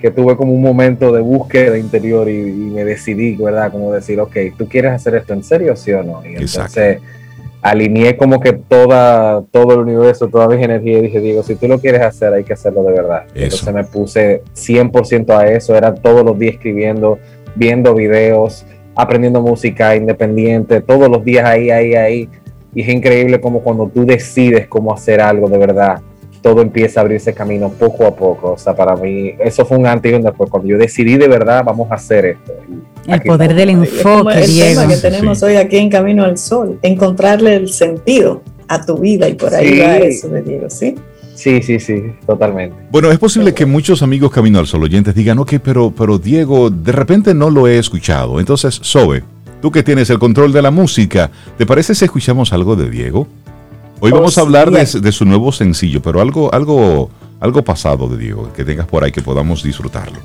que 0.00 0.10
tuve 0.10 0.36
como 0.36 0.52
un 0.52 0.60
momento 0.60 1.12
de 1.12 1.20
búsqueda 1.20 1.78
interior 1.78 2.28
y, 2.28 2.52
me 2.74 2.84
decidí, 2.84 3.36
¿verdad? 3.36 3.70
Como 3.70 3.92
decir, 3.92 4.18
ok, 4.18 4.36
¿tú 4.58 4.68
quieres 4.68 4.92
hacer 4.92 5.14
esto 5.14 5.32
en 5.32 5.44
serio, 5.44 5.76
sí 5.76 5.92
o 5.92 6.02
no? 6.02 6.22
Y 6.24 6.34
entonces 6.34 6.98
alineé 7.64 8.18
como 8.18 8.40
que 8.40 8.52
toda, 8.52 9.42
todo 9.50 9.72
el 9.72 9.80
universo, 9.80 10.28
toda 10.28 10.48
mi 10.48 10.62
energía 10.62 10.98
y 10.98 11.02
dije, 11.02 11.18
Diego, 11.18 11.42
si 11.42 11.54
tú 11.54 11.66
lo 11.66 11.78
quieres 11.78 12.02
hacer, 12.02 12.34
hay 12.34 12.44
que 12.44 12.52
hacerlo 12.52 12.82
de 12.82 12.92
verdad. 12.92 13.24
Entonces 13.34 13.72
me 13.72 13.84
puse 13.84 14.42
100% 14.54 15.30
a 15.30 15.46
eso, 15.46 15.74
era 15.74 15.94
todos 15.94 16.22
los 16.26 16.38
días 16.38 16.56
escribiendo, 16.56 17.18
viendo 17.54 17.94
videos, 17.94 18.66
aprendiendo 18.94 19.40
música 19.40 19.96
independiente, 19.96 20.82
todos 20.82 21.08
los 21.08 21.24
días 21.24 21.46
ahí, 21.46 21.70
ahí, 21.70 21.94
ahí. 21.94 22.28
Y 22.74 22.82
es 22.82 22.88
increíble 22.90 23.40
como 23.40 23.60
cuando 23.62 23.88
tú 23.88 24.04
decides 24.04 24.68
cómo 24.68 24.92
hacer 24.92 25.22
algo 25.22 25.48
de 25.48 25.56
verdad, 25.56 26.02
todo 26.44 26.60
empieza 26.60 27.00
a 27.00 27.04
abrirse 27.04 27.32
camino 27.32 27.70
poco 27.70 28.06
a 28.06 28.14
poco. 28.14 28.52
O 28.52 28.58
sea, 28.58 28.76
para 28.76 28.94
mí, 28.96 29.32
eso 29.38 29.64
fue 29.64 29.78
un 29.78 29.86
antes 29.86 30.12
y 30.12 30.14
un 30.14 30.20
después. 30.20 30.50
Cuando 30.50 30.68
yo 30.68 30.76
decidí 30.76 31.16
de 31.16 31.26
verdad, 31.26 31.64
vamos 31.64 31.90
a 31.90 31.94
hacer 31.94 32.26
esto. 32.26 32.52
El 33.06 33.22
poder 33.22 33.54
del 33.54 33.70
enfoque, 33.70 34.44
el 34.44 34.58
tema 34.58 34.86
que 34.86 34.98
tenemos 34.98 35.42
hoy 35.42 35.56
aquí 35.56 35.78
en 35.78 35.88
Camino 35.88 36.22
al 36.22 36.36
Sol, 36.36 36.78
encontrarle 36.82 37.54
el 37.54 37.70
sentido 37.70 38.42
a 38.68 38.84
tu 38.84 38.98
vida 38.98 39.26
y 39.26 39.34
por 39.36 39.54
ahí 39.54 39.80
va 39.80 39.96
eso 39.96 40.28
de 40.28 40.42
Diego, 40.42 40.68
¿sí? 40.68 40.94
Sí, 41.34 41.62
sí, 41.62 41.80
sí, 41.80 42.12
totalmente. 42.26 42.76
Bueno, 42.90 43.10
es 43.10 43.18
posible 43.18 43.54
que 43.54 43.64
muchos 43.64 44.02
amigos 44.02 44.30
Camino 44.30 44.58
al 44.58 44.66
Sol 44.66 44.82
oyentes 44.82 45.14
digan, 45.14 45.38
ok, 45.38 45.54
pero, 45.64 45.94
pero 45.96 46.18
Diego, 46.18 46.68
de 46.68 46.92
repente 46.92 47.32
no 47.32 47.48
lo 47.48 47.68
he 47.68 47.78
escuchado. 47.78 48.38
Entonces, 48.38 48.78
Sobe, 48.82 49.24
tú 49.62 49.70
que 49.70 49.82
tienes 49.82 50.10
el 50.10 50.18
control 50.18 50.52
de 50.52 50.60
la 50.60 50.70
música, 50.70 51.30
¿te 51.56 51.64
parece 51.64 51.94
si 51.94 52.04
escuchamos 52.04 52.52
algo 52.52 52.76
de 52.76 52.90
Diego? 52.90 53.26
Hoy 54.00 54.10
vamos 54.10 54.36
a 54.36 54.42
hablar 54.42 54.70
de, 54.70 55.12
su 55.12 55.24
nuevo 55.24 55.52
sencillo, 55.52 56.02
pero 56.02 56.20
algo, 56.20 56.52
algo, 56.52 57.10
algo 57.40 57.64
pasado 57.64 58.08
de 58.08 58.18
Diego, 58.18 58.52
que 58.52 58.64
tengas 58.64 58.86
por 58.86 59.04
ahí 59.04 59.12
que 59.12 59.22
podamos 59.22 59.62
disfrutarlo. 59.62 60.18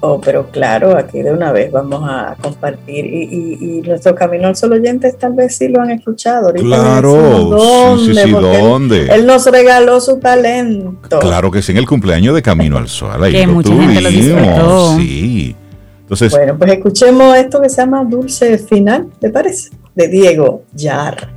Oh, 0.00 0.20
pero 0.20 0.50
claro, 0.50 0.96
aquí 0.96 1.22
de 1.22 1.32
una 1.32 1.52
vez 1.52 1.72
vamos 1.72 2.02
a 2.08 2.36
compartir 2.40 3.06
y, 3.06 3.82
nuestro 3.84 4.14
camino 4.14 4.46
al 4.46 4.54
solo 4.54 4.76
oyentes 4.76 5.18
tal 5.18 5.32
vez 5.32 5.56
sí 5.56 5.68
lo 5.68 5.80
han 5.80 5.90
escuchado. 5.90 6.52
claro, 6.52 7.12
¿dónde? 7.12 8.14
sí, 8.14 8.20
sí, 8.22 8.30
¿dónde? 8.30 9.06
Él, 9.06 9.26
nos 9.26 9.46
regaló 9.46 10.00
su 10.00 10.18
talento. 10.18 11.18
Claro 11.18 11.50
que 11.50 11.62
sí, 11.62 11.72
en 11.72 11.78
el 11.78 11.86
cumpleaños 11.86 12.34
de 12.34 12.42
Camino 12.42 12.76
al 12.76 12.88
Sol. 12.88 13.22
Ahí 13.24 13.32
que 13.32 13.46
mucha 13.46 13.74
gente 13.74 14.00
lo 14.00 14.96
Sí. 14.96 15.56
Entonces, 16.02 16.30
bueno, 16.30 16.56
pues 16.56 16.70
escuchemos 16.70 17.36
esto 17.36 17.60
que 17.60 17.68
se 17.68 17.78
llama 17.78 18.04
Dulce 18.04 18.58
Final, 18.58 19.08
¿te 19.18 19.30
parece? 19.30 19.70
De 19.94 20.06
Diego 20.06 20.62
Yar. 20.72 21.35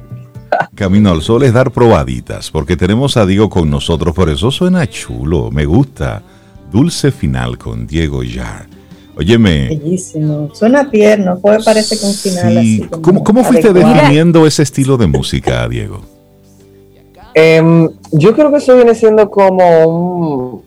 Camino 0.79 1.11
al 1.11 1.21
Sol 1.21 1.43
es 1.43 1.51
dar 1.51 1.71
probaditas, 1.71 2.51
porque 2.51 2.77
tenemos 2.77 3.17
a 3.17 3.25
Diego 3.25 3.49
con 3.49 3.69
nosotros, 3.69 4.15
por 4.15 4.29
eso 4.29 4.49
suena 4.49 4.87
chulo, 4.87 5.51
me 5.51 5.65
gusta. 5.65 6.23
Dulce 6.71 7.11
Final 7.11 7.57
con 7.57 7.85
Diego 7.85 8.23
Yar. 8.23 8.65
Óyeme. 9.17 9.67
Bellísimo, 9.67 10.49
suena 10.53 10.89
tierno, 10.89 11.37
puede 11.37 11.61
parece 11.61 11.99
con 11.99 12.13
final 12.13 12.59
así. 12.59 12.87
¿Cómo, 13.01 13.43
fuiste 13.43 13.73
definiendo 13.73 14.47
ese 14.47 14.63
estilo 14.63 14.95
de 14.95 15.07
música, 15.07 15.67
Diego? 15.67 16.01
Em, 17.35 17.89
yo 18.11 18.33
creo 18.33 18.49
que 18.49 18.57
eso 18.57 18.75
viene 18.75 18.95
siendo 18.95 19.29
como 19.29 19.85
un 19.85 20.61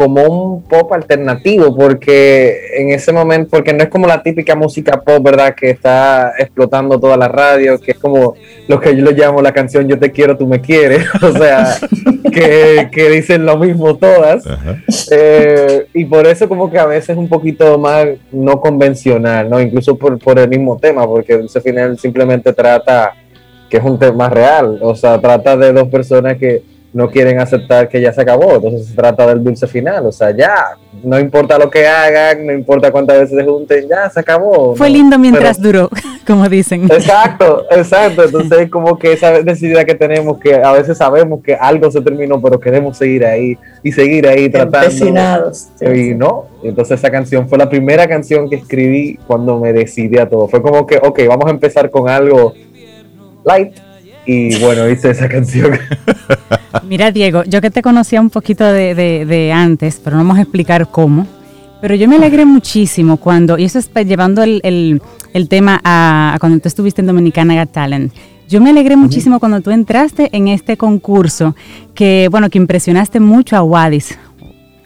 como 0.00 0.22
un 0.22 0.62
pop 0.62 0.90
alternativo, 0.94 1.76
porque 1.76 2.58
en 2.74 2.88
ese 2.88 3.12
momento, 3.12 3.50
porque 3.50 3.74
no 3.74 3.82
es 3.82 3.90
como 3.90 4.06
la 4.06 4.22
típica 4.22 4.56
música 4.56 4.98
pop, 5.02 5.22
¿verdad? 5.22 5.54
Que 5.54 5.68
está 5.68 6.32
explotando 6.38 6.98
toda 6.98 7.18
la 7.18 7.28
radio, 7.28 7.78
que 7.78 7.90
es 7.90 7.98
como 7.98 8.34
lo 8.66 8.80
que 8.80 8.96
yo 8.96 9.04
le 9.04 9.12
llamo 9.12 9.42
la 9.42 9.52
canción 9.52 9.86
Yo 9.86 9.98
te 9.98 10.10
quiero, 10.10 10.38
tú 10.38 10.46
me 10.46 10.62
quieres, 10.62 11.04
o 11.22 11.32
sea, 11.32 11.76
que, 12.32 12.88
que 12.90 13.10
dicen 13.10 13.44
lo 13.44 13.58
mismo 13.58 13.94
todas. 13.98 14.42
Eh, 15.10 15.86
y 15.92 16.06
por 16.06 16.26
eso 16.26 16.48
como 16.48 16.70
que 16.70 16.78
a 16.78 16.86
veces 16.86 17.10
es 17.10 17.18
un 17.18 17.28
poquito 17.28 17.76
más 17.76 18.06
no 18.32 18.58
convencional, 18.58 19.50
¿no? 19.50 19.60
Incluso 19.60 19.98
por, 19.98 20.18
por 20.18 20.38
el 20.38 20.48
mismo 20.48 20.78
tema, 20.78 21.06
porque 21.06 21.34
ese 21.44 21.60
final 21.60 21.98
simplemente 21.98 22.54
trata 22.54 23.12
que 23.68 23.76
es 23.76 23.84
un 23.84 23.98
tema 23.98 24.30
real, 24.30 24.78
o 24.80 24.96
sea, 24.96 25.20
trata 25.20 25.58
de 25.58 25.74
dos 25.74 25.88
personas 25.88 26.38
que 26.38 26.62
no 26.92 27.08
quieren 27.08 27.38
aceptar 27.38 27.88
que 27.88 28.00
ya 28.00 28.12
se 28.12 28.20
acabó, 28.20 28.56
entonces 28.56 28.88
se 28.88 28.94
trata 28.94 29.26
del 29.26 29.44
dulce 29.44 29.66
final, 29.66 30.06
o 30.06 30.12
sea, 30.12 30.36
ya, 30.36 30.76
no 31.04 31.20
importa 31.20 31.56
lo 31.56 31.70
que 31.70 31.86
hagan, 31.86 32.46
no 32.46 32.52
importa 32.52 32.90
cuántas 32.90 33.20
veces 33.20 33.38
se 33.38 33.44
junten, 33.44 33.88
ya 33.88 34.10
se 34.10 34.18
acabó. 34.18 34.74
Fue 34.74 34.90
lindo 34.90 35.16
mientras 35.18 35.60
duró, 35.60 35.88
como 36.26 36.48
dicen. 36.48 36.84
Exacto, 36.84 37.64
exacto, 37.70 38.24
entonces 38.24 38.68
como 38.70 38.98
que 38.98 39.12
esa 39.12 39.40
necesidad 39.42 39.84
que 39.84 39.94
tenemos, 39.94 40.38
que 40.40 40.54
a 40.54 40.72
veces 40.72 40.98
sabemos 40.98 41.42
que 41.44 41.54
algo 41.54 41.90
se 41.90 42.00
terminó, 42.00 42.40
pero 42.42 42.58
queremos 42.58 42.96
seguir 42.96 43.24
ahí 43.24 43.56
y 43.84 43.92
seguir 43.92 44.26
ahí 44.26 44.48
tratando. 44.48 45.06
Y 45.80 46.14
no, 46.14 46.46
entonces 46.64 46.98
esa 46.98 47.10
canción 47.10 47.48
fue 47.48 47.58
la 47.58 47.68
primera 47.68 48.08
canción 48.08 48.50
que 48.50 48.56
escribí 48.56 49.18
cuando 49.28 49.60
me 49.60 49.72
decidí 49.72 50.18
a 50.18 50.28
todo, 50.28 50.48
fue 50.48 50.60
como 50.60 50.86
que, 50.86 50.96
ok, 50.96 51.20
vamos 51.28 51.46
a 51.46 51.50
empezar 51.50 51.88
con 51.88 52.08
algo 52.08 52.52
light 53.44 53.76
y 54.26 54.58
bueno, 54.60 54.88
hice 54.88 55.10
esa 55.10 55.28
canción. 55.28 55.78
Mira, 56.86 57.10
Diego, 57.10 57.44
yo 57.44 57.60
que 57.60 57.70
te 57.70 57.82
conocía 57.82 58.20
un 58.20 58.30
poquito 58.30 58.64
de, 58.64 59.52
antes, 59.54 60.00
pero 60.02 60.16
no 60.16 60.22
vamos 60.22 60.38
a 60.38 60.42
explicar 60.42 60.88
cómo. 60.90 61.26
Pero 61.80 61.94
yo 61.94 62.08
me 62.08 62.16
alegré 62.16 62.44
muchísimo 62.44 63.16
cuando, 63.16 63.56
y 63.58 63.64
eso 63.64 63.78
es 63.78 63.90
llevando 64.06 64.42
el, 64.42 65.00
tema 65.48 65.80
a, 65.82 66.36
cuando 66.38 66.60
tú 66.60 66.68
estuviste 66.68 67.00
en 67.00 67.06
Dominicana 67.06 67.58
Got 67.58 67.72
Talent. 67.72 68.12
Yo 68.48 68.60
me 68.60 68.70
alegré 68.70 68.96
muchísimo 68.96 69.38
cuando 69.38 69.60
tú 69.60 69.70
entraste 69.70 70.28
en 70.32 70.48
este 70.48 70.76
concurso, 70.76 71.54
que 71.94 72.28
bueno, 72.30 72.50
que 72.50 72.58
impresionaste 72.58 73.20
mucho 73.20 73.56
a 73.56 73.62
Wadis. 73.62 74.18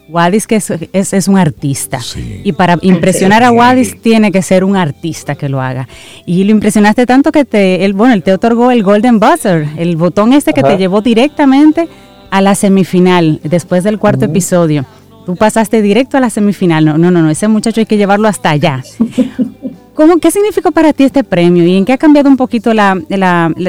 Wadis 0.07 0.47
que 0.47 0.57
es, 0.57 0.71
es, 1.13 1.27
un 1.27 1.37
artista. 1.37 1.99
Y 2.43 2.53
para 2.53 2.77
impresionar 2.81 3.43
a 3.43 3.51
Wadis 3.51 3.99
tiene 4.01 4.31
que 4.31 4.41
ser 4.41 4.63
un 4.63 4.75
artista 4.75 5.35
que 5.35 5.49
lo 5.49 5.61
haga. 5.61 5.87
Y 6.25 6.43
lo 6.43 6.51
impresionaste 6.51 7.05
tanto 7.05 7.31
que 7.31 7.45
te, 7.45 7.85
él, 7.85 7.93
bueno, 7.93 8.13
él 8.13 8.23
te 8.23 8.33
otorgó 8.33 8.71
el 8.71 8.83
Golden 8.83 9.19
Buzzer, 9.19 9.67
el 9.77 9.95
botón 9.95 10.33
este 10.33 10.53
que 10.53 10.63
te 10.63 10.77
llevó 10.77 11.01
directamente 11.01 11.87
a 12.29 12.41
la 12.41 12.55
semifinal 12.55 13.39
después 13.43 13.83
del 13.83 13.97
cuarto 13.97 14.25
episodio. 14.25 14.85
Tú 15.25 15.35
pasaste 15.35 15.81
directo 15.81 16.17
a 16.17 16.19
la 16.19 16.29
semifinal. 16.29 16.85
No, 16.85 16.97
no, 16.97 17.09
no, 17.09 17.29
ese 17.29 17.47
muchacho 17.47 17.79
hay 17.79 17.87
que 17.87 17.97
llevarlo 17.97 18.27
hasta 18.27 18.51
allá. 18.51 18.83
¿Cómo, 19.95 20.17
¿Qué 20.17 20.29
significó 20.29 20.71
para 20.71 20.91
ti 20.91 21.05
este 21.05 21.23
premio 21.23 21.65
y 21.65 21.77
en 21.77 21.85
qué 21.85 21.93
ha 21.93 21.97
cambiado 21.97 22.29
un 22.29 22.35
poquito 22.35 22.73
la, 22.73 23.01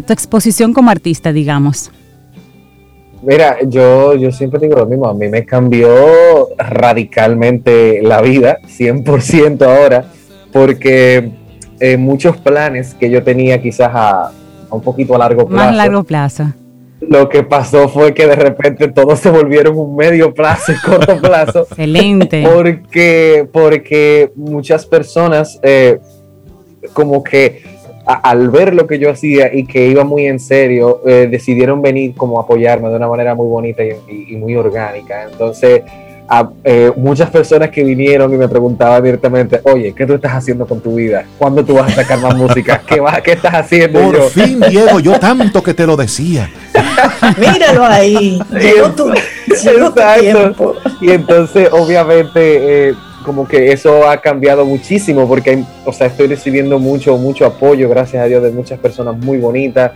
tu 0.06 0.12
exposición 0.12 0.74
como 0.74 0.90
artista, 0.90 1.32
digamos? 1.32 1.90
Mira, 3.22 3.58
yo, 3.66 4.14
yo 4.14 4.30
siempre 4.30 4.60
digo 4.60 4.76
lo 4.76 4.86
mismo, 4.86 5.08
a 5.08 5.14
mí 5.14 5.28
me 5.28 5.44
cambió 5.44 5.88
radicalmente 6.58 8.00
la 8.02 8.20
vida, 8.20 8.58
100% 8.66 9.62
ahora, 9.62 10.04
porque 10.52 11.30
eh, 11.80 11.96
muchos 11.96 12.36
planes 12.36 12.94
que 12.94 13.10
yo 13.10 13.22
tenía 13.22 13.60
quizás 13.60 13.90
a, 13.92 14.30
un 14.70 14.80
poquito 14.80 15.14
a 15.14 15.18
largo 15.18 15.46
plazo. 15.46 15.64
Más 15.66 15.76
largo 15.76 16.04
plazo. 16.04 16.52
Lo 17.00 17.28
que 17.28 17.42
pasó 17.42 17.88
fue 17.88 18.14
que 18.14 18.26
de 18.26 18.36
repente 18.36 18.88
todos 18.88 19.20
se 19.20 19.30
volvieron 19.30 19.78
un 19.78 19.96
medio 19.96 20.32
plazo 20.32 20.72
y 20.72 20.76
corto 20.76 21.16
plazo. 21.20 21.66
Excelente. 21.70 22.46
Porque, 22.50 23.46
porque 23.52 24.32
muchas 24.34 24.86
personas 24.86 25.58
eh, 25.62 25.98
como 26.92 27.22
que 27.22 27.62
al 28.06 28.50
ver 28.50 28.72
lo 28.72 28.86
que 28.86 29.00
yo 29.00 29.10
hacía 29.10 29.52
y 29.52 29.64
que 29.66 29.88
iba 29.88 30.04
muy 30.04 30.26
en 30.26 30.38
serio, 30.38 31.02
eh, 31.04 31.26
decidieron 31.28 31.82
venir 31.82 32.14
como 32.14 32.38
a 32.38 32.44
apoyarme 32.44 32.88
de 32.88 32.96
una 32.96 33.08
manera 33.08 33.34
muy 33.34 33.48
bonita 33.48 33.82
y, 33.84 34.36
muy 34.36 34.54
orgánica. 34.54 35.24
Entonces, 35.24 35.82
a, 36.28 36.48
eh, 36.62 36.92
muchas 36.96 37.30
personas 37.30 37.70
que 37.70 37.82
vinieron 37.82 38.32
y 38.32 38.36
me 38.36 38.48
preguntaban 38.48 39.02
directamente, 39.02 39.60
oye, 39.64 39.92
¿qué 39.92 40.06
tú 40.06 40.14
estás 40.14 40.32
haciendo 40.34 40.66
con 40.66 40.80
tu 40.80 40.94
vida? 40.94 41.24
¿Cuándo 41.36 41.64
tú 41.64 41.74
vas 41.74 41.92
a 41.92 42.02
sacar 42.02 42.20
más 42.20 42.36
música? 42.36 42.80
¿Qué, 42.86 43.00
vas, 43.00 43.20
qué 43.22 43.32
estás 43.32 43.54
haciendo? 43.54 44.00
Por 44.00 44.30
fin, 44.30 44.60
Diego, 44.68 45.00
yo 45.00 45.18
tanto 45.18 45.60
que 45.60 45.74
te 45.74 45.84
lo 45.84 45.96
decía. 45.96 46.48
Míralo 47.38 47.84
ahí. 47.84 48.40
Llegó 48.52 48.90
tu, 48.90 49.12
tiempo. 50.20 50.74
Y 51.00 51.10
entonces, 51.10 51.70
obviamente, 51.72 52.90
eh, 52.90 52.94
como 53.26 53.48
que 53.48 53.72
eso 53.72 54.08
ha 54.08 54.18
cambiado 54.18 54.64
muchísimo 54.64 55.26
porque, 55.26 55.64
o 55.84 55.92
sea, 55.92 56.06
estoy 56.06 56.28
recibiendo 56.28 56.78
mucho, 56.78 57.18
mucho 57.18 57.44
apoyo, 57.44 57.88
gracias 57.88 58.22
a 58.22 58.26
Dios, 58.26 58.40
de 58.40 58.52
muchas 58.52 58.78
personas 58.78 59.16
muy 59.16 59.38
bonitas, 59.38 59.90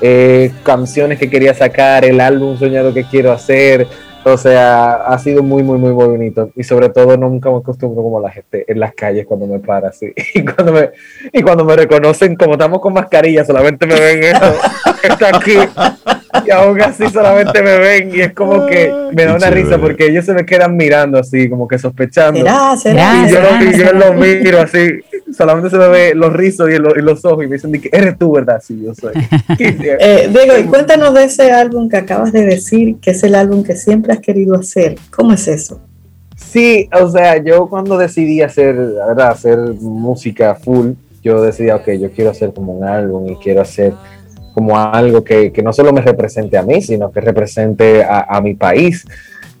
eh, 0.00 0.50
canciones 0.64 1.20
que 1.20 1.30
quería 1.30 1.54
sacar, 1.54 2.04
el 2.04 2.20
álbum 2.20 2.58
soñado 2.58 2.92
que 2.92 3.04
quiero 3.04 3.30
hacer, 3.30 3.86
o 4.24 4.36
sea, 4.36 4.94
ha 4.94 5.16
sido 5.18 5.44
muy, 5.44 5.62
muy, 5.62 5.78
muy, 5.78 5.92
bonito. 5.92 6.50
Y 6.56 6.64
sobre 6.64 6.88
todo 6.88 7.16
nunca 7.16 7.50
me 7.50 7.58
acostumbro 7.58 8.02
como 8.02 8.20
la 8.20 8.30
gente 8.30 8.64
en 8.66 8.80
las 8.80 8.94
calles 8.94 9.26
cuando 9.26 9.46
me 9.46 9.60
para 9.60 9.88
así. 9.88 10.12
Y 10.34 10.44
cuando 10.44 10.72
me, 10.72 10.90
y 11.32 11.40
cuando 11.42 11.64
me 11.64 11.76
reconocen, 11.76 12.34
como 12.34 12.52
estamos 12.52 12.80
con 12.80 12.94
mascarilla, 12.94 13.44
solamente 13.44 13.86
me 13.86 13.98
ven 13.98 14.24
eso. 14.24 14.54
Está 15.04 15.36
aquí 15.36 15.56
y 16.46 16.50
aún 16.50 16.80
así 16.80 17.08
solamente 17.08 17.62
me 17.62 17.78
ven 17.78 18.14
y 18.14 18.20
es 18.20 18.32
como 18.32 18.66
que 18.66 18.92
me 19.12 19.24
da 19.24 19.34
una 19.34 19.50
risa 19.50 19.78
porque 19.78 20.06
ellos 20.06 20.24
se 20.24 20.32
me 20.32 20.46
quedan 20.46 20.76
mirando 20.76 21.18
así, 21.18 21.48
como 21.48 21.68
que 21.68 21.78
sospechando. 21.78 22.40
¿Será, 22.76 23.26
y 23.26 23.78
yo, 23.78 23.92
lo, 23.92 24.14
miro 24.14 24.60
así, 24.60 25.00
solamente 25.36 25.70
se 25.70 25.76
me 25.76 25.88
ve 25.88 26.14
los 26.14 26.32
rizos 26.32 26.70
y, 26.70 26.78
los 26.78 27.24
ojos 27.24 27.44
y 27.44 27.48
me 27.48 27.56
dicen 27.56 27.72
que 27.72 27.90
eres 27.92 28.18
tú, 28.18 28.32
¿verdad? 28.32 28.62
Sí, 28.64 28.80
yo 28.82 28.94
soy. 28.94 29.12
eh, 29.58 30.30
Diego, 30.32 30.58
y 30.58 30.64
cuéntanos 30.64 31.12
de 31.14 31.24
ese 31.24 31.52
álbum 31.52 31.88
que 31.88 31.98
acabas 31.98 32.32
de 32.32 32.44
decir, 32.44 32.96
que 33.00 33.10
es 33.10 33.22
el 33.22 33.34
álbum 33.34 33.62
que 33.62 33.76
siempre 33.76 34.12
has 34.12 34.20
querido 34.20 34.54
hacer. 34.54 34.96
¿Cómo 35.10 35.32
es 35.32 35.46
eso? 35.48 35.80
Sí, 36.36 36.88
o 36.92 37.08
sea, 37.08 37.42
yo 37.42 37.68
cuando 37.68 37.96
decidí 37.96 38.42
hacer, 38.42 38.74
verdad, 38.74 39.30
hacer 39.30 39.58
música 39.58 40.54
full, 40.54 40.92
yo 41.22 41.40
decidí, 41.40 41.70
ok, 41.70 41.90
yo 42.00 42.10
quiero 42.10 42.30
hacer 42.30 42.52
como 42.52 42.72
un 42.72 42.84
álbum 42.84 43.28
y 43.28 43.36
quiero 43.36 43.60
hacer 43.60 43.94
como 44.52 44.78
algo 44.78 45.24
que, 45.24 45.52
no 45.62 45.72
solo 45.72 45.92
me 45.92 46.00
represente 46.00 46.56
a 46.56 46.62
mí, 46.62 46.80
sino 46.82 47.10
que 47.10 47.20
represente 47.20 48.04
a, 48.04 48.40
mi 48.40 48.54
país. 48.54 49.04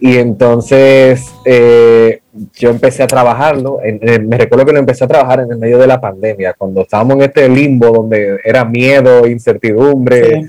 Y 0.00 0.18
entonces 0.18 1.24
eh, 1.44 2.20
yo 2.54 2.70
empecé 2.70 3.02
a 3.02 3.06
trabajarlo, 3.06 3.78
me 3.82 4.36
recuerdo 4.36 4.66
que 4.66 4.72
lo 4.72 4.78
empecé 4.78 5.04
a 5.04 5.08
trabajar 5.08 5.40
en 5.40 5.52
el 5.52 5.58
medio 5.58 5.78
de 5.78 5.86
la 5.86 6.00
pandemia, 6.00 6.54
cuando 6.58 6.82
estábamos 6.82 7.16
en 7.16 7.22
este 7.22 7.48
limbo 7.48 7.90
donde 7.90 8.40
era 8.44 8.64
miedo, 8.64 9.26
incertidumbre, 9.26 10.46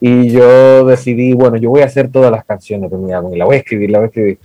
y 0.00 0.30
yo 0.30 0.84
decidí, 0.84 1.32
bueno, 1.32 1.56
yo 1.56 1.70
voy 1.70 1.82
a 1.82 1.86
hacer 1.86 2.08
todas 2.08 2.30
las 2.30 2.44
canciones 2.44 2.90
de 2.90 2.96
mi 2.96 3.12
álbum, 3.12 3.34
y 3.34 3.38
la 3.38 3.44
voy 3.44 3.56
a 3.56 3.58
escribir, 3.58 3.90
la 3.90 3.98
voy 3.98 4.04
a 4.04 4.08
escribir. 4.08 4.38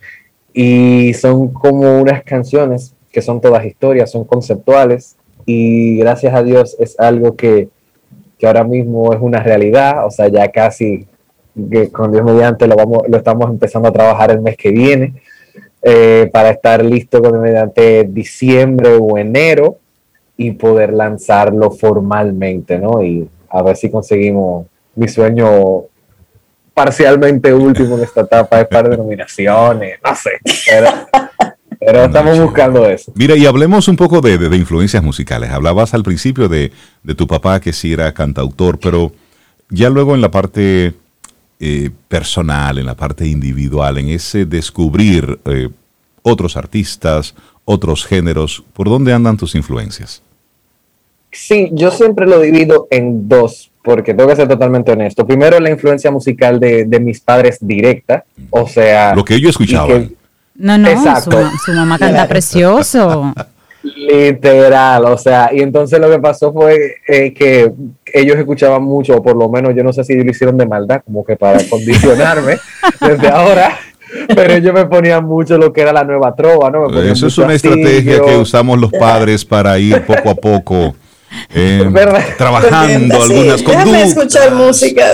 Y 0.53 1.13
son 1.13 1.53
como 1.53 2.01
unas 2.01 2.23
canciones 2.23 2.93
que 3.11 3.21
son 3.21 3.41
todas 3.41 3.65
historias, 3.65 4.11
son 4.11 4.25
conceptuales, 4.25 5.17
y 5.45 5.97
gracias 5.97 6.33
a 6.33 6.43
Dios 6.43 6.75
es 6.79 6.99
algo 6.99 7.35
que, 7.35 7.69
que 8.41 8.47
ahora 8.47 8.63
mismo 8.63 9.13
es 9.13 9.19
una 9.21 9.39
realidad, 9.39 10.03
o 10.03 10.09
sea, 10.09 10.27
ya 10.27 10.47
casi 10.47 11.05
con 11.91 12.11
Dios 12.11 12.23
mediante 12.23 12.65
lo, 12.65 12.75
vamos, 12.75 13.03
lo 13.07 13.17
estamos 13.17 13.51
empezando 13.51 13.89
a 13.89 13.91
trabajar 13.91 14.31
el 14.31 14.41
mes 14.41 14.57
que 14.57 14.71
viene 14.71 15.13
eh, 15.83 16.27
para 16.33 16.49
estar 16.49 16.83
listo 16.83 17.21
con 17.21 17.39
mediante 17.39 18.03
diciembre 18.05 18.97
o 18.99 19.15
enero 19.15 19.77
y 20.37 20.53
poder 20.53 20.91
lanzarlo 20.91 21.69
formalmente, 21.69 22.79
¿no? 22.79 23.03
Y 23.03 23.29
a 23.47 23.61
ver 23.61 23.77
si 23.77 23.91
conseguimos 23.91 24.65
mi 24.95 25.07
sueño 25.07 25.83
parcialmente 26.73 27.53
último 27.53 27.95
en 27.95 28.05
esta 28.05 28.21
etapa 28.21 28.61
es 28.61 28.67
para 28.67 28.89
denominaciones, 28.89 29.99
no 30.03 30.15
sé. 30.15 30.31
Pero 30.67 30.87
estamos 31.79 32.39
buscando 32.39 32.87
eso. 32.87 33.11
Mira, 33.15 33.35
y 33.35 33.45
hablemos 33.45 33.87
un 33.87 33.95
poco 33.95 34.21
de, 34.21 34.37
de, 34.37 34.57
influencias 34.57 35.03
musicales. 35.03 35.51
Hablabas 35.51 35.93
al 35.93 36.03
principio 36.03 36.49
de, 36.49 36.71
de, 37.03 37.15
tu 37.15 37.27
papá 37.27 37.59
que 37.59 37.73
sí 37.73 37.93
era 37.93 38.13
cantautor, 38.13 38.79
pero 38.79 39.11
ya 39.69 39.89
luego 39.89 40.15
en 40.15 40.21
la 40.21 40.31
parte 40.31 40.93
eh, 41.59 41.89
personal, 42.07 42.77
en 42.77 42.85
la 42.85 42.95
parte 42.95 43.27
individual, 43.27 43.97
en 43.97 44.09
ese 44.09 44.45
descubrir 44.45 45.39
eh, 45.45 45.69
otros 46.23 46.57
artistas, 46.57 47.35
otros 47.65 48.05
géneros, 48.05 48.63
¿por 48.73 48.89
dónde 48.89 49.13
andan 49.13 49.37
tus 49.37 49.55
influencias? 49.55 50.21
Sí, 51.31 51.69
yo 51.71 51.91
siempre 51.91 52.27
lo 52.27 52.39
divido 52.41 52.87
en 52.91 53.29
dos, 53.29 53.71
porque 53.83 54.13
tengo 54.13 54.29
que 54.29 54.35
ser 54.35 54.47
totalmente 54.47 54.91
honesto. 54.91 55.25
Primero, 55.25 55.59
la 55.59 55.69
influencia 55.69 56.11
musical 56.11 56.59
de, 56.59 56.85
de 56.85 56.99
mis 56.99 57.21
padres 57.21 57.57
directa, 57.61 58.25
o 58.49 58.67
sea... 58.67 59.15
Lo 59.15 59.23
que 59.23 59.35
ellos 59.35 59.51
escuchaban. 59.51 60.11
No, 60.61 60.77
no, 60.77 60.89
Su, 61.65 61.73
mamá 61.73 61.97
canta 61.97 62.27
precioso. 62.27 63.33
Literal, 63.83 65.05
o 65.05 65.17
sea, 65.17 65.49
y 65.51 65.61
entonces 65.61 65.99
lo 65.99 66.07
que 66.07 66.19
pasó 66.19 66.53
fue 66.53 66.97
eh, 67.07 67.33
que 67.33 67.71
ellos 68.13 68.37
escuchaban 68.37 68.83
mucho, 68.83 69.15
o 69.15 69.23
por 69.23 69.35
lo 69.35 69.49
menos 69.49 69.75
yo 69.75 69.83
no 69.83 69.91
sé 69.91 70.03
si 70.03 70.15
lo 70.15 70.29
hicieron 70.29 70.55
de 70.55 70.67
maldad, 70.67 71.01
como 71.03 71.25
que 71.25 71.35
para 71.35 71.67
condicionarme 71.67 72.59
desde 73.01 73.27
ahora. 73.27 73.75
pero 74.35 74.53
ellos 74.53 74.73
me 74.73 74.85
ponían 74.85 75.25
mucho 75.25 75.57
lo 75.57 75.73
que 75.73 75.81
era 75.81 75.91
la 75.91 76.03
nueva 76.03 76.35
trova, 76.35 76.69
¿no? 76.69 76.89
Eso 77.01 77.25
es 77.25 77.37
una 77.39 77.55
estrategia 77.55 78.21
que 78.21 78.37
usamos 78.37 78.79
los 78.79 78.91
padres 78.91 79.43
para 79.43 79.79
ir 79.79 80.05
poco 80.05 80.29
a 80.29 80.35
poco 80.35 80.95
eh, 81.49 81.89
trabajando 82.37 83.23
algunas 83.23 83.63
cosas. 83.63 83.85
Déjame 83.85 84.03
escuchar 84.03 84.53
música. 84.53 85.05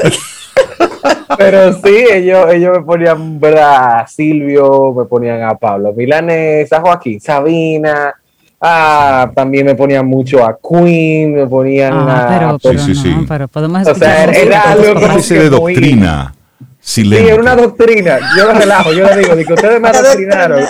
Pero 1.38 1.73
sí, 1.73 2.05
ellos, 2.13 2.53
ellos 2.53 2.78
me 2.78 2.84
ponían, 2.84 3.39
¿verdad? 3.39 3.99
A 3.99 4.07
Silvio, 4.07 4.93
me 4.93 5.05
ponían 5.05 5.43
a 5.43 5.55
Pablo 5.55 5.93
Milanés, 5.93 6.71
a 6.71 6.82
Joaquín 6.82 7.19
Sabina, 7.19 8.15
Ah, 8.59 9.32
también 9.36 9.67
me 9.67 9.75
ponían 9.75 10.07
mucho 10.07 10.43
a 10.43 10.57
Queen, 10.57 11.36
me 11.36 11.45
ponían 11.45 11.93
ah, 11.93 12.49
a. 12.49 12.57
Pero, 12.57 12.78
sí, 12.80 12.80
sí, 12.80 12.95
sí. 12.95 13.15
pero 13.28 13.47
podemos 13.47 13.88
o 13.88 13.93
sea, 13.93 14.23
era 14.25 14.71
algo 14.71 14.95
como 14.95 15.19
de 15.19 15.49
doctrina. 15.49 16.34
Sí, 16.80 17.15
era 17.15 17.39
una 17.39 17.55
doctrina. 17.55 18.17
Yo 18.36 18.47
lo 18.47 18.53
relajo, 18.53 18.93
yo 18.93 19.03
le 19.03 19.17
digo, 19.17 19.36
digo, 19.36 19.53
ustedes 19.53 19.80
me 19.80 19.89
adoctrinaron, 19.89 20.63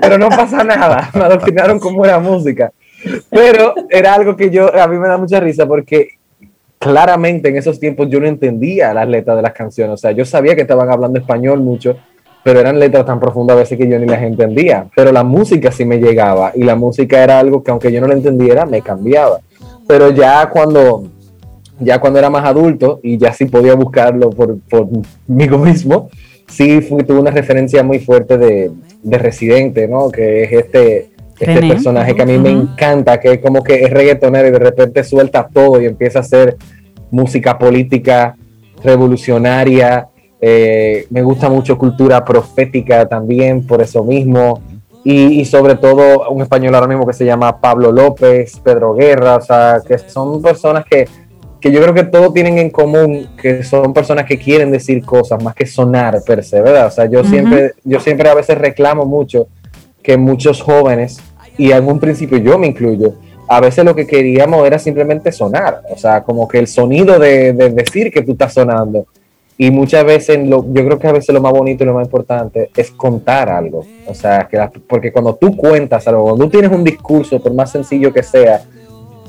pero 0.00 0.16
no 0.16 0.28
pasa 0.30 0.64
nada. 0.64 1.10
Me 1.12 1.24
adoctrinaron 1.24 1.78
con 1.78 1.94
buena 1.94 2.18
música. 2.18 2.72
Pero 3.28 3.74
era 3.90 4.14
algo 4.14 4.34
que 4.36 4.48
yo, 4.48 4.74
a 4.74 4.86
mí 4.86 4.96
me 4.96 5.08
da 5.08 5.18
mucha 5.18 5.38
risa 5.38 5.66
porque 5.66 6.16
claramente 6.84 7.48
en 7.48 7.56
esos 7.56 7.80
tiempos 7.80 8.08
yo 8.10 8.20
no 8.20 8.26
entendía 8.26 8.92
las 8.92 9.08
letras 9.08 9.36
de 9.36 9.42
las 9.42 9.52
canciones. 9.52 9.94
O 9.94 9.96
sea, 9.96 10.12
yo 10.12 10.24
sabía 10.24 10.54
que 10.54 10.62
estaban 10.62 10.90
hablando 10.90 11.18
español 11.18 11.60
mucho, 11.60 11.96
pero 12.42 12.60
eran 12.60 12.78
letras 12.78 13.06
tan 13.06 13.18
profundas 13.18 13.56
a 13.56 13.60
veces 13.60 13.78
que 13.78 13.88
yo 13.88 13.98
ni 13.98 14.06
las 14.06 14.22
entendía. 14.22 14.86
Pero 14.94 15.10
la 15.10 15.24
música 15.24 15.72
sí 15.72 15.86
me 15.86 15.98
llegaba 15.98 16.52
y 16.54 16.62
la 16.62 16.76
música 16.76 17.24
era 17.24 17.38
algo 17.38 17.62
que 17.62 17.70
aunque 17.70 17.90
yo 17.90 18.00
no 18.00 18.06
la 18.06 18.14
entendiera, 18.14 18.66
me 18.66 18.82
cambiaba. 18.82 19.40
Pero 19.88 20.10
ya 20.10 20.48
cuando, 20.50 21.04
ya 21.80 21.98
cuando 21.98 22.18
era 22.18 22.28
más 22.28 22.44
adulto 22.44 23.00
y 23.02 23.16
ya 23.16 23.32
sí 23.32 23.46
podía 23.46 23.74
buscarlo 23.74 24.28
por, 24.30 24.58
por 24.60 24.86
mí 25.26 25.48
mismo, 25.48 26.10
sí 26.46 26.82
fui, 26.82 27.02
tuve 27.02 27.18
una 27.18 27.30
referencia 27.30 27.82
muy 27.82 27.98
fuerte 27.98 28.36
de, 28.36 28.70
de 29.02 29.18
Residente, 29.18 29.88
¿no? 29.88 30.10
Que 30.10 30.42
es 30.42 30.52
este, 30.52 31.14
este 31.40 31.66
personaje 31.66 32.14
que 32.14 32.22
a 32.22 32.26
mí 32.26 32.38
me 32.38 32.50
encanta, 32.50 33.18
que 33.18 33.32
es 33.32 33.38
como 33.38 33.62
que 33.62 33.84
es 33.84 33.90
reggaetonero 33.90 34.48
y 34.48 34.52
de 34.52 34.58
repente 34.58 35.02
suelta 35.02 35.48
todo 35.52 35.80
y 35.80 35.86
empieza 35.86 36.20
a 36.20 36.22
hacer 36.22 36.56
música 37.14 37.58
política 37.58 38.36
revolucionaria 38.82 40.08
eh, 40.46 41.06
me 41.08 41.22
gusta 41.22 41.48
mucho 41.48 41.78
cultura 41.78 42.22
profética 42.22 43.08
también, 43.08 43.66
por 43.66 43.80
eso 43.80 44.04
mismo. 44.04 44.60
Y, 45.02 45.42
sobre 45.46 45.74
todo 45.76 46.28
un 46.30 46.42
español 46.42 46.74
ahora 46.74 46.86
mismo 46.86 47.06
que 47.06 47.14
se 47.14 47.24
llama 47.24 47.60
Pablo 47.60 47.90
López, 47.90 48.58
Pedro 48.62 48.92
Guerra, 48.92 49.36
o 49.36 49.40
sea, 49.40 49.80
que 49.86 49.98
son 49.98 50.42
personas 50.42 50.84
que, 50.84 51.06
que 51.60 51.72
yo 51.72 51.80
creo 51.80 51.94
que 51.94 52.04
todos 52.04 52.34
tienen 52.34 52.58
en 52.58 52.68
común, 52.68 53.28
que 53.40 53.62
son 53.62 53.94
personas 53.94 54.26
que 54.26 54.38
quieren 54.38 54.70
decir 54.70 55.02
cosas 55.02 55.42
más 55.42 55.54
que 55.54 55.64
sonar 55.64 56.22
per 56.26 56.44
se, 56.44 56.60
¿verdad? 56.60 56.88
O 56.88 56.90
sea, 56.90 57.06
yo, 57.06 57.24
siempre, 57.24 57.72
yo 57.84 58.00
siempre 58.00 58.28
a 58.28 58.34
veces 58.34 58.58
reclamo 58.58 59.06
mucho 59.06 59.46
que 60.02 60.18
muchos 60.18 60.60
jóvenes, 60.60 61.20
y 61.56 61.72
en 61.72 61.86
un 61.86 62.00
principio 62.00 62.36
yo 62.36 62.58
me 62.58 62.66
incluyo, 62.66 63.14
a 63.48 63.60
veces 63.60 63.84
lo 63.84 63.94
que 63.94 64.06
queríamos 64.06 64.66
era 64.66 64.78
simplemente 64.78 65.32
sonar, 65.32 65.82
o 65.90 65.96
sea, 65.96 66.22
como 66.22 66.48
que 66.48 66.58
el 66.58 66.66
sonido 66.66 67.18
de, 67.18 67.52
de 67.52 67.70
decir 67.70 68.10
que 68.10 68.22
tú 68.22 68.32
estás 68.32 68.54
sonando 68.54 69.06
y 69.56 69.70
muchas 69.70 70.04
veces, 70.04 70.46
lo, 70.48 70.64
yo 70.72 70.84
creo 70.84 70.98
que 70.98 71.06
a 71.06 71.12
veces 71.12 71.32
lo 71.32 71.40
más 71.40 71.52
bonito 71.52 71.84
y 71.84 71.86
lo 71.86 71.94
más 71.94 72.06
importante 72.06 72.70
es 72.76 72.90
contar 72.90 73.48
algo. 73.48 73.86
O 74.06 74.14
sea, 74.14 74.48
que 74.48 74.58
porque 74.88 75.12
cuando 75.12 75.36
tú 75.36 75.56
cuentas 75.56 76.08
algo, 76.08 76.24
cuando 76.24 76.44
tú 76.44 76.50
tienes 76.50 76.72
un 76.72 76.82
discurso, 76.82 77.40
por 77.40 77.54
más 77.54 77.70
sencillo 77.70 78.12
que 78.12 78.24
sea, 78.24 78.62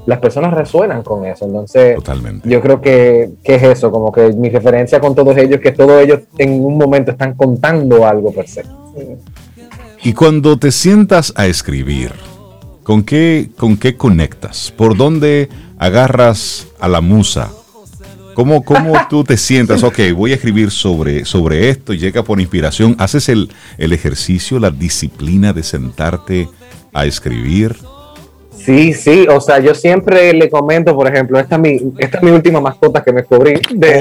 las 0.07 0.20
personas 0.20 0.53
resuenan 0.53 1.03
con 1.03 1.26
eso. 1.26 1.45
Entonces, 1.45 1.97
yo 2.43 2.61
creo 2.61 2.82
que, 2.82 3.30
que, 3.43 3.55
es 3.55 3.63
eso, 3.63 3.91
como 3.91 4.11
que 4.11 4.34
mi 4.34 4.49
referencia 4.49 4.99
con 4.99 5.13
todos 5.13 5.38
ellos, 5.38 5.59
que 5.59 5.72
todos 5.72 6.01
ellos 6.01 6.22
en 6.39 6.63
un 6.66 6.78
momento 6.78 7.11
están 7.11 7.36
contando 7.36 8.05
algo 8.05 8.32
per 8.32 8.47
se. 8.47 8.63
Y 10.03 10.13
cuando 10.13 10.57
te 10.57 10.72
sientas 10.72 11.34
a 11.36 11.45
escribir, 11.45 12.11
¿con 12.86 13.03
qué, 13.03 13.49
con 13.57 13.77
qué 13.77 13.97
conectas? 13.97 14.71
¿Por 14.71 14.95
dónde 14.95 15.49
agarras 15.79 16.67
a 16.79 16.88
la 16.88 17.01
musa? 17.01 17.49
¿Cómo, 18.36 18.63
¿Cómo 18.63 18.93
tú 19.09 19.23
te 19.23 19.38
sientas? 19.38 19.83
Ok, 19.83 19.99
voy 20.15 20.31
a 20.31 20.36
escribir 20.36 20.69
sobre, 20.69 21.25
sobre 21.25 21.69
esto, 21.69 21.93
llega 21.93 22.23
por 22.23 22.39
inspiración. 22.39 22.95
¿Haces 22.99 23.27
el, 23.27 23.49
el 23.79 23.91
ejercicio, 23.91 24.59
la 24.59 24.69
disciplina 24.69 25.51
de 25.51 25.63
sentarte 25.63 26.47
a 26.93 27.05
escribir? 27.05 27.75
Sí, 28.55 28.93
sí, 28.93 29.27
o 29.29 29.41
sea, 29.41 29.59
yo 29.59 29.73
siempre 29.73 30.33
le 30.33 30.49
comento, 30.49 30.95
por 30.95 31.07
ejemplo, 31.07 31.39
esta 31.39 31.55
es 31.55 31.61
mi, 31.61 31.93
esta 31.97 32.17
es 32.17 32.23
mi 32.23 32.31
última 32.31 32.61
mascota 32.61 33.03
que 33.03 33.11
me 33.11 33.21
descubrí. 33.21 33.53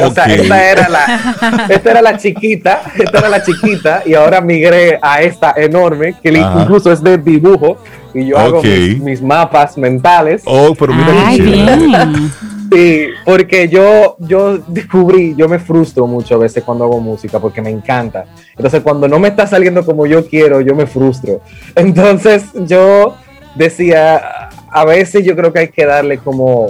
O 0.05 0.11
sea, 0.11 0.24
esta 0.26 0.70
era, 0.70 0.89
la, 0.91 1.66
esta 1.70 1.91
era 1.91 2.03
la 2.03 2.18
chiquita, 2.18 2.82
esta 2.99 3.18
era 3.18 3.28
la 3.30 3.43
chiquita, 3.43 4.03
y 4.05 4.14
ahora 4.14 4.41
migré 4.41 4.99
a 5.01 5.22
esta 5.22 5.55
enorme, 5.57 6.16
que 6.22 6.30
incluso 6.32 6.93
es 6.93 7.03
de 7.03 7.18
dibujo, 7.18 7.78
y 8.15 8.27
yo 8.27 8.39
hago 8.39 8.62
mis, 8.62 9.21
mapas 9.21 9.77
mentales. 9.77 10.43
Oh, 10.47 10.75
pero 10.79 10.95
mira 10.95 11.12
Ay, 11.27 11.39
Sí, 12.73 13.09
porque 13.25 13.69
yo, 13.69 14.17
yo 14.19 14.59
descubrí, 14.59 15.35
yo 15.37 15.49
me 15.49 15.59
frustro 15.59 16.07
mucho 16.07 16.35
a 16.35 16.39
veces 16.39 16.65
cuando 16.65 16.85
hago 16.85 17.01
música 17.01 17.39
porque 17.39 17.61
me 17.61 17.71
encanta. 17.71 18.25
Entonces, 18.57 18.83
cuando 18.83 19.07
no 19.07 19.19
me 19.19 19.29
está 19.29 19.47
saliendo 19.47 19.85
como 19.85 20.07
yo 20.07 20.27
quiero, 20.27 20.61
yo 20.61 20.75
me 20.75 20.87
frustro. 20.87 21.41
Entonces, 21.77 22.47
yo 22.67 23.17
decía, 23.55 24.49
a 24.71 24.85
veces 24.85 25.25
yo 25.25 25.37
creo 25.37 25.53
que 25.53 25.61
hay 25.61 25.69
que 25.69 25.87
darle 25.87 26.19
como 26.19 26.69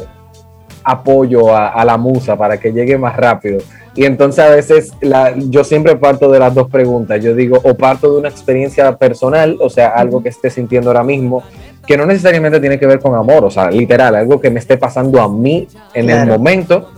apoyo 0.82 1.57
a, 1.57 1.82
la 1.84 1.97
musa 1.97 2.36
para 2.36 2.59
que 2.59 2.72
llegue 2.72 2.99
más 2.99 3.16
rápido. 3.16 3.59
Y 3.97 4.05
entonces 4.05 4.45
a 4.45 4.49
veces 4.49 4.92
la, 5.01 5.34
yo 5.36 5.62
siempre 5.62 5.97
parto 5.97 6.30
de 6.30 6.38
las 6.38 6.55
dos 6.55 6.68
preguntas. 6.68 7.22
Yo 7.22 7.34
digo, 7.34 7.61
o 7.62 7.74
parto 7.74 8.12
de 8.12 8.18
una 8.18 8.28
experiencia 8.28 8.97
personal, 8.97 9.57
o 9.61 9.70
sea, 9.70 9.88
algo 9.88 10.22
que 10.22 10.30
esté 10.30 10.51
sintiendo 10.51 10.90
ahora 10.90 11.05
mismo, 11.05 11.45
que 11.86 11.97
no 11.97 12.07
necesariamente 12.07 12.61
tiene 12.61 12.78
que 12.78 12.86
ver 12.86 12.99
con 12.99 13.14
amor, 13.14 13.45
o 13.45 13.51
sea, 13.51 13.70
literal, 13.70 14.14
algo 14.16 14.40
que 14.40 14.51
me 14.51 14.59
esté 14.59 14.76
pasando 14.78 15.20
a 15.20 15.28
mí 15.28 15.68
en 15.92 16.11
el 16.11 16.26
momento, 16.26 16.90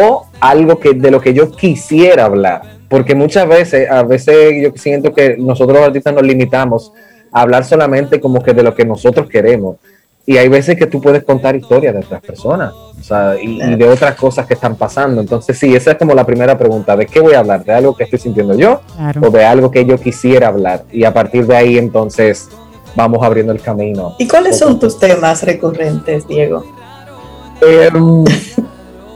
o 0.00 0.26
algo 0.40 0.80
que 0.80 0.94
de 0.94 1.10
lo 1.10 1.20
que 1.20 1.34
yo 1.34 1.50
quisiera 1.50 2.24
hablar. 2.24 2.62
Porque 2.88 3.14
muchas 3.14 3.46
veces, 3.48 3.90
a 3.90 4.02
veces 4.02 4.62
yo 4.62 4.70
siento 4.74 5.12
que 5.12 5.36
nosotros 5.38 5.78
los 5.78 5.86
artistas 5.86 6.14
nos 6.14 6.22
limitamos 6.22 6.92
a 7.32 7.42
hablar 7.42 7.64
solamente 7.64 8.20
como 8.20 8.42
que 8.42 8.52
de 8.52 8.62
lo 8.62 8.74
que 8.74 8.84
nosotros 8.84 9.28
queremos. 9.28 9.76
Y 10.26 10.38
hay 10.38 10.48
veces 10.48 10.78
que 10.78 10.86
tú 10.86 11.02
puedes 11.02 11.22
contar 11.22 11.54
historias 11.54 11.92
de 11.92 12.00
otras 12.00 12.22
personas, 12.22 12.72
o 12.72 13.02
sea, 13.02 13.36
y, 13.40 13.76
de 13.76 13.88
otras 13.88 14.14
cosas 14.14 14.46
que 14.46 14.54
están 14.54 14.74
pasando. 14.74 15.20
Entonces, 15.20 15.58
sí, 15.58 15.74
esa 15.74 15.92
es 15.92 15.98
como 15.98 16.14
la 16.14 16.24
primera 16.24 16.56
pregunta, 16.56 16.96
¿de 16.96 17.04
qué 17.06 17.20
voy 17.20 17.34
a 17.34 17.40
hablar? 17.40 17.62
¿De 17.62 17.72
algo 17.72 17.94
que 17.94 18.04
estoy 18.04 18.18
sintiendo 18.18 18.54
yo 18.54 18.80
o 19.20 19.30
de 19.30 19.44
algo 19.44 19.70
que 19.70 19.84
yo 19.84 19.98
quisiera 19.98 20.48
hablar? 20.48 20.84
Y 20.90 21.04
a 21.04 21.12
partir 21.12 21.46
de 21.46 21.56
ahí, 21.56 21.76
entonces, 21.76 22.48
vamos 22.94 23.22
abriendo 23.22 23.52
el 23.52 23.60
camino. 23.60 24.14
¿Y 24.18 24.26
cuáles 24.26 24.58
son 24.58 24.78
tus 24.78 24.98
temas 24.98 25.42
recurrentes, 25.42 26.26
Diego? 26.26 26.64
Em, 27.60 28.24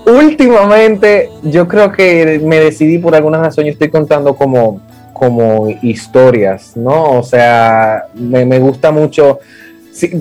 últimamente, 0.07 1.31
yo 1.43 1.67
creo 1.67 1.91
que 1.91 2.41
me 2.45 2.61
decidí 2.61 2.99
por 2.99 3.15
alguna 3.15 3.39
razón, 3.39 3.65
yo 3.65 3.73
estoy 3.73 3.89
contando 3.89 4.35
como, 4.35 4.83
como 5.15 5.69
historias, 5.83 6.77
¿no? 6.77 7.19
O 7.19 7.23
sea, 7.23 8.05
me, 8.15 8.45
me 8.45 8.59
gusta 8.59 8.91
mucho. 8.91 9.39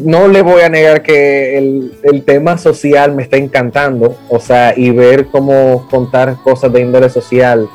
No 0.04 0.28
le 0.28 0.42
voy 0.42 0.62
a 0.62 0.70
negar 0.70 1.02
que 1.02 1.58
el, 1.58 1.94
el, 2.04 2.24
tema 2.24 2.58
social 2.58 3.14
me 3.14 3.24
está 3.24 3.38
encantando, 3.38 4.18
o 4.30 4.40
sea, 4.40 4.74
y 4.76 4.92
ver 4.92 5.28
cómo 5.28 5.88
contar 5.90 6.38
cosas 6.44 6.72
de 6.74 6.82
índole 6.82 7.10
social 7.10 7.68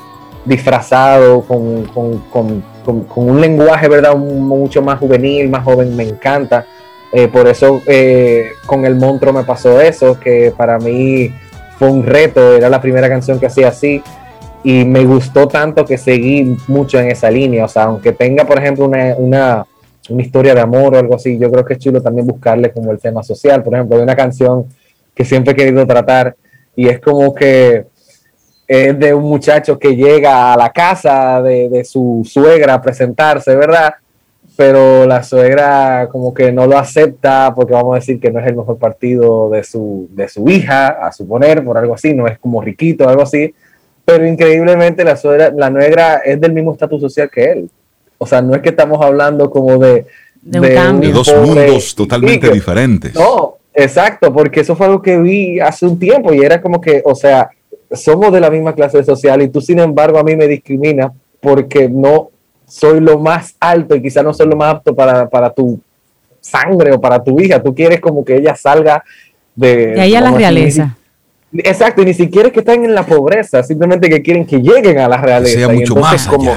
disfrazado 0.44 1.42
con, 1.42 1.84
con, 1.86 2.18
con 2.30 2.72
con, 2.84 3.06
un 3.14 3.40
lenguaje, 3.40 3.88
¿verdad? 3.88 4.16
mucho 4.16 4.82
más 4.82 4.98
juvenil, 4.98 5.48
más 5.48 5.64
joven, 5.64 5.96
me 5.96 6.04
encanta. 6.04 6.66
Eh, 7.12 7.28
por 7.28 7.46
eso 7.46 7.82
eh, 7.86 8.52
con 8.66 8.84
el 8.86 8.94
monstruo 8.94 9.32
me 9.32 9.44
pasó 9.44 9.80
eso, 9.80 10.18
que 10.18 10.52
para 10.56 10.78
mí 10.78 11.30
fue 11.78 11.90
un 11.90 12.04
reto, 12.04 12.56
era 12.56 12.68
la 12.68 12.80
primera 12.80 13.08
canción 13.08 13.38
que 13.38 13.46
hacía 13.46 13.68
así 13.68 14.02
y 14.64 14.84
me 14.84 15.04
gustó 15.04 15.48
tanto 15.48 15.84
que 15.84 15.98
seguí 15.98 16.56
mucho 16.68 16.98
en 16.98 17.10
esa 17.10 17.30
línea. 17.30 17.64
O 17.64 17.68
sea, 17.68 17.84
aunque 17.84 18.12
tenga, 18.12 18.44
por 18.44 18.58
ejemplo, 18.58 18.86
una, 18.86 19.14
una, 19.16 19.66
una 20.10 20.22
historia 20.22 20.54
de 20.54 20.60
amor 20.60 20.94
o 20.94 20.98
algo 20.98 21.14
así, 21.14 21.38
yo 21.38 21.50
creo 21.50 21.64
que 21.64 21.74
es 21.74 21.78
chulo 21.78 22.02
también 22.02 22.26
buscarle 22.26 22.72
como 22.72 22.90
el 22.90 22.98
tema 22.98 23.22
social. 23.22 23.62
Por 23.62 23.74
ejemplo, 23.74 23.96
hay 23.96 24.02
una 24.02 24.16
canción 24.16 24.66
que 25.14 25.24
siempre 25.24 25.52
he 25.52 25.56
querido 25.56 25.86
tratar 25.86 26.34
y 26.74 26.88
es 26.88 27.00
como 27.00 27.34
que 27.34 27.86
es 28.66 28.98
de 28.98 29.12
un 29.12 29.24
muchacho 29.24 29.78
que 29.78 29.94
llega 29.94 30.52
a 30.52 30.56
la 30.56 30.70
casa 30.70 31.42
de, 31.42 31.84
su 31.84 32.22
suegra 32.24 32.74
a 32.74 32.82
presentarse, 32.82 33.54
¿verdad? 33.54 33.94
Pero 34.56 35.06
la 35.06 35.22
suegra 35.22 36.08
como 36.10 36.32
que 36.32 36.52
no 36.52 36.66
lo 36.66 36.78
acepta 36.78 37.52
porque 37.54 37.74
vamos 37.74 37.92
a 37.92 37.98
decir 37.98 38.18
que 38.18 38.30
no 38.30 38.40
es 38.40 38.46
el 38.46 38.56
mejor 38.56 38.78
partido 38.78 39.50
de 39.50 39.62
su, 39.64 40.08
de 40.12 40.28
su 40.28 40.48
hija, 40.48 40.88
a 40.88 41.12
suponer, 41.12 41.64
por 41.64 41.76
algo 41.76 41.94
así, 41.94 42.14
no 42.14 42.26
es 42.26 42.38
como 42.38 42.62
riquito, 42.62 43.08
algo 43.08 43.22
así. 43.22 43.54
Pero 44.04 44.26
increíblemente 44.26 45.04
la 45.04 45.16
suegra, 45.16 45.52
la 45.54 45.70
nuegra 45.70 46.16
es 46.24 46.40
del 46.40 46.52
mismo 46.52 46.72
estatus 46.72 47.00
social 47.00 47.30
que 47.30 47.44
él. 47.44 47.70
O 48.22 48.26
sea, 48.26 48.40
no 48.40 48.54
es 48.54 48.62
que 48.62 48.68
estamos 48.68 49.04
hablando 49.04 49.50
como 49.50 49.78
de... 49.78 50.06
De, 50.42 51.12
dos 51.12 51.34
mundos 51.34 51.92
totalmente 51.96 52.48
diferentes. 52.50 53.12
No, 53.16 53.56
exacto, 53.74 54.32
porque 54.32 54.60
eso 54.60 54.76
fue 54.76 54.86
algo 54.86 55.02
que 55.02 55.18
vi 55.18 55.58
hace 55.58 55.86
un 55.86 55.98
tiempo 55.98 56.32
y 56.32 56.38
era 56.40 56.62
como 56.62 56.80
que, 56.80 57.02
o 57.04 57.16
sea, 57.16 57.50
somos 57.90 58.32
de 58.32 58.40
la 58.40 58.48
misma 58.48 58.76
clase 58.76 59.02
social 59.02 59.42
y 59.42 59.48
tú, 59.48 59.60
sin 59.60 59.80
embargo, 59.80 60.20
a 60.20 60.22
mí 60.22 60.36
me 60.36 60.46
discriminas 60.46 61.10
porque 61.40 61.88
no 61.88 62.30
soy 62.64 63.00
lo 63.00 63.18
más 63.18 63.56
alto 63.58 63.96
y 63.96 64.02
quizá 64.02 64.22
no 64.22 64.32
soy 64.32 64.46
lo 64.46 64.54
más 64.54 64.76
apto 64.76 64.94
para, 64.94 65.28
para 65.28 65.50
tu 65.50 65.80
sangre 66.40 66.92
o 66.92 67.00
para 67.00 67.22
tu 67.22 67.40
hija. 67.40 67.60
Tú 67.60 67.74
quieres 67.74 68.00
como 68.00 68.24
que 68.24 68.36
ella 68.36 68.54
salga 68.54 69.02
de... 69.56 69.94
De 69.94 70.00
ahí 70.00 70.14
a 70.14 70.20
la 70.20 70.30
realeza. 70.30 70.96
Exacto, 71.58 72.02
y 72.02 72.06
ni 72.06 72.14
siquiera 72.14 72.48
es 72.48 72.54
que 72.54 72.60
estén 72.60 72.84
en 72.84 72.94
la 72.94 73.04
pobreza, 73.04 73.64
simplemente 73.64 74.08
que 74.08 74.22
quieren 74.22 74.46
que 74.46 74.58
lleguen 74.58 74.98
a 74.98 75.08
la 75.08 75.20
Que 75.20 75.26
realeza. 75.26 75.58
sea 75.58 75.72
y 75.72 75.78
mucho 75.78 75.94
entonces 75.96 76.26
más 76.26 76.28
como. 76.28 76.54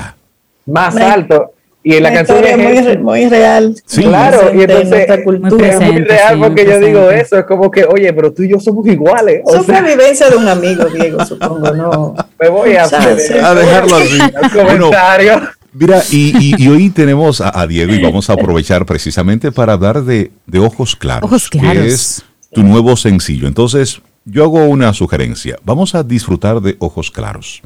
Más 0.65 0.95
Una- 0.95 1.13
alto. 1.13 1.51
Y 1.87 1.93
en 1.97 2.01
la 2.01 2.11
canción 2.11 2.43
es 2.43 2.99
muy, 2.99 3.27
real. 3.29 3.75
Sí. 3.85 4.01
Claro, 4.01 4.51
y 4.55 4.61
entonces- 4.63 5.05
cultura. 5.23 5.67
es 5.67 5.79
muy 5.81 5.99
real 5.99 6.33
sí, 6.33 6.39
porque 6.41 6.63
muy 6.63 6.71
yo 6.73 6.79
digo 6.79 7.11
eso, 7.11 7.37
es 7.37 7.45
como 7.45 7.69
que, 7.69 7.83
oye, 7.85 8.11
pero 8.11 8.33
tú 8.33 8.41
y 8.41 8.49
yo 8.49 8.59
somos 8.59 8.87
iguales. 8.87 9.41
O 9.45 9.61
sea, 9.61 9.81
vivencia 9.81 10.27
de 10.31 10.35
un 10.35 10.47
amigo, 10.47 10.85
Diego, 10.85 11.23
supongo, 11.23 11.69
¿no? 11.75 12.15
me 12.41 12.49
voy 12.49 12.73
a 12.75 12.85
hacer 12.85 13.43
A 13.43 13.53
dejarlo 13.53 13.97
así. 13.97 14.17
el 14.19 14.49
Bueno, 14.63 14.85
comentario. 14.85 15.41
Mira, 15.73 16.01
y, 16.09 16.33
y- 16.39 16.63
y 16.63 16.67
hoy 16.69 16.89
tenemos 16.89 17.39
a, 17.39 17.51
a 17.61 17.67
Diego 17.67 17.93
y 17.93 18.01
vamos 18.01 18.31
a 18.31 18.33
aprovechar 18.33 18.83
precisamente 18.87 19.51
para 19.51 19.73
hablar 19.73 20.01
de, 20.05 20.31
de 20.47 20.57
Ojos 20.59 20.95
Claros, 20.95 21.25
Ojos 21.29 21.49
Claros. 21.49 21.71
que 21.83 21.87
es 21.87 22.25
tu 22.51 22.63
nuevo 22.63 22.95
sencillo. 22.97 23.47
Entonces, 23.47 24.01
yo 24.23 24.43
hago 24.45 24.65
una 24.65 24.91
sugerencia. 24.93 25.57
Vamos 25.63 25.93
a 25.93 26.01
disfrutar 26.01 26.61
de 26.61 26.77
Ojos 26.79 27.11
Claros. 27.11 27.61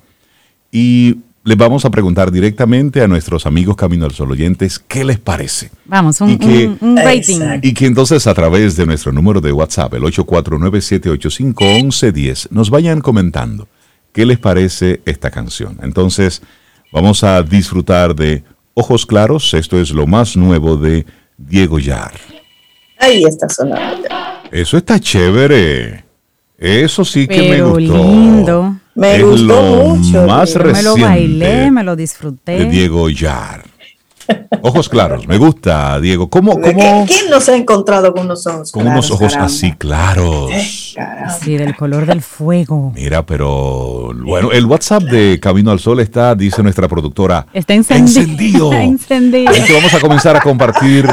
Y 0.73 1.19
les 1.43 1.57
vamos 1.57 1.85
a 1.85 1.89
preguntar 1.89 2.31
directamente 2.31 3.01
a 3.01 3.07
nuestros 3.07 3.45
amigos 3.45 3.75
Camino 3.75 4.05
al 4.05 4.11
Sol 4.11 4.31
oyentes 4.31 4.79
qué 4.79 5.03
les 5.03 5.19
parece. 5.19 5.71
Vamos, 5.85 6.19
un, 6.21 6.31
Y 6.31 6.37
que- 6.37 6.67
un- 6.67 6.77
un 6.81 6.97
rating. 6.97 7.39
Y 7.61 7.73
que 7.73 7.85
entonces 7.85 8.27
a 8.27 8.33
través 8.33 8.75
de 8.75 8.85
nuestro 8.85 9.11
número 9.11 9.41
de 9.41 9.51
WhatsApp, 9.51 9.93
el 9.95 10.03
849-785-1110, 10.03 12.47
nos 12.51 12.69
vayan 12.69 13.01
comentando 13.01 13.67
qué 14.13 14.25
les 14.25 14.37
parece 14.39 15.01
esta 15.05 15.31
canción. 15.31 15.77
Entonces, 15.81 16.41
vamos 16.91 17.23
a 17.23 17.41
disfrutar 17.43 18.15
de 18.15 18.43
Ojos 18.73 19.05
Claros. 19.05 19.53
Esto 19.53 19.79
es 19.79 19.91
lo 19.91 20.07
más 20.07 20.35
nuevo 20.37 20.77
de 20.77 21.05
Diego 21.37 21.79
Yar. 21.79 22.13
Ahí 22.99 23.23
está 23.23 23.47
sonando. 23.49 24.07
Eso 24.51 24.77
está 24.77 24.99
chévere. 24.99 26.03
Eso 26.57 27.05
sí 27.05 27.27
que 27.27 27.41
me 27.41 27.49
Pero 27.51 27.69
gustó. 27.69 27.79
lindo. 28.03 28.78
Me 28.99 29.15
Es 29.15 29.23
gustó 29.23 29.43
lo 29.47 29.61
mucho, 29.95 30.23
Más 30.27 30.53
Diego. 30.53 30.59
Yo 30.59 30.73
me 30.73 30.83
lo 30.83 30.95
reciente 30.95 31.01
bailé, 31.03 31.71
me 31.71 31.83
lo 31.83 31.95
disfruté. 31.95 32.51
de 32.59 32.65
Diego 32.65 33.09
Yar. 33.09 33.63
Ojos 34.61 34.89
claros, 34.89 35.27
me 35.27 35.37
gusta, 35.37 35.99
Diego. 35.99 36.29
¿Cómo, 36.29 36.53
¿Qui- 36.57 36.73
cómo? 36.75 37.05
¿Quién 37.07 37.29
no 37.31 37.39
se 37.41 37.53
ha 37.53 37.55
encontrado 37.55 38.13
con 38.13 38.25
unos 38.25 38.45
ojos 38.45 38.71
Con 38.71 38.83
claros, 38.83 39.05
unos 39.09 39.11
ojos 39.11 39.33
caramba? 39.33 39.45
así 39.47 39.71
claros. 39.73 40.88
Caramba. 40.99 41.29
Sí, 41.31 41.57
del 41.57 41.75
color 41.75 42.05
del 42.05 42.21
fuego. 42.21 42.91
Mira, 42.95 43.25
pero 43.25 44.11
bueno, 44.13 44.51
el 44.51 44.65
WhatsApp 44.65 45.03
de 45.03 45.39
Camino 45.39 45.71
al 45.71 45.79
Sol 45.79 45.99
está, 46.01 46.35
dice 46.35 46.61
nuestra 46.61 46.87
productora, 46.87 47.45
Está 47.53 47.73
encendido. 47.73 48.19
encendido. 48.21 48.71
Está 48.73 48.83
encendido. 48.83 49.49
Así 49.51 49.63
que 49.63 49.73
vamos 49.73 49.93
a 49.93 49.99
comenzar 49.99 50.35
a 50.35 50.41
compartir 50.41 51.07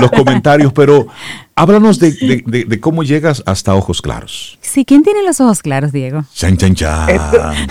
los 0.00 0.10
comentarios, 0.10 0.72
pero 0.72 1.06
háblanos 1.54 1.98
de, 2.00 2.10
de- 2.12 2.42
de- 2.46 2.64
de 2.64 2.80
cómo 2.80 3.02
llegas 3.02 3.42
hasta 3.46 3.74
Ojos 3.74 4.00
Claros. 4.02 4.58
Sí, 4.62 4.84
¿quién 4.84 5.02
tiene 5.02 5.22
los 5.24 5.40
ojos 5.40 5.62
claros, 5.62 5.92
Diego? 5.92 6.24
Chan, 6.32 6.56
chan, 6.56 6.74
chan. 6.74 7.08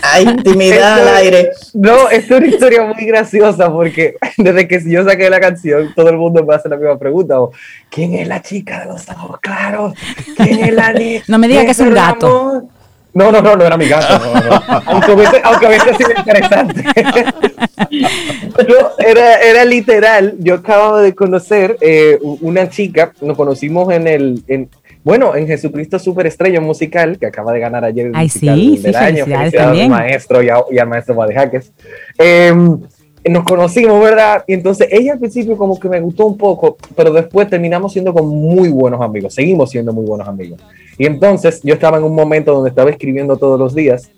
Hay 0.04 0.26
intimidad 0.26 1.00
Esto- 1.00 1.10
al 1.10 1.16
aire. 1.16 1.50
No, 1.74 2.10
es 2.10 2.30
una 2.30 2.46
historia 2.48 2.86
muy 2.94 3.06
graciosa 3.06 3.72
porque 3.72 4.16
desde 4.38 4.68
que 4.68 4.82
yo 4.90 5.04
saqué 5.04 5.30
la 5.30 5.40
canción, 5.40 5.94
todo 5.96 6.10
el 6.10 6.18
mundo 6.18 6.46
me 6.46 6.56
hace 6.56 6.70
la 6.70 6.78
misma 6.78 6.98
pregunta. 6.98 7.40
o, 7.42 7.52
¿Quién 7.90 8.14
es 8.14 8.28
la 8.28 8.42
chica 8.42 8.82
de 8.82 8.86
los 8.88 9.10
ojos 9.10 9.40
claros? 9.42 9.94
¿Quién 10.38 10.60
es 10.64 10.74
la 10.74 10.94
ni- 10.94 11.20
No 11.28 11.38
me 11.40 11.48
diga 11.50 11.66
que 11.66 11.72
es 11.72 11.80
un 11.80 11.94
gato. 11.94 12.64
No, 13.12 13.32
no, 13.32 13.42
no, 13.42 13.56
no 13.56 13.66
era 13.66 13.76
mi 13.76 13.88
gato. 13.90 14.20
no, 14.20 14.34
no. 14.42 14.62
Aunque 14.86 15.12
hubiese, 15.14 15.42
aunque 15.44 15.66
hubiese 15.68 15.94
sido 15.96 16.12
interesante. 16.16 16.84
Pero 18.56 18.92
era, 19.00 19.36
era 19.42 19.66
literal. 19.66 20.36
Yo 20.40 20.56
acababa 20.56 21.02
de 21.02 21.14
conocer 21.16 21.78
eh, 21.82 22.20
una 22.22 22.70
chica, 22.70 23.12
nos 23.22 23.36
conocimos 23.36 23.92
en 23.94 24.08
el. 24.08 24.44
En, 24.48 24.70
bueno, 25.04 25.36
en 25.36 25.48
Jesucristo 25.48 25.98
Superestrella 25.98 26.60
musical, 26.60 27.18
que 27.18 27.26
acaba 27.26 27.54
de 27.54 27.60
ganar 27.62 27.84
ayer 27.86 28.08
el 28.08 28.12
Ay, 28.16 28.26
musical 28.28 28.56
sí, 28.60 28.78
sí, 28.78 28.84
del 28.84 28.96
año. 28.96 29.06
felicidades 29.26 29.52
Felicidades 29.54 29.82
al 29.82 29.90
maestro 29.90 30.44
y, 30.44 30.50
a- 30.50 30.64
y 30.70 30.78
al 30.78 30.88
maestro 30.88 31.16
Guadejaques. 31.16 31.72
Eh, 32.18 32.54
nos 33.30 33.44
conocimos, 33.44 34.02
¿verdad? 34.02 34.44
Y 34.48 34.54
entonces 34.54 34.88
ella 34.92 35.14
al 35.14 35.20
principio 35.20 35.58
como 35.58 35.80
que 35.80 35.90
me 35.90 36.00
gustó 36.00 36.26
un 36.26 36.38
poco, 36.38 36.78
pero 36.96 37.12
después 37.12 37.50
terminamos 37.50 37.94
siendo 37.94 38.14
como 38.14 38.34
muy 38.34 38.70
buenos 38.70 39.02
amigos, 39.02 39.34
seguimos 39.34 39.70
siendo 39.70 39.94
muy 39.94 40.06
buenos 40.06 40.28
amigos. 40.28 40.62
Y 40.98 41.06
entonces 41.06 41.62
yo 41.64 41.74
estaba 41.74 41.98
en 41.98 42.04
un 42.04 42.16
momento 42.16 42.54
donde 42.54 42.70
estaba 42.70 42.90
escribiendo 42.90 43.38
todos 43.38 43.60
los 43.60 43.74
días 43.74 44.12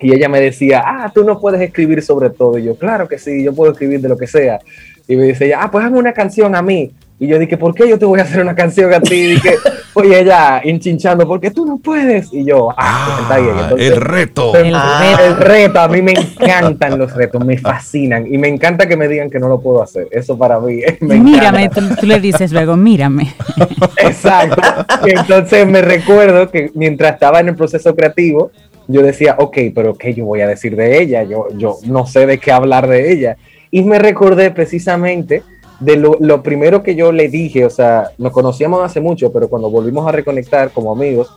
y 0.00 0.12
ella 0.12 0.28
me 0.28 0.40
decía, 0.40 0.82
ah, 0.84 1.10
tú 1.14 1.24
no 1.24 1.40
puedes 1.40 1.60
escribir 1.60 2.02
sobre 2.02 2.30
todo. 2.30 2.58
Y 2.58 2.64
yo, 2.64 2.76
claro 2.76 3.08
que 3.08 3.18
sí, 3.18 3.42
yo 3.42 3.54
puedo 3.54 3.72
escribir 3.72 4.00
de 4.00 4.08
lo 4.08 4.16
que 4.16 4.26
sea. 4.26 4.58
Y 5.06 5.16
me 5.16 5.24
dice 5.24 5.46
ella, 5.46 5.60
ah, 5.62 5.70
pues 5.70 5.84
hazme 5.84 5.98
una 5.98 6.12
canción 6.12 6.54
a 6.54 6.62
mí. 6.62 6.92
Y 7.18 7.28
yo 7.28 7.38
dije, 7.38 7.56
¿por 7.56 7.74
qué 7.74 7.88
yo 7.88 7.98
te 7.98 8.04
voy 8.04 8.18
a 8.18 8.24
hacer 8.24 8.40
una 8.42 8.54
canción 8.56 8.92
a 8.92 9.00
ti? 9.00 9.14
Y 9.14 9.26
dije, 9.34 9.54
oye, 9.94 10.20
ella 10.20 10.60
hinchinchando, 10.64 11.26
porque 11.28 11.50
tú 11.52 11.64
no 11.64 11.78
puedes. 11.78 12.32
Y 12.32 12.44
yo, 12.44 12.70
ah, 12.76 13.04
pues 13.06 13.22
está 13.22 13.38
bien. 13.38 13.54
Ah, 13.56 13.62
Entonces, 13.62 13.90
el 13.92 14.00
reto. 14.00 14.56
El 14.56 14.74
Ah, 14.74 15.16
reto. 15.16 15.24
el 15.24 15.36
reto, 15.36 15.80
a 15.80 15.88
mí 15.88 16.02
me 16.02 16.12
encantan 16.12 16.98
los 16.98 17.14
retos, 17.14 17.44
me 17.44 17.56
fascinan 17.56 18.26
y 18.32 18.36
me 18.36 18.48
encanta 18.48 18.88
que 18.88 18.96
me 18.96 19.06
digan 19.06 19.30
que 19.30 19.38
no 19.38 19.48
lo 19.48 19.60
puedo 19.60 19.80
hacer. 19.82 20.08
Eso 20.10 20.36
para 20.36 20.58
mí 20.58 20.80
me 21.00 21.18
Mírame, 21.20 21.70
tú 21.70 22.06
le 22.06 22.18
dices 22.18 22.50
luego, 22.52 22.76
mírame. 22.76 23.32
Exacto. 23.98 24.60
Y 25.06 25.10
entonces 25.10 25.66
me 25.66 25.82
recuerdo 25.82 26.50
que 26.50 26.72
mientras 26.74 27.14
estaba 27.14 27.40
en 27.40 27.48
el 27.48 27.54
proceso 27.54 27.94
creativo, 27.94 28.50
yo 28.88 29.02
decía, 29.02 29.36
ok, 29.38 29.56
pero 29.74 29.94
¿qué 29.94 30.12
yo 30.14 30.24
voy 30.24 30.40
a 30.40 30.48
decir 30.48 30.76
de 30.76 31.00
ella? 31.00 31.22
Yo, 31.22 31.46
yo 31.56 31.76
no 31.86 32.06
sé 32.06 32.26
de 32.26 32.38
qué 32.38 32.52
hablar 32.52 32.88
de 32.88 33.12
ella. 33.12 33.36
Y 33.70 33.82
me 33.82 33.98
recordé 33.98 34.50
precisamente 34.50 35.42
de 35.80 35.96
lo, 35.96 36.16
lo 36.20 36.42
primero 36.42 36.82
que 36.82 36.94
yo 36.94 37.12
le 37.12 37.28
dije, 37.28 37.64
o 37.64 37.70
sea, 37.70 38.10
nos 38.18 38.32
conocíamos 38.32 38.82
hace 38.84 39.00
mucho, 39.00 39.32
pero 39.32 39.48
cuando 39.48 39.70
volvimos 39.70 40.06
a 40.06 40.12
reconectar 40.12 40.70
como 40.70 40.92
amigos, 40.92 41.30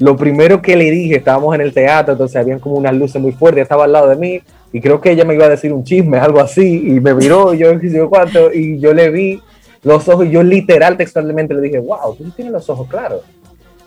lo 0.00 0.16
primero 0.16 0.62
que 0.62 0.76
le 0.76 0.90
dije, 0.90 1.16
estábamos 1.16 1.54
en 1.54 1.60
el 1.60 1.74
teatro, 1.74 2.12
entonces 2.12 2.36
habían 2.36 2.58
como 2.58 2.76
unas 2.76 2.94
luces 2.94 3.20
muy 3.20 3.32
fuertes, 3.32 3.62
estaba 3.62 3.84
al 3.84 3.92
lado 3.92 4.08
de 4.08 4.16
mí, 4.16 4.40
y 4.72 4.80
creo 4.80 5.00
que 5.00 5.10
ella 5.10 5.24
me 5.24 5.34
iba 5.34 5.44
a 5.44 5.50
decir 5.50 5.72
un 5.72 5.84
chisme, 5.84 6.18
algo 6.18 6.40
así, 6.40 6.84
y 6.86 7.00
me 7.00 7.14
miró, 7.14 7.52
y 7.52 7.58
yo 7.58 7.78
sé 7.80 7.90
yo 7.90 8.08
cuánto, 8.08 8.52
y 8.52 8.78
yo 8.78 8.94
le 8.94 9.10
vi 9.10 9.40
los 9.82 10.08
ojos, 10.08 10.26
y 10.26 10.30
yo 10.30 10.42
literal 10.42 10.96
textualmente 10.96 11.52
le 11.52 11.60
dije, 11.60 11.78
wow, 11.80 12.14
tú 12.16 12.30
tienes 12.30 12.52
los 12.52 12.68
ojos 12.70 12.88
claros. 12.88 13.20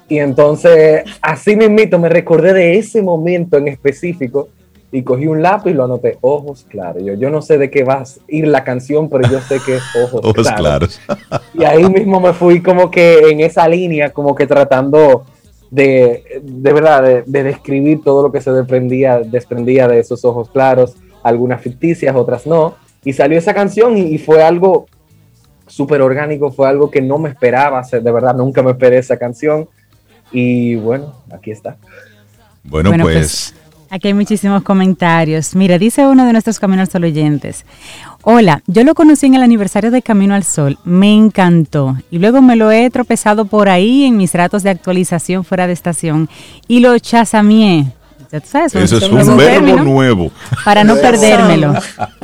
Y 0.07 0.19
entonces, 0.19 1.03
así 1.21 1.55
mismito, 1.55 1.97
me 1.97 2.09
recordé 2.09 2.53
de 2.53 2.77
ese 2.77 3.01
momento 3.01 3.57
en 3.57 3.69
específico, 3.69 4.49
y 4.93 5.01
cogí 5.01 5.25
un 5.25 5.41
lápiz 5.41 5.71
y 5.71 5.73
lo 5.73 5.85
anoté, 5.85 6.19
ojos 6.21 6.67
claros. 6.69 7.03
Yo, 7.03 7.15
yo 7.15 7.31
no 7.31 7.41
sé 7.41 7.57
de 7.57 7.71
qué 7.71 7.83
va 7.83 7.95
a 7.95 8.03
ir 8.27 8.47
la 8.47 8.63
canción, 8.63 9.09
pero 9.09 9.27
yo 9.27 9.41
sé 9.41 9.59
que 9.65 9.77
es 9.77 9.83
ojos, 10.03 10.21
Ojos 10.23 10.47
claros. 10.47 10.99
claros. 11.03 11.43
Y 11.55 11.63
ahí 11.63 11.83
mismo 11.89 12.19
me 12.19 12.31
fui 12.31 12.61
como 12.61 12.91
que 12.91 13.31
en 13.31 13.39
esa 13.39 13.67
línea, 13.67 14.11
como 14.11 14.35
que 14.35 14.45
tratando 14.45 15.25
de, 15.71 16.41
de 16.43 16.73
verdad, 16.73 17.01
de, 17.01 17.23
de 17.25 17.43
describir 17.43 18.03
todo 18.03 18.21
lo 18.21 18.31
que 18.31 18.39
se 18.39 18.51
desprendía, 18.51 19.17
desprendía 19.19 19.87
de 19.87 19.99
esos 19.99 20.23
ojos 20.25 20.51
claros, 20.51 20.95
algunas 21.23 21.59
ficticias, 21.59 22.15
otras 22.15 22.45
no. 22.45 22.75
Y 23.03 23.13
salió 23.13 23.39
esa 23.39 23.55
canción 23.55 23.97
y, 23.97 24.01
y 24.01 24.19
fue 24.19 24.43
algo 24.43 24.85
súper 25.65 26.03
orgánico, 26.03 26.51
fue 26.51 26.69
algo 26.69 26.91
que 26.91 27.01
no 27.01 27.17
me 27.17 27.29
esperaba 27.29 27.79
hacer, 27.79 28.03
de 28.03 28.11
verdad, 28.11 28.35
nunca 28.35 28.61
me 28.61 28.69
esperé 28.69 28.99
esa 28.99 29.17
canción. 29.17 29.67
Y 30.31 30.75
bueno, 30.75 31.15
aquí 31.31 31.49
está. 31.49 31.77
Bueno, 32.63 32.91
Bueno, 32.91 33.03
pues, 33.05 33.53
Aquí 33.93 34.07
hay 34.07 34.15
muchísimos 34.15 34.63
comentarios. 34.63 35.55
Mira, 35.55 35.77
dice 35.77 36.07
uno 36.07 36.25
de 36.25 36.31
nuestros 36.31 36.57
Camino 36.57 36.81
al 36.81 36.89
Sol 36.89 37.03
oyentes. 37.03 37.63
Hola, 38.23 38.63
yo 38.65 38.83
lo 38.83 38.95
conocí 38.95 39.27
en 39.27 39.35
el 39.35 39.43
aniversario 39.43 39.91
de 39.91 40.01
Camino 40.01 40.33
al 40.33 40.43
Sol. 40.43 40.79
Me 40.83 41.13
encantó. 41.13 41.95
Y 42.09 42.17
luego 42.17 42.41
me 42.41 42.55
lo 42.55 42.71
he 42.71 42.89
tropezado 42.89 43.45
por 43.45 43.69
ahí 43.69 44.05
en 44.05 44.17
mis 44.17 44.33
ratos 44.33 44.63
de 44.63 44.71
actualización 44.71 45.43
fuera 45.43 45.67
de 45.67 45.73
estación. 45.73 46.27
Y 46.67 46.79
lo 46.79 46.97
chasamié. 46.97 47.85
Sabes, 48.43 48.73
eso 48.73 48.97
es 48.97 49.03
un 49.03 49.15
verbo 49.15 49.37
término 49.37 49.83
nuevo. 49.83 50.31
Para 50.65 50.83
no 50.83 50.95
perdérmelo. 50.95 51.75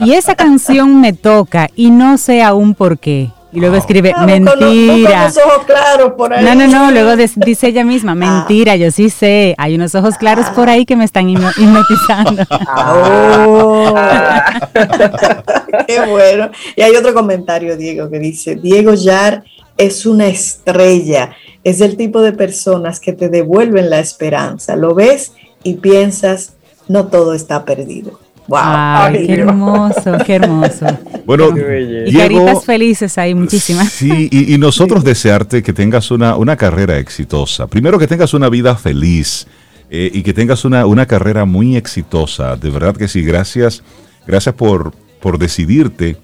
Y 0.04 0.14
esa 0.14 0.34
canción 0.34 1.00
me 1.00 1.14
toca 1.14 1.70
y 1.76 1.92
no 1.92 2.18
sé 2.18 2.42
aún 2.42 2.74
por 2.74 2.98
qué. 2.98 3.30
Y 3.52 3.60
luego 3.60 3.76
escribe, 3.78 4.14
Ah, 4.16 4.26
mentira. 4.28 5.26
los 5.26 5.38
ojos 5.38 5.66
claros 5.66 6.14
por 6.14 6.32
ahí. 6.32 6.46
No, 6.46 6.54
no, 6.54 6.68
no, 6.68 6.92
luego 6.92 7.16
dice 7.16 7.68
ella 7.68 7.84
misma, 7.84 8.14
mentira, 8.14 8.76
yo 8.76 8.92
sí 8.92 9.10
sé, 9.10 9.56
hay 9.58 9.74
unos 9.74 9.96
ojos 9.96 10.18
claros 10.18 10.46
por 10.52 10.70
ahí 10.70 10.86
que 10.86 10.96
me 10.96 11.04
están 11.04 11.28
hipno- 11.30 11.52
hipnotizando. 11.58 12.44
Oh. 12.78 13.96
Qué 15.88 16.00
bueno. 16.06 16.52
Y 16.76 16.82
hay 16.82 16.96
otro 16.96 17.14
comentario, 17.14 17.76
Diego, 17.78 18.10
que 18.10 18.20
dice, 18.20 18.56
Diego 18.56 18.94
Yar 18.94 19.44
es 19.78 20.06
una 20.06 20.28
estrella, 20.28 21.32
es 21.64 21.82
el 21.82 21.98
tipo 21.98 22.22
de 22.22 22.34
personas 22.34 23.00
que 23.00 23.14
te 23.14 23.30
devuelven 23.30 23.90
la 23.90 24.00
esperanza. 24.00 24.76
Lo 24.76 24.94
ves 24.94 25.34
y 25.64 25.76
piensas, 25.76 26.54
no 26.88 27.08
todo 27.08 27.34
está 27.34 27.66
perdido. 27.66 28.20
Wow. 28.50 28.60
Ay, 28.62 29.16
Ay, 29.18 29.28
qué 29.28 29.36
Dios. 29.36 29.48
hermoso, 29.48 30.12
qué 30.26 30.36
hermoso. 30.36 30.86
Bueno, 31.26 31.54
Qué. 31.54 32.06
Y 32.08 32.12
Diego, 32.12 32.20
caritas 32.20 32.66
felices 32.66 33.18
ahí, 33.18 33.36
muchísimas. 33.36 33.90
Sí, 33.90 34.28
y, 34.32 34.54
y 34.54 34.58
nosotros 34.58 35.04
desearte 35.04 35.62
que 35.62 35.72
tengas 35.74 36.10
una, 36.12 36.36
una 36.36 36.56
carrera 36.58 36.98
exitosa. 36.98 37.68
Primero 37.68 38.00
que 38.00 38.08
tengas 38.08 38.34
una 38.34 38.50
vida 38.50 38.76
feliz 38.76 39.46
eh, 39.92 40.10
y 40.14 40.24
que 40.24 40.34
tengas 40.34 40.66
una, 40.66 40.86
una 40.86 41.06
carrera 41.06 41.46
muy 41.46 41.78
exitosa. 41.78 42.56
De 42.56 42.70
verdad 42.70 42.96
que 42.98 43.08
sí, 43.08 43.22
gracias. 43.22 43.84
Gracias 44.28 44.56
por, 44.56 44.94
por 45.22 45.38
decidirte 45.38 46.18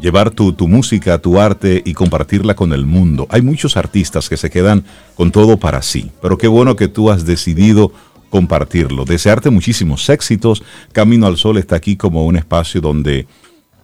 llevar 0.00 0.30
tu, 0.30 0.52
tu, 0.54 0.66
música, 0.66 1.18
tu 1.18 1.38
arte 1.38 1.82
y 1.84 1.92
compartirla 1.92 2.54
con 2.54 2.72
el 2.72 2.86
mundo. 2.86 3.26
Hay 3.30 3.42
muchos 3.42 3.76
artistas 3.76 4.28
que 4.28 4.36
se 4.36 4.50
quedan 4.50 4.84
con 5.14 5.30
todo 5.30 5.58
para 5.58 5.82
sí, 5.82 6.10
pero 6.22 6.38
qué 6.38 6.48
bueno 6.48 6.76
que 6.76 6.88
tú 6.88 7.10
has 7.10 7.26
decidido 7.26 7.92
compartirlo. 8.30 9.04
Desearte 9.04 9.50
muchísimos 9.50 10.08
éxitos. 10.08 10.62
Camino 10.92 11.26
al 11.26 11.36
Sol 11.36 11.58
está 11.58 11.76
aquí 11.76 11.96
como 11.96 12.24
un 12.24 12.36
espacio 12.36 12.80
donde 12.80 13.26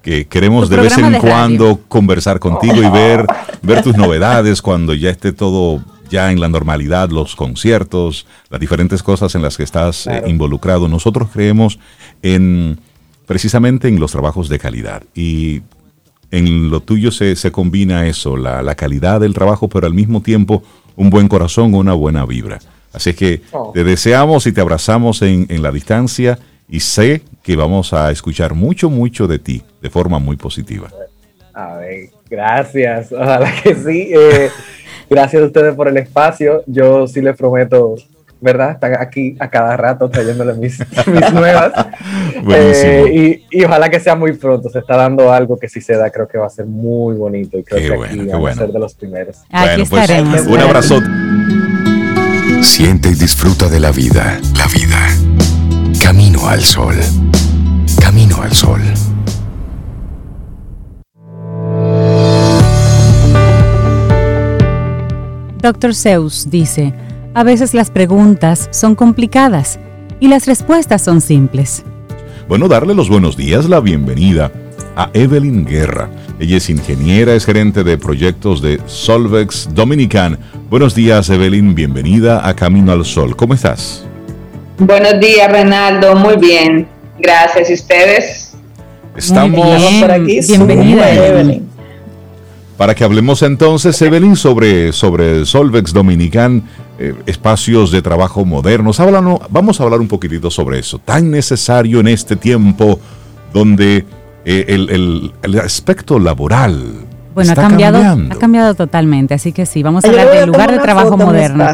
que 0.03 0.25
queremos 0.27 0.69
de 0.69 0.77
vez 0.77 0.97
en 0.99 1.19
cuando 1.19 1.81
conversar 1.89 2.39
contigo 2.39 2.77
y 2.77 2.89
ver, 2.89 3.27
ver 3.63 3.83
tus 3.83 3.97
novedades 3.97 4.63
cuando 4.63 4.95
ya 4.95 5.11
esté 5.11 5.33
todo 5.33 5.83
ya 6.09 6.31
en 6.31 6.41
la 6.41 6.49
normalidad, 6.49 7.11
los 7.11 7.35
conciertos, 7.35 8.25
las 8.49 8.61
diferentes 8.61 9.03
cosas 9.03 9.35
en 9.35 9.43
las 9.43 9.57
que 9.57 9.65
estás 9.65 10.07
eh, 10.07 10.23
involucrado. 10.29 10.87
Nosotros 10.87 11.29
creemos 11.33 11.81
en 12.23 12.79
precisamente 13.27 13.89
en 13.89 13.99
los 13.99 14.13
trabajos 14.13 14.49
de 14.49 14.61
calidad 14.61 15.03
y 15.13 15.63
en 16.31 16.71
lo 16.71 16.81
tuyo 16.81 17.11
se, 17.11 17.35
se 17.35 17.51
combina 17.51 18.07
eso, 18.07 18.37
la, 18.37 18.63
la, 18.63 18.77
calidad 18.77 19.21
del 19.21 19.35
trabajo, 19.35 19.69
pero 19.69 19.89
al 19.89 19.95
mismo 19.95 20.21
tiempo 20.21 20.63
un 20.95 21.11
buen 21.11 21.27
corazón, 21.27 21.75
una 21.75 21.95
buena 21.95 22.25
vibra. 22.25 22.61
Así 22.97 23.13
que 23.13 23.43
oh. 23.53 23.73
te 23.75 23.85
deseamos 23.85 24.47
y 24.47 24.53
te 24.53 24.63
abrazamos 24.63 25.21
en, 25.21 25.47
en 25.51 25.63
la 25.63 25.71
distancia 25.71 26.39
y 26.69 26.81
sé 26.81 27.21
que 27.43 27.55
vamos 27.55 27.93
a 27.93 28.11
escuchar 28.11 28.55
mucho, 28.55 28.91
mucho 28.91 29.29
de 29.29 29.39
ti 29.39 29.63
de 29.83 29.91
forma 29.91 30.19
muy 30.19 30.37
positiva. 30.37 30.89
A 31.55 31.77
ver, 31.77 32.09
gracias, 32.29 33.13
ojalá 33.13 33.53
que 33.63 33.75
sí. 33.75 34.11
Eh, 34.13 34.51
gracias 35.11 35.43
a 35.43 35.47
ustedes 35.47 35.75
por 35.75 35.89
el 35.89 35.97
espacio. 35.99 36.63
Yo 36.67 37.07
sí 37.07 37.21
les 37.21 37.37
prometo, 37.37 37.97
¿verdad? 38.41 38.73
Están 38.73 38.97
aquí 38.99 39.37
a 39.39 39.49
cada 39.49 39.77
rato 39.77 40.09
trayéndole 40.09 40.55
mis, 40.55 40.79
mis 41.07 41.33
nuevas. 41.33 41.73
Eh, 42.51 43.43
y, 43.51 43.59
y, 43.59 43.65
ojalá 43.65 43.89
que 43.89 44.01
sea 44.01 44.17
muy 44.17 44.33
pronto. 44.33 44.69
Se 44.69 44.81
está 44.81 44.97
dando 44.97 45.33
algo 45.33 45.59
que 45.59 45.69
si 45.69 45.81
se 45.81 45.97
da, 45.97 46.11
creo 46.11 46.27
que 46.27 46.39
va 46.39 46.47
a 46.47 46.51
ser 46.51 46.67
muy 46.67 47.15
bonito. 47.15 47.59
Y 47.59 47.63
creo 47.63 47.81
qué 47.81 47.89
que 47.89 47.97
bueno, 47.97 48.23
aquí 48.23 48.33
bueno. 48.33 48.49
a 48.49 48.55
ser 48.55 48.73
de 48.73 48.79
los 48.79 48.95
primeros. 48.95 49.37
Aquí 49.51 49.83
Bueno, 49.83 49.85
pues, 49.89 50.03
estaremos. 50.03 50.47
un 50.47 50.61
abrazo. 50.61 51.01
Siente 52.67 53.09
y 53.09 53.15
disfruta 53.15 53.69
de 53.69 53.81
la 53.81 53.91
vida. 53.91 54.39
La 54.59 54.67
vida. 54.67 55.09
Camino 56.03 56.47
al 56.47 56.63
sol. 56.63 56.95
Camino 57.99 58.43
al 58.43 58.53
sol. 58.53 58.83
Dr. 65.63 65.95
Zeus 65.95 66.51
dice, 66.51 66.93
a 67.35 67.45
veces 67.45 67.73
las 67.73 67.91
preguntas 67.91 68.69
son 68.73 68.95
complicadas 68.95 69.79
y 70.21 70.29
las 70.29 70.47
respuestas 70.47 71.01
son 71.01 71.23
simples. 71.23 71.83
Bueno, 72.47 72.69
darle 72.69 72.95
los 72.95 73.09
buenos 73.09 73.39
días, 73.39 73.71
la 73.71 73.81
bienvenida 73.81 74.53
a 74.97 75.09
Evelyn 75.15 75.65
Guerra. 75.65 76.11
Ella 76.39 76.59
es 76.59 76.69
ingeniera, 76.69 77.35
es 77.35 77.47
gerente 77.47 77.83
de 77.83 77.97
proyectos 77.97 78.61
de 78.61 78.79
Solvex 78.87 79.71
Dominican. 79.73 80.39
Buenos 80.69 80.95
días, 80.95 81.31
Evelyn, 81.31 81.75
bienvenida 81.75 82.47
a 82.47 82.55
Camino 82.55 82.93
al 82.93 83.07
Sol. 83.07 83.35
¿Cómo 83.35 83.55
estás? 83.55 84.05
Buenos 84.79 85.19
días, 85.19 85.51
Renaldo. 85.51 86.15
Muy 86.15 86.37
bien. 86.37 86.87
Gracias. 87.19 87.71
¿Y 87.71 87.73
ustedes? 87.73 88.55
Estamos 89.17 89.83
por 90.01 90.11
aquí. 90.11 90.41
Bienvenida, 90.47 91.11
Evelyn. 91.11 91.67
para 92.77 92.95
que 92.95 93.03
hablemos 93.03 93.43
entonces, 93.43 94.01
Evelyn, 94.03 94.37
sobre, 94.37 94.93
sobre 94.93 95.47
Solvex 95.47 95.95
Dominican, 95.95 96.63
eh, 96.99 97.15
espacios 97.25 97.91
de 97.91 98.03
trabajo 98.03 98.45
modernos. 98.45 99.01
Háblanos, 99.01 99.41
vamos 99.49 99.81
a 99.81 99.85
hablar 99.85 100.01
un 100.01 100.09
poquitito 100.09 100.51
sobre 100.51 100.81
eso, 100.81 100.99
tan 100.99 101.31
necesario 101.31 102.01
en 102.01 102.09
este 102.09 102.37
tiempo 102.37 103.01
donde 103.55 104.05
eh, 104.47 104.65
el, 104.69 104.89
el- 104.91 105.33
el 105.43 105.61
aspecto 105.61 106.19
laboral 106.19 107.05
Bueno, 107.35 107.51
ha 107.51 107.53
está 107.53 107.63
cambiado, 107.63 107.99
cambiando. 108.01 108.35
ha 108.35 108.39
cambiado 108.39 108.75
totalmente, 108.75 109.35
así 109.35 109.53
que 109.53 109.67
sí, 109.67 109.83
vamos 109.83 110.05
a 110.05 110.07
Yo 110.07 110.13
hablar 110.19 110.31
del 110.35 110.47
lugar 110.47 110.71
de 110.73 110.79
trabajo 110.79 111.17
moderno. 111.19 111.67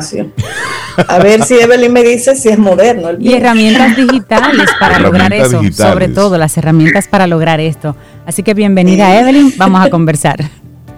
A 1.09 1.19
ver 1.19 1.43
si 1.45 1.55
Evelyn 1.55 1.93
me 1.93 2.03
dice 2.03 2.35
si 2.35 2.49
es 2.49 2.59
moderno. 2.59 3.11
el 3.11 3.17
y 3.25 3.35
herramientas 3.35 3.95
digitales 3.97 4.69
para 4.81 4.99
lograr 4.99 5.33
eso, 5.33 5.61
digitales. 5.61 5.77
sobre 5.93 6.09
todo 6.09 6.37
las 6.39 6.57
herramientas 6.57 7.07
para 7.09 7.27
lograr 7.27 7.61
esto. 7.61 7.95
Así 8.27 8.43
que 8.43 8.55
bienvenida 8.55 9.19
Evelyn, 9.21 9.53
vamos 9.57 9.85
a 9.87 9.91
conversar. 9.91 10.39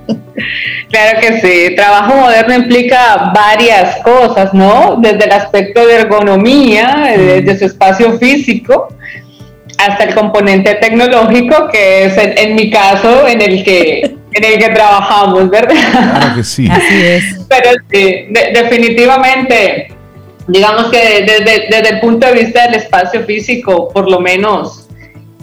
Claro 0.90 1.18
que 1.20 1.40
sí. 1.40 1.74
Trabajo 1.74 2.14
moderno 2.14 2.54
implica 2.54 3.32
varias 3.34 3.96
cosas, 4.02 4.52
¿no? 4.54 4.96
Desde 5.00 5.24
el 5.24 5.32
aspecto 5.32 5.84
de 5.86 5.96
ergonomía, 5.96 7.14
eh, 7.14 7.42
desde 7.42 7.58
su 7.58 7.64
espacio 7.66 8.16
físico, 8.18 8.88
hasta 9.78 10.04
el 10.04 10.14
componente 10.14 10.74
tecnológico, 10.74 11.68
que 11.72 12.04
es 12.06 12.16
en, 12.18 12.38
en 12.38 12.54
mi 12.54 12.70
caso 12.70 13.26
en 13.26 13.40
el 13.40 13.64
que 13.64 14.00
en 14.32 14.44
el 14.44 14.58
que 14.58 14.68
trabajamos, 14.70 15.48
¿verdad? 15.48 15.74
Claro 15.92 16.34
que 16.36 16.44
sí. 16.44 16.68
Así 16.70 17.02
es. 17.06 17.24
Pero 17.48 17.70
sí, 17.90 18.26
de- 18.30 18.50
definitivamente, 18.52 19.88
digamos 20.48 20.90
que 20.90 21.24
desde, 21.24 21.66
desde 21.70 21.88
el 21.94 22.00
punto 22.00 22.26
de 22.26 22.32
vista 22.44 22.64
del 22.64 22.74
espacio 22.74 23.22
físico, 23.24 23.88
por 23.90 24.10
lo 24.10 24.18
menos 24.20 24.88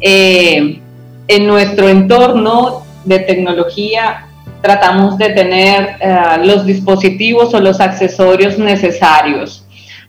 eh, 0.01 0.79
en 1.27 1.47
nuestro 1.47 1.87
entorno 1.87 2.83
de 3.05 3.19
tecnología, 3.19 4.25
tratamos 4.61 5.17
de 5.17 5.29
tener 5.29 5.95
eh, 6.01 6.15
los 6.43 6.65
dispositivos 6.65 7.53
o 7.53 7.59
los 7.61 7.79
accesorios 7.79 8.57
necesarios. 8.57 9.60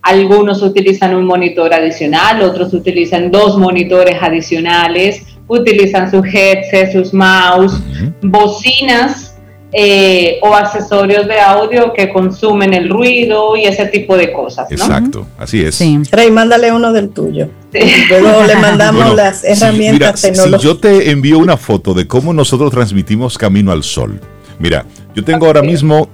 Algunos 0.03 0.63
utilizan 0.63 1.15
un 1.15 1.25
monitor 1.25 1.73
adicional, 1.73 2.43
otros 2.43 2.75
utilizan 2.75 3.31
dos 3.31 3.57
monitores 3.57 4.17
adicionales, 4.21 5.23
utilizan 5.47 6.11
sus 6.11 6.27
headsets, 6.27 6.93
sus 6.93 7.15
mouse, 7.15 7.75
bocinas 8.21 9.37
eh, 9.75 10.39
o 10.43 10.55
accesorios 10.55 11.27
de 11.27 11.41
audio 11.41 11.93
que 11.95 12.13
consumen 12.13 12.75
el 12.75 12.91
ruido 12.91 13.57
y 13.57 13.65
ese 13.65 13.87
tipo 13.87 14.17
de 14.17 14.33
cosas, 14.33 14.67
¿no? 14.71 14.77
Exacto, 14.77 15.27
así 15.39 15.63
es. 15.65 15.77
Sí. 15.77 15.99
Rey, 16.11 16.31
mándale 16.31 16.73
uno 16.73 16.93
del 16.93 17.09
tuyo. 17.11 17.49
Sí. 17.73 17.79
Luego 18.11 18.43
le 18.45 18.57
mandamos 18.57 19.03
Bueno, 19.03 19.17
las 19.17 19.41
si- 19.41 19.47
herramientas 19.47 19.93
mira, 19.99 20.17
si- 20.17 20.27
si 20.27 20.29
tecnológicas. 20.33 20.63
yo 20.63 20.79
te 20.79 21.11
envío 21.11 21.39
una 21.39 21.57
foto 21.57 21.95
de 21.95 22.07
cómo 22.07 22.35
nosotros 22.35 22.71
transmitimos 22.71 23.39
Camino 23.39 23.73
al 23.73 23.83
Sol. 23.83 24.21
Mira, 24.59 24.85
yo 25.15 25.25
tengo 25.25 25.47
ahora 25.47 25.63
mismo 25.63 26.09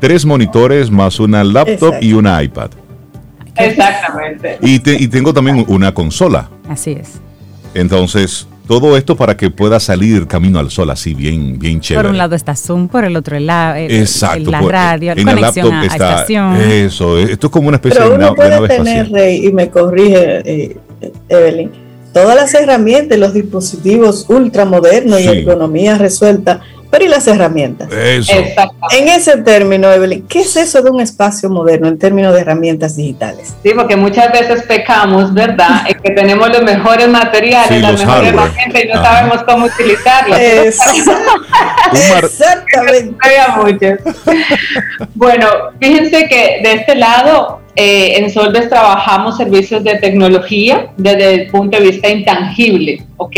tres 0.00 0.24
monitores 0.24 0.90
más 0.90 1.20
una 1.20 1.44
laptop 1.44 1.68
Exacto. 1.94 2.04
y 2.06 2.12
una 2.14 2.42
iPad. 2.42 2.70
Exactamente. 3.56 4.58
Y, 4.60 4.78
te- 4.80 4.94
y 5.00 5.08
tengo 5.08 5.32
también 5.32 5.64
una 5.68 5.92
consola. 5.94 6.48
Así 6.68 6.92
es. 6.92 7.12
Entonces, 7.74 8.46
todo 8.66 8.96
esto 8.96 9.16
para 9.16 9.36
que 9.36 9.50
pueda 9.50 9.78
salir 9.80 10.26
Camino 10.26 10.58
al 10.58 10.70
Sol 10.70 10.90
así 10.90 11.12
bien, 11.14 11.58
bien 11.58 11.80
chévere. 11.80 12.04
Por 12.04 12.10
un 12.12 12.18
lado 12.18 12.34
está 12.34 12.54
Zoom, 12.56 12.88
por 12.88 13.04
el 13.04 13.16
otro 13.16 13.36
el, 13.36 13.46
la- 13.46 13.78
el- 13.78 13.92
Exacto. 13.92 14.50
la 14.50 14.60
por- 14.60 14.72
radio, 14.72 15.12
en 15.12 15.24
la 15.26 15.34
conexión 15.34 15.68
laptop 15.70 15.82
a, 15.90 15.94
está 15.94 16.10
estación. 16.14 16.56
Eso, 16.56 17.18
esto 17.18 17.46
es 17.48 17.52
como 17.52 17.68
una 17.68 17.76
especie 17.76 17.98
Pero 17.98 18.10
de, 18.10 18.16
uno 18.16 18.32
una, 18.32 18.44
de 18.44 18.56
puede 18.56 18.68
tener, 18.68 18.96
espacial. 18.98 19.10
Rey, 19.12 19.46
y 19.46 19.52
me 19.52 19.68
corrige 19.70 20.42
eh, 20.44 20.76
Evelyn, 21.28 21.70
todas 22.12 22.36
las 22.36 22.54
herramientas, 22.54 23.18
los 23.18 23.34
dispositivos 23.34 24.24
ultramodernos 24.28 25.20
y 25.20 25.24
Sí. 25.24 25.28
ergonomía 25.28 25.98
resuelta, 25.98 26.60
pero 26.94 27.06
¿y 27.06 27.08
las 27.08 27.26
herramientas? 27.26 27.90
Eso. 27.92 28.32
En 28.92 29.08
ese 29.08 29.38
término, 29.38 29.90
Evelyn, 29.90 30.28
¿qué 30.28 30.42
es 30.42 30.54
eso 30.56 30.80
de 30.80 30.90
un 30.90 31.00
espacio 31.00 31.50
moderno 31.50 31.88
en 31.88 31.98
términos 31.98 32.32
de 32.32 32.42
herramientas 32.42 32.94
digitales? 32.94 33.52
Sí, 33.64 33.72
porque 33.74 33.96
muchas 33.96 34.30
veces 34.30 34.62
pecamos, 34.62 35.34
¿verdad? 35.34 35.82
En 35.88 36.00
que 36.00 36.12
tenemos 36.12 36.48
los 36.50 36.62
mejores 36.62 37.08
materiales, 37.08 37.66
Sí, 37.66 37.80
las 37.80 37.90
los 37.90 38.04
mejores 38.06 38.30
hardware. 38.30 38.46
herramientas 38.46 38.84
y 38.84 38.86
no 38.86 38.94
Ajá. 38.94 39.16
sabemos 39.16 39.42
cómo 39.42 39.66
utilizarlas. 39.66 40.40
Exactamente. 42.22 43.98
Bueno, 45.14 45.48
fíjense 45.80 46.28
que 46.28 46.60
de 46.62 46.74
este 46.74 46.94
lado, 46.94 47.60
eh, 47.74 48.18
en 48.18 48.30
Solves 48.30 48.68
trabajamos 48.68 49.36
servicios 49.36 49.82
de 49.82 49.96
tecnología 49.96 50.92
desde 50.96 51.34
el 51.34 51.46
punto 51.48 51.76
de 51.76 51.84
vista 51.90 52.08
intangible, 52.08 53.02
¿ok? 53.16 53.36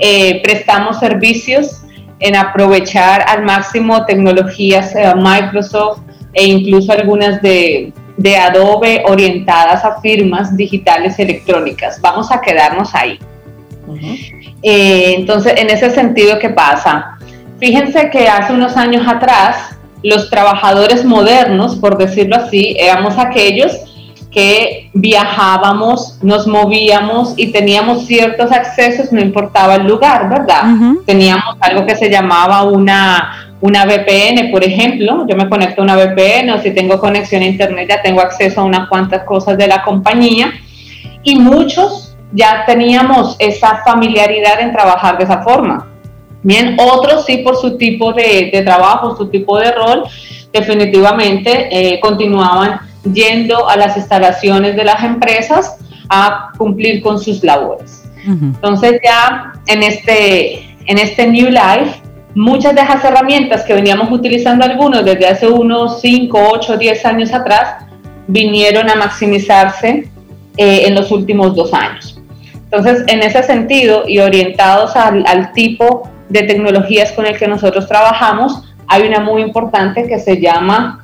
Eh, 0.00 0.40
prestamos 0.42 0.98
servicios 0.98 1.82
en 2.20 2.36
aprovechar 2.36 3.24
al 3.28 3.44
máximo 3.44 4.04
tecnologías 4.06 4.94
eh, 4.94 5.12
Microsoft 5.16 6.00
e 6.32 6.46
incluso 6.46 6.92
algunas 6.92 7.40
de, 7.42 7.92
de 8.16 8.36
Adobe 8.36 9.02
orientadas 9.06 9.84
a 9.84 10.00
firmas 10.00 10.56
digitales 10.56 11.18
electrónicas. 11.18 12.00
Vamos 12.00 12.30
a 12.30 12.40
quedarnos 12.40 12.94
ahí. 12.94 13.18
Eh, 14.62 15.14
entonces, 15.16 15.54
en 15.56 15.70
ese 15.70 15.90
sentido, 15.90 16.38
¿qué 16.38 16.50
pasa? 16.50 17.18
Fíjense 17.58 18.10
que 18.10 18.28
hace 18.28 18.52
unos 18.52 18.76
años 18.76 19.06
atrás, 19.06 19.76
los 20.02 20.28
trabajadores 20.28 21.04
modernos, 21.04 21.76
por 21.76 21.96
decirlo 21.96 22.36
así, 22.36 22.76
éramos 22.78 23.18
aquellos 23.18 23.72
que 24.36 24.90
viajábamos, 24.92 26.18
nos 26.22 26.46
movíamos 26.46 27.32
y 27.38 27.52
teníamos 27.52 28.04
ciertos 28.04 28.52
accesos, 28.52 29.10
no 29.10 29.18
importaba 29.18 29.76
el 29.76 29.86
lugar, 29.86 30.28
¿verdad? 30.28 30.74
Ujú. 30.74 31.02
Teníamos 31.06 31.56
algo 31.58 31.86
que 31.86 31.96
se 31.96 32.10
llamaba 32.10 32.64
una, 32.64 33.54
una 33.62 33.86
VPN, 33.86 34.50
por 34.50 34.62
ejemplo. 34.62 35.26
Yo 35.26 35.36
me 35.36 35.48
conecto 35.48 35.80
a 35.80 35.84
una 35.84 35.96
VPN 35.96 36.50
o 36.50 36.58
si 36.58 36.72
tengo 36.72 37.00
conexión 37.00 37.40
a 37.40 37.46
Internet 37.46 37.88
ya 37.88 38.02
tengo 38.02 38.20
acceso 38.20 38.60
a 38.60 38.64
unas 38.64 38.90
cuantas 38.90 39.24
cosas 39.24 39.56
de 39.56 39.68
la 39.68 39.82
compañía. 39.82 40.52
Y 41.22 41.36
muchos 41.36 42.14
ya 42.32 42.64
teníamos 42.66 43.36
esa 43.38 43.82
familiaridad 43.86 44.60
en 44.60 44.70
trabajar 44.70 45.16
de 45.16 45.24
esa 45.24 45.42
forma. 45.42 45.86
Bien, 46.42 46.76
otros 46.78 47.24
sí 47.24 47.38
por 47.38 47.56
su 47.56 47.78
tipo 47.78 48.12
de, 48.12 48.62
trabajo, 48.66 49.16
su 49.16 49.28
tipo 49.28 49.58
de 49.58 49.72
rol, 49.72 50.04
definitivamente 50.52 51.68
eh, 51.70 51.98
continuaban 52.00 52.80
yendo 53.12 53.68
a 53.68 53.76
las 53.76 53.96
instalaciones 53.96 54.76
de 54.76 54.84
las 54.84 55.02
empresas 55.02 55.76
a 56.08 56.50
cumplir 56.56 57.02
con 57.02 57.18
sus 57.18 57.42
labores. 57.42 58.02
Entonces 58.26 59.00
ya 59.04 59.52
en 59.66 59.84
este, 59.84 60.76
en 60.86 60.98
este 60.98 61.28
New 61.28 61.48
Life, 61.48 62.02
muchas 62.34 62.74
de 62.74 62.80
esas 62.80 63.04
herramientas 63.04 63.62
que 63.62 63.72
veníamos 63.72 64.10
utilizando 64.10 64.64
algunos 64.64 65.04
desde 65.04 65.26
hace 65.28 65.46
unos 65.46 66.00
5, 66.00 66.38
8, 66.52 66.76
10 66.76 67.06
años 67.06 67.32
atrás, 67.32 67.84
vinieron 68.26 68.90
a 68.90 68.96
maximizarse 68.96 70.08
eh, 70.56 70.82
en 70.86 70.94
los 70.94 71.10
últimos 71.12 71.54
dos 71.54 71.72
años. 71.72 72.20
Entonces, 72.54 73.04
en 73.06 73.20
ese 73.20 73.42
sentido 73.42 74.04
y 74.08 74.18
orientados 74.18 74.96
al, 74.96 75.52
tipo 75.52 76.10
de 76.28 76.42
tecnologías 76.42 77.12
con 77.12 77.26
el 77.26 77.38
que 77.38 77.46
nosotros 77.46 77.86
trabajamos, 77.86 78.62
hay 78.88 79.06
una 79.06 79.20
muy 79.20 79.42
importante 79.42 80.06
que 80.08 80.18
se 80.18 80.40
llama 80.40 81.00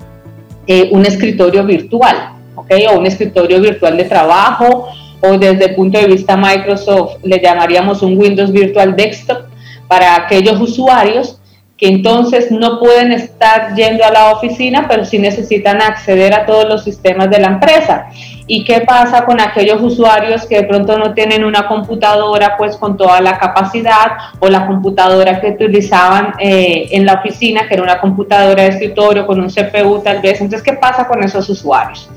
eh, 0.67 0.89
un 0.93 1.05
escritorio 1.05 1.65
virtual, 1.65 2.33
¿ok? 2.55 2.71
O 2.93 2.99
un 2.99 3.07
escritorio 3.07 3.61
virtual 3.61 3.97
de 3.97 4.05
trabajo, 4.05 4.89
o 5.21 5.39
desde 5.39 5.67
el 5.67 5.75
punto 5.75 5.99
de 5.99 6.07
vista 6.07 6.37
Microsoft 6.37 7.19
le 7.23 7.41
llamaríamos 7.41 8.03
un 8.03 8.19
Windows 8.19 8.51
Virtual 8.51 8.97
Desktop 8.97 9.47
para 9.87 10.17
aquellos 10.17 10.61
usuarios 10.61 11.39
que 11.83 11.89
entonces 11.89 12.53
no 12.53 12.79
pueden 12.79 13.11
estar 13.11 13.75
yendo 13.75 14.05
a 14.05 14.13
la 14.13 14.31
oficina, 14.31 14.87
pero 14.89 15.05
sí 15.05 15.19
necesitan 15.19 15.83
acceder 15.83 16.33
a 16.33 16.47
todos 16.47 16.65
los 16.69 16.85
sistemas 16.85 17.29
de 17.29 17.41
la 17.41 17.49
empresa. 17.49 18.07
¿Y 18.47 18.63
qué 18.63 18.83
pasa 18.83 19.25
con 19.25 19.41
aquellos 19.41 19.83
usuarios 19.83 20.47
que 20.47 20.59
de 20.59 20.63
pronto 20.63 20.97
no 20.97 21.13
tienen 21.13 21.45
una 21.45 21.67
computadora 21.67 22.57
pues 22.57 22.77
con 22.77 22.97
toda 22.97 23.21
la 23.21 23.37
capacidad 23.37 24.13
o 24.39 24.49
la 24.49 24.65
computadora 24.65 25.41
que 25.41 25.49
utilizaban 25.49 26.35
eh, 26.39 26.87
en 26.93 27.05
la 27.05 27.15
oficina, 27.15 27.67
que 27.67 27.75
era 27.75 27.83
una 27.83 28.01
computadora 28.01 28.63
de 28.63 28.69
escritorio 28.69 29.27
con 29.27 29.41
un 29.41 29.51
CPU 29.51 29.99
tal 30.05 30.23
vez? 30.23 30.41
Entonces, 30.41 30.63
¿qué 30.63 30.75
pasa 30.75 31.09
con 31.09 31.21
esos 31.25 31.49
usuarios? 31.49 32.09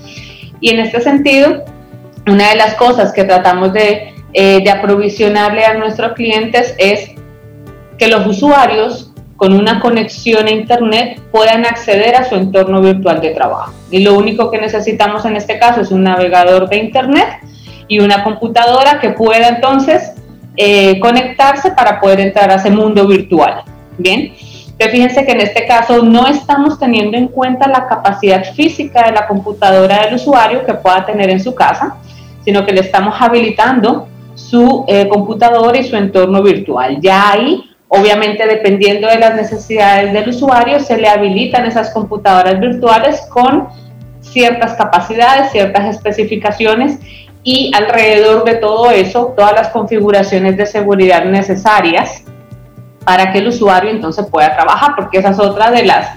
Y 0.61 0.69
en 0.69 0.79
este 0.81 1.01
sentido, 1.01 1.65
una 2.27 2.49
de 2.49 2.55
las 2.55 2.75
cosas 2.75 3.11
que 3.11 3.23
tratamos 3.23 3.73
de, 3.73 4.13
eh, 4.31 4.63
de 4.63 4.69
aprovisionarle 4.69 5.65
a 5.65 5.73
nuestros 5.73 6.13
clientes 6.13 6.75
es 6.77 7.15
que 7.97 8.09
los 8.09 8.27
usuarios 8.27 9.11
con 9.37 9.53
una 9.53 9.79
conexión 9.79 10.47
a 10.47 10.51
Internet 10.51 11.19
puedan 11.31 11.65
acceder 11.65 12.15
a 12.15 12.23
su 12.23 12.35
entorno 12.35 12.81
virtual 12.81 13.19
de 13.21 13.31
trabajo. 13.31 13.73
Y 13.91 13.99
lo 13.99 14.17
único 14.17 14.49
que 14.49 14.59
necesitamos 14.59 15.25
en 15.25 15.35
este 15.35 15.59
caso 15.59 15.81
es 15.81 15.91
un 15.91 16.03
navegador 16.03 16.69
de 16.69 16.77
Internet 16.77 17.39
y 17.87 17.99
una 17.99 18.23
computadora 18.23 18.99
que 18.99 19.09
pueda 19.09 19.49
entonces 19.49 20.13
eh, 20.57 20.99
conectarse 20.99 21.71
para 21.71 21.99
poder 21.99 22.21
entrar 22.21 22.49
a 22.49 22.55
ese 22.55 22.71
mundo 22.71 23.07
virtual. 23.07 23.63
Bien, 23.97 24.33
pero 24.77 24.91
fíjense 24.91 25.25
que 25.25 25.31
en 25.31 25.41
este 25.41 25.65
caso 25.65 26.03
no 26.03 26.27
estamos 26.27 26.79
teniendo 26.79 27.17
en 27.17 27.27
cuenta 27.27 27.67
la 27.67 27.87
capacidad 27.87 28.43
física 28.53 29.05
de 29.05 29.11
la 29.11 29.27
computadora 29.27 30.05
del 30.05 30.15
usuario 30.15 30.65
que 30.65 30.73
pueda 30.73 31.05
tener 31.05 31.29
en 31.29 31.41
su 31.41 31.53
casa, 31.53 31.97
sino 32.43 32.65
que 32.65 32.73
le 32.73 32.81
estamos 32.81 33.15
habilitando 33.19 34.07
su 34.33 34.85
eh, 34.87 35.07
computadora 35.07 35.77
y 35.77 35.83
su 35.83 35.95
entorno 35.95 36.41
virtual. 36.41 36.99
Ya 37.01 37.31
ahí 37.31 37.74
Obviamente, 37.97 38.45
dependiendo 38.47 39.07
de 39.07 39.19
las 39.19 39.35
necesidades 39.35 40.11
del 40.13 40.29
usuario, 40.29 40.79
se 40.79 40.97
le 40.97 41.07
habilitan 41.07 41.65
esas 41.65 41.91
computadoras 41.91 42.59
virtuales 42.59 43.21
con 43.29 43.67
ciertas 44.21 44.73
capacidades, 44.73 45.51
ciertas 45.51 45.95
especificaciones 45.95 46.99
y 47.43 47.71
alrededor 47.75 48.43
de 48.43 48.55
todo 48.55 48.91
eso, 48.91 49.33
todas 49.37 49.53
las 49.53 49.69
configuraciones 49.69 50.57
de 50.57 50.65
seguridad 50.65 51.25
necesarias 51.25 52.23
para 53.05 53.31
que 53.31 53.37
el 53.37 53.47
usuario 53.47 53.91
entonces 53.91 54.25
pueda 54.29 54.55
trabajar, 54.55 54.93
porque 54.95 55.19
esa 55.19 55.29
es 55.29 55.39
otra 55.39 55.69
de 55.69 55.85
las, 55.85 56.09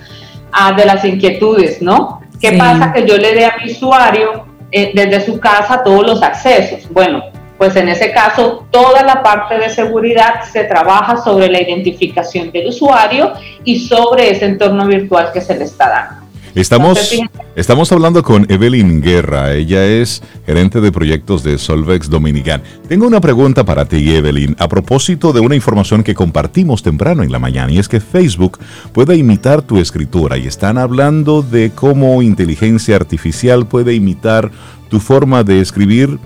ah, 0.51 0.73
de 0.73 0.87
las 0.87 1.05
inquietudes, 1.05 1.83
¿no? 1.83 2.23
¿Qué 2.41 2.53
pasa 2.53 2.93
que 2.93 3.07
yo 3.07 3.17
le 3.19 3.35
dé 3.35 3.45
a 3.45 3.57
mi 3.63 3.71
usuario 3.71 4.47
eh, 4.73 4.93
desde 4.95 5.27
su 5.27 5.39
casa 5.39 5.83
todos 5.85 6.07
los 6.07 6.23
accesos? 6.23 6.91
Bueno, 6.91 7.23
pues 7.59 7.75
en 7.77 7.89
ese 7.89 8.13
caso 8.13 8.67
toda 8.71 9.03
la 9.03 9.23
parte 9.23 9.59
de 9.59 9.69
seguridad 9.69 10.45
se 10.51 10.65
trabaja 10.65 11.17
sobre 11.19 11.49
la 11.49 11.61
identificación 11.61 12.53
del 12.53 12.69
usuario 12.69 13.33
y 13.65 13.81
sobre 13.81 14.31
ese 14.31 14.47
entorno 14.47 14.87
virtual 14.87 15.31
que 15.33 15.41
se 15.41 15.59
le 15.59 15.65
está 15.65 15.89
dando. 15.89 16.29
Estamos, 16.55 17.15
estamos 17.55 17.93
hablando 17.93 18.23
con 18.23 18.47
Evelyn 18.51 19.01
Guerra, 19.01 19.53
ella 19.53 19.85
es 19.85 20.23
gerente 20.47 20.81
de 20.81 20.91
proyectos 20.91 21.45
de 21.45 21.59
Solvex 21.59 22.09
Dominican. 22.09 22.63
Tengo 22.89 23.07
una 23.07 23.21
pregunta 23.21 23.65
para 23.65 23.85
ti, 23.85 24.17
Evelyn, 24.17 24.57
a 24.59 24.67
propósito 24.67 25.33
de 25.33 25.41
una 25.41 25.55
información 25.55 26.03
que 26.03 26.15
compartimos 26.15 26.83
temprano 26.83 27.23
en 27.23 27.31
la 27.31 27.39
mañana, 27.39 27.71
y 27.71 27.79
es 27.79 27.87
que 27.87 28.01
Facebook 28.01 28.59
puede 28.93 29.15
imitar 29.15 29.63
tu 29.63 29.79
escritura, 29.79 30.37
y 30.37 30.47
están 30.47 30.79
hablando 30.79 31.43
de 31.43 31.71
cómo 31.71 32.23
inteligencia 32.23 32.97
artificial 32.97 33.67
puede 33.67 33.95
imitar 33.95 34.51
tu 34.89 35.01
forma 35.01 35.45
de 35.45 35.61
escribir 35.61 36.19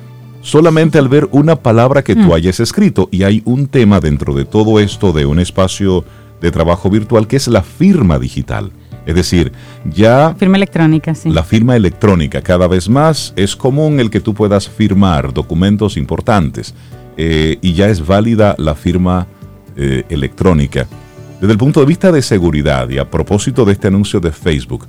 solamente 0.42 0.98
al 0.98 1.08
ver 1.08 1.28
una 1.30 1.56
palabra 1.56 2.02
que 2.02 2.14
tú 2.14 2.28
mm. 2.28 2.32
hayas 2.32 2.60
escrito. 2.60 3.08
Y 3.10 3.22
hay 3.22 3.42
un 3.46 3.68
tema 3.68 4.00
dentro 4.00 4.34
de 4.34 4.44
todo 4.44 4.78
esto 4.80 5.12
de 5.12 5.24
un 5.24 5.38
espacio 5.38 6.04
de 6.40 6.50
trabajo 6.50 6.90
virtual 6.90 7.26
que 7.26 7.36
es 7.36 7.48
la 7.48 7.62
firma 7.62 8.18
digital. 8.18 8.72
Es 9.06 9.14
decir, 9.14 9.52
ya... 9.84 10.34
Firma 10.38 10.56
electrónica, 10.56 11.14
sí. 11.14 11.30
La 11.30 11.42
firma 11.42 11.76
electrónica 11.76 12.42
cada 12.42 12.68
vez 12.68 12.88
más 12.88 13.32
es 13.36 13.56
común 13.56 13.98
el 13.98 14.10
que 14.10 14.20
tú 14.20 14.34
puedas 14.34 14.68
firmar 14.68 15.32
documentos 15.32 15.96
importantes 15.96 16.74
eh, 17.16 17.58
y 17.60 17.72
ya 17.72 17.88
es 17.88 18.06
válida 18.06 18.54
la 18.58 18.74
firma 18.74 19.26
eh, 19.76 20.04
electrónica. 20.08 20.86
Desde 21.40 21.52
el 21.52 21.58
punto 21.58 21.80
de 21.80 21.86
vista 21.86 22.12
de 22.12 22.22
seguridad 22.22 22.88
y 22.90 22.98
a 22.98 23.10
propósito 23.10 23.64
de 23.64 23.72
este 23.72 23.88
anuncio 23.88 24.20
de 24.20 24.30
Facebook, 24.30 24.86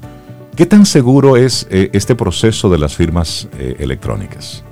¿qué 0.55 0.67
tan 0.67 0.85
seguro 0.85 1.35
es 1.35 1.67
eh, 1.71 1.89
este 1.93 2.13
proceso 2.13 2.69
de 2.69 2.77
las 2.77 2.95
firmas 2.95 3.47
electrónicas? 3.79 4.63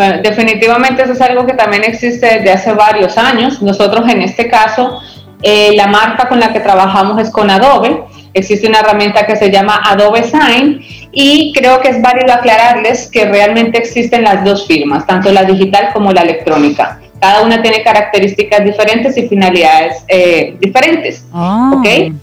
Bueno, 0.00 0.22
definitivamente 0.22 1.02
eso 1.02 1.12
es 1.12 1.20
algo 1.20 1.44
que 1.44 1.52
también 1.52 1.84
existe 1.84 2.24
desde 2.24 2.52
hace 2.52 2.72
varios 2.72 3.18
años. 3.18 3.60
Nosotros 3.60 4.08
en 4.08 4.22
este 4.22 4.48
caso, 4.48 4.98
eh, 5.42 5.72
la 5.76 5.88
marca 5.88 6.26
con 6.26 6.40
la 6.40 6.54
que 6.54 6.60
trabajamos 6.60 7.20
es 7.20 7.28
con 7.28 7.50
Adobe. 7.50 8.04
Existe 8.32 8.66
una 8.66 8.78
herramienta 8.80 9.26
que 9.26 9.36
se 9.36 9.50
llama 9.50 9.78
Adobe 9.84 10.22
Sign 10.22 10.80
y 11.12 11.52
creo 11.54 11.82
que 11.82 11.88
es 11.88 12.00
válido 12.00 12.32
aclararles 12.32 13.10
que 13.10 13.26
realmente 13.26 13.76
existen 13.76 14.22
las 14.22 14.42
dos 14.42 14.66
firmas, 14.66 15.06
tanto 15.06 15.30
la 15.32 15.44
digital 15.44 15.90
como 15.92 16.14
la 16.14 16.22
electrónica. 16.22 16.98
Cada 17.20 17.42
una 17.42 17.60
tiene 17.60 17.82
características 17.82 18.64
diferentes 18.64 19.18
y 19.18 19.28
finalidades 19.28 20.02
eh, 20.08 20.56
diferentes. 20.58 21.26
¿Ok? 21.30 22.14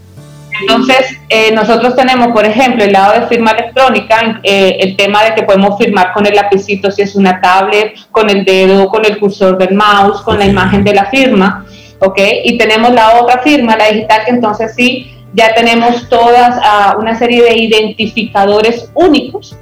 Entonces, 0.61 1.19
eh, 1.29 1.51
nosotros 1.53 1.95
tenemos, 1.95 2.27
por 2.29 2.45
ejemplo, 2.45 2.83
el 2.83 2.91
lado 2.91 3.19
de 3.19 3.27
firma 3.27 3.51
electrónica, 3.51 4.39
eh, 4.43 4.77
el 4.79 4.95
tema 4.95 5.23
de 5.23 5.35
que 5.35 5.43
podemos 5.43 5.77
firmar 5.77 6.13
con 6.13 6.25
el 6.25 6.35
lapicito 6.35 6.89
si 6.91 7.01
es 7.01 7.15
una 7.15 7.39
tablet, 7.41 7.95
con 8.11 8.29
el 8.29 8.43
dedo, 8.43 8.87
con 8.87 9.05
el 9.05 9.19
cursor 9.19 9.57
del 9.57 9.75
mouse, 9.75 10.21
con 10.21 10.39
la 10.39 10.45
imagen 10.45 10.83
de 10.83 10.93
la 10.93 11.05
firma, 11.05 11.65
¿ok? 11.99 12.19
Y 12.43 12.57
tenemos 12.57 12.93
la 12.93 13.21
otra 13.21 13.39
firma, 13.39 13.75
la 13.75 13.87
digital, 13.89 14.21
que 14.25 14.31
entonces 14.31 14.73
sí, 14.75 15.11
ya 15.33 15.53
tenemos 15.53 16.09
todas 16.09 16.59
ah, 16.63 16.95
una 16.99 17.17
serie 17.17 17.43
de 17.43 17.57
identificadores 17.57 18.89
únicos 18.93 19.55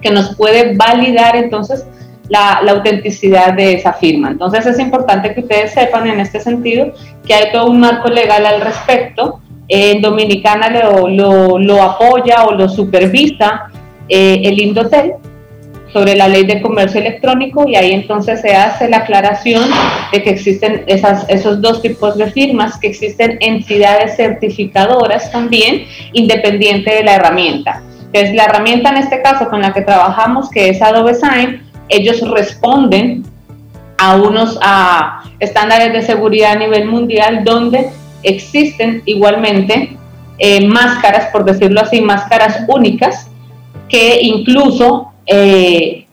que 0.00 0.10
nos 0.10 0.34
puede 0.36 0.76
validar 0.76 1.36
entonces 1.36 1.86
la, 2.28 2.60
la, 2.62 2.72
autenticidad 2.72 3.54
de 3.54 3.74
esa 3.74 3.92
firma. 3.92 4.30
Entonces 4.30 4.64
es 4.66 4.78
importante 4.78 5.34
que 5.34 5.40
ustedes 5.40 5.72
sepan 5.72 6.06
en 6.06 6.20
este 6.20 6.38
sentido 6.38 6.92
que 7.26 7.34
hay 7.34 7.50
todo 7.52 7.66
un 7.66 7.80
marco 7.80 8.08
legal 8.08 8.46
al 8.46 8.60
respecto 8.60 9.39
en 9.70 10.02
Dominicana 10.02 10.68
lo, 10.68 11.58
lo, 11.58 11.82
apoya 11.82 12.44
o 12.44 12.54
lo 12.54 12.68
supervisa 12.68 13.70
eh, 14.08 14.42
el 14.44 14.60
Indotel 14.60 15.12
sobre 15.92 16.16
la 16.16 16.28
ley 16.28 16.44
de 16.44 16.60
comercio 16.60 17.00
electrónico 17.00 17.66
y 17.68 17.76
ahí 17.76 17.92
entonces 17.92 18.40
se 18.40 18.54
hace 18.54 18.88
la 18.88 18.98
aclaración 18.98 19.64
de 20.12 20.22
que 20.22 20.30
existen 20.30 20.84
esas, 20.86 21.24
esos 21.28 21.60
dos 21.60 21.82
tipos 21.82 22.16
de 22.16 22.30
firmas, 22.30 22.78
que 22.78 22.88
existen 22.88 23.38
entidades 23.40 24.16
certificadoras 24.16 25.30
también, 25.30 25.84
independiente 26.12 26.94
de 26.94 27.04
la 27.04 27.14
herramienta. 27.14 27.82
Entonces, 28.06 28.34
la 28.34 28.44
herramienta 28.44 28.90
en 28.90 28.96
este 28.96 29.22
caso 29.22 29.48
con 29.48 29.62
la 29.62 29.72
que 29.72 29.82
trabajamos, 29.82 30.50
que 30.50 30.70
es 30.70 30.82
Adobe 30.82 31.14
Sign, 31.14 31.62
ellos 31.88 32.28
responden 32.28 33.24
a 33.98 34.16
unos 34.16 34.58
a 34.62 35.22
estándares 35.38 35.92
de 35.92 36.02
seguridad 36.02 36.52
a 36.52 36.56
nivel 36.56 36.86
mundial 36.86 37.44
donde 37.44 37.90
existen 38.22 39.02
igualmente 39.06 39.96
eh, 40.38 40.66
máscaras, 40.66 41.26
por 41.32 41.44
decirlo 41.44 41.80
así, 41.80 42.00
máscaras 42.00 42.64
únicas, 42.66 43.30
que 43.88 44.20
incluso 44.22 45.12
eh, 45.26 46.06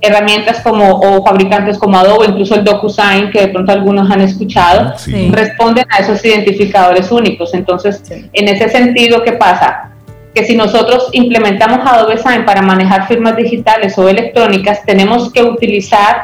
herramientas 0.00 0.60
como 0.60 1.00
o 1.00 1.24
fabricantes 1.24 1.78
como 1.78 1.98
Adobe, 1.98 2.26
incluso 2.26 2.54
el 2.54 2.64
DocuSign, 2.64 3.30
que 3.30 3.40
de 3.40 3.48
pronto 3.48 3.72
algunos 3.72 4.10
han 4.10 4.20
escuchado, 4.20 4.94
responden 5.30 5.84
a 5.90 5.98
esos 5.98 6.24
identificadores 6.24 7.10
únicos. 7.10 7.54
Entonces, 7.54 8.02
en 8.10 8.48
ese 8.48 8.68
sentido, 8.68 9.22
¿qué 9.22 9.32
pasa? 9.32 9.90
Que 10.34 10.44
si 10.44 10.56
nosotros 10.56 11.08
implementamos 11.12 11.80
Adobe 11.84 12.18
Sign 12.18 12.44
para 12.44 12.62
manejar 12.62 13.08
firmas 13.08 13.36
digitales 13.36 13.96
o 13.98 14.08
electrónicas, 14.08 14.84
tenemos 14.84 15.32
que 15.32 15.42
utilizar 15.42 16.22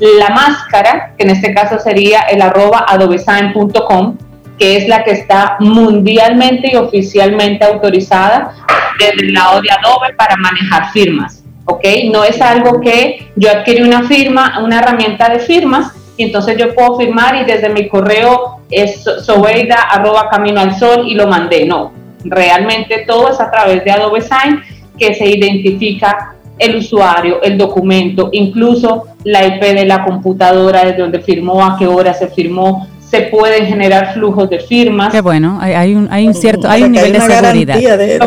la 0.00 0.30
máscara, 0.30 1.14
que 1.16 1.24
en 1.24 1.30
este 1.30 1.54
caso 1.54 1.78
sería 1.78 2.20
el 2.22 2.42
arroba 2.42 2.84
adobesign.com, 2.88 4.16
que 4.58 4.76
es 4.76 4.88
la 4.88 5.04
que 5.04 5.12
está 5.12 5.56
mundialmente 5.60 6.70
y 6.72 6.76
oficialmente 6.76 7.64
autorizada 7.64 8.52
desde 8.98 9.26
el 9.26 9.32
lado 9.32 9.60
de 9.60 9.70
Adobe 9.70 10.14
para 10.14 10.36
manejar 10.36 10.90
firmas. 10.92 11.44
¿Ok? 11.64 11.84
No 12.12 12.24
es 12.24 12.40
algo 12.40 12.80
que 12.80 13.30
yo 13.36 13.50
adquirí 13.50 13.82
una 13.82 14.02
firma, 14.02 14.58
una 14.62 14.80
herramienta 14.80 15.28
de 15.28 15.38
firmas, 15.38 15.92
y 16.16 16.24
entonces 16.24 16.56
yo 16.58 16.74
puedo 16.74 16.98
firmar 16.98 17.36
y 17.36 17.44
desde 17.44 17.68
mi 17.68 17.88
correo 17.88 18.60
es 18.70 19.04
sobeida 19.24 19.76
arroba 19.90 20.28
camino 20.28 20.60
al 20.60 20.78
sol 20.78 21.04
y 21.06 21.14
lo 21.14 21.26
mandé. 21.26 21.64
No, 21.64 21.92
realmente 22.24 23.04
todo 23.06 23.30
es 23.30 23.40
a 23.40 23.50
través 23.50 23.84
de 23.84 23.90
Adobe 23.90 24.20
Sign 24.20 24.62
que 24.98 25.14
se 25.14 25.26
identifica 25.26 26.34
el 26.58 26.76
usuario, 26.76 27.42
el 27.42 27.58
documento, 27.58 28.28
incluso 28.32 29.04
la 29.24 29.46
IP 29.46 29.62
de 29.62 29.86
la 29.86 30.04
computadora, 30.04 30.84
desde 30.84 31.02
donde 31.02 31.20
firmó, 31.20 31.64
a 31.64 31.76
qué 31.78 31.86
hora 31.86 32.14
se 32.14 32.28
firmó, 32.28 32.86
se 33.12 33.22
pueden 33.24 33.66
generar 33.66 34.14
flujos 34.14 34.48
de 34.48 34.58
firmas. 34.58 35.12
Qué 35.12 35.20
bueno, 35.20 35.58
hay, 35.60 35.94
un, 35.94 36.08
hay 36.10 36.26
un 36.26 36.32
cierto, 36.32 36.66
hay 36.66 36.82
un 36.84 36.92
nivel 36.92 37.12
de 37.12 37.20
seguridad. 37.20 37.98
De, 37.98 38.18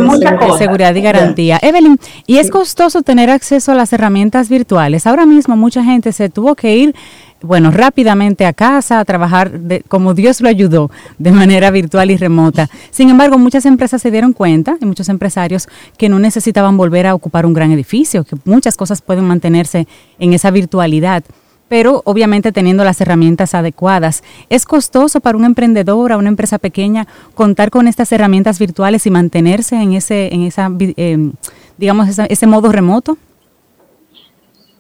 seguridad 0.60 0.94
y 0.94 1.02
garantía. 1.02 1.60
Evelyn, 1.60 1.98
¿y 2.28 2.38
es 2.38 2.52
costoso 2.52 3.02
tener 3.02 3.32
acceso 3.32 3.72
a 3.72 3.76
las 3.76 3.92
herramientas 3.94 4.48
virtuales? 4.48 5.08
Ahora 5.08 5.26
mismo 5.26 5.56
mucha 5.56 5.84
gente 5.84 6.12
se 6.12 6.30
tuvo 6.30 6.54
que 6.54 6.76
ir 6.76 6.96
bueno, 7.42 7.72
rápidamente 7.72 8.46
a 8.46 8.54
casa, 8.54 9.00
a 9.00 9.06
trabajar 9.06 9.52
de, 9.52 9.82
como 9.88 10.14
Dios 10.14 10.42
lo 10.42 10.50
ayudó, 10.50 10.90
de 11.18 11.32
manera 11.32 11.72
virtual 11.72 12.12
y 12.12 12.18
remota. 12.18 12.70
Sin 12.92 13.10
embargo, 13.10 13.38
muchas 13.38 13.66
empresas 13.66 14.02
se 14.02 14.12
dieron 14.12 14.34
cuenta, 14.34 14.78
y 14.82 14.86
muchos 14.86 15.10
empresarios, 15.10 15.68
que 15.98 16.10
no 16.10 16.20
necesitaban 16.20 16.78
volver 16.78 17.08
a 17.08 17.16
ocupar 17.16 17.46
un 17.46 17.54
gran 17.54 17.72
edificio, 17.72 18.24
que 18.24 18.36
muchas 18.46 18.78
cosas 18.78 19.02
pueden 19.02 19.26
mantenerse 19.26 19.88
en 20.20 20.34
esa 20.34 20.52
virtualidad 20.52 21.24
pero 21.68 22.04
obviamente 22.06 22.52
teniendo 22.52 22.84
las 22.84 23.02
herramientas 23.02 23.56
adecuadas. 23.56 24.24
¿Es 24.50 24.66
costoso 24.66 25.20
para 25.20 25.38
un 25.38 25.46
emprendedor, 25.46 26.12
a 26.12 26.18
una 26.18 26.30
empresa 26.30 26.60
pequeña, 26.60 27.08
contar 27.34 27.72
con 27.72 27.88
estas 27.88 28.12
herramientas 28.12 28.60
virtuales 28.60 29.06
y 29.08 29.12
mantenerse 29.12 29.76
en 29.76 29.94
ese, 29.94 30.34
en 30.34 30.44
esa, 30.44 30.70
eh, 30.80 31.32
digamos, 31.78 32.20
ese 32.30 32.48
modo 32.48 32.72
remoto? 32.72 33.18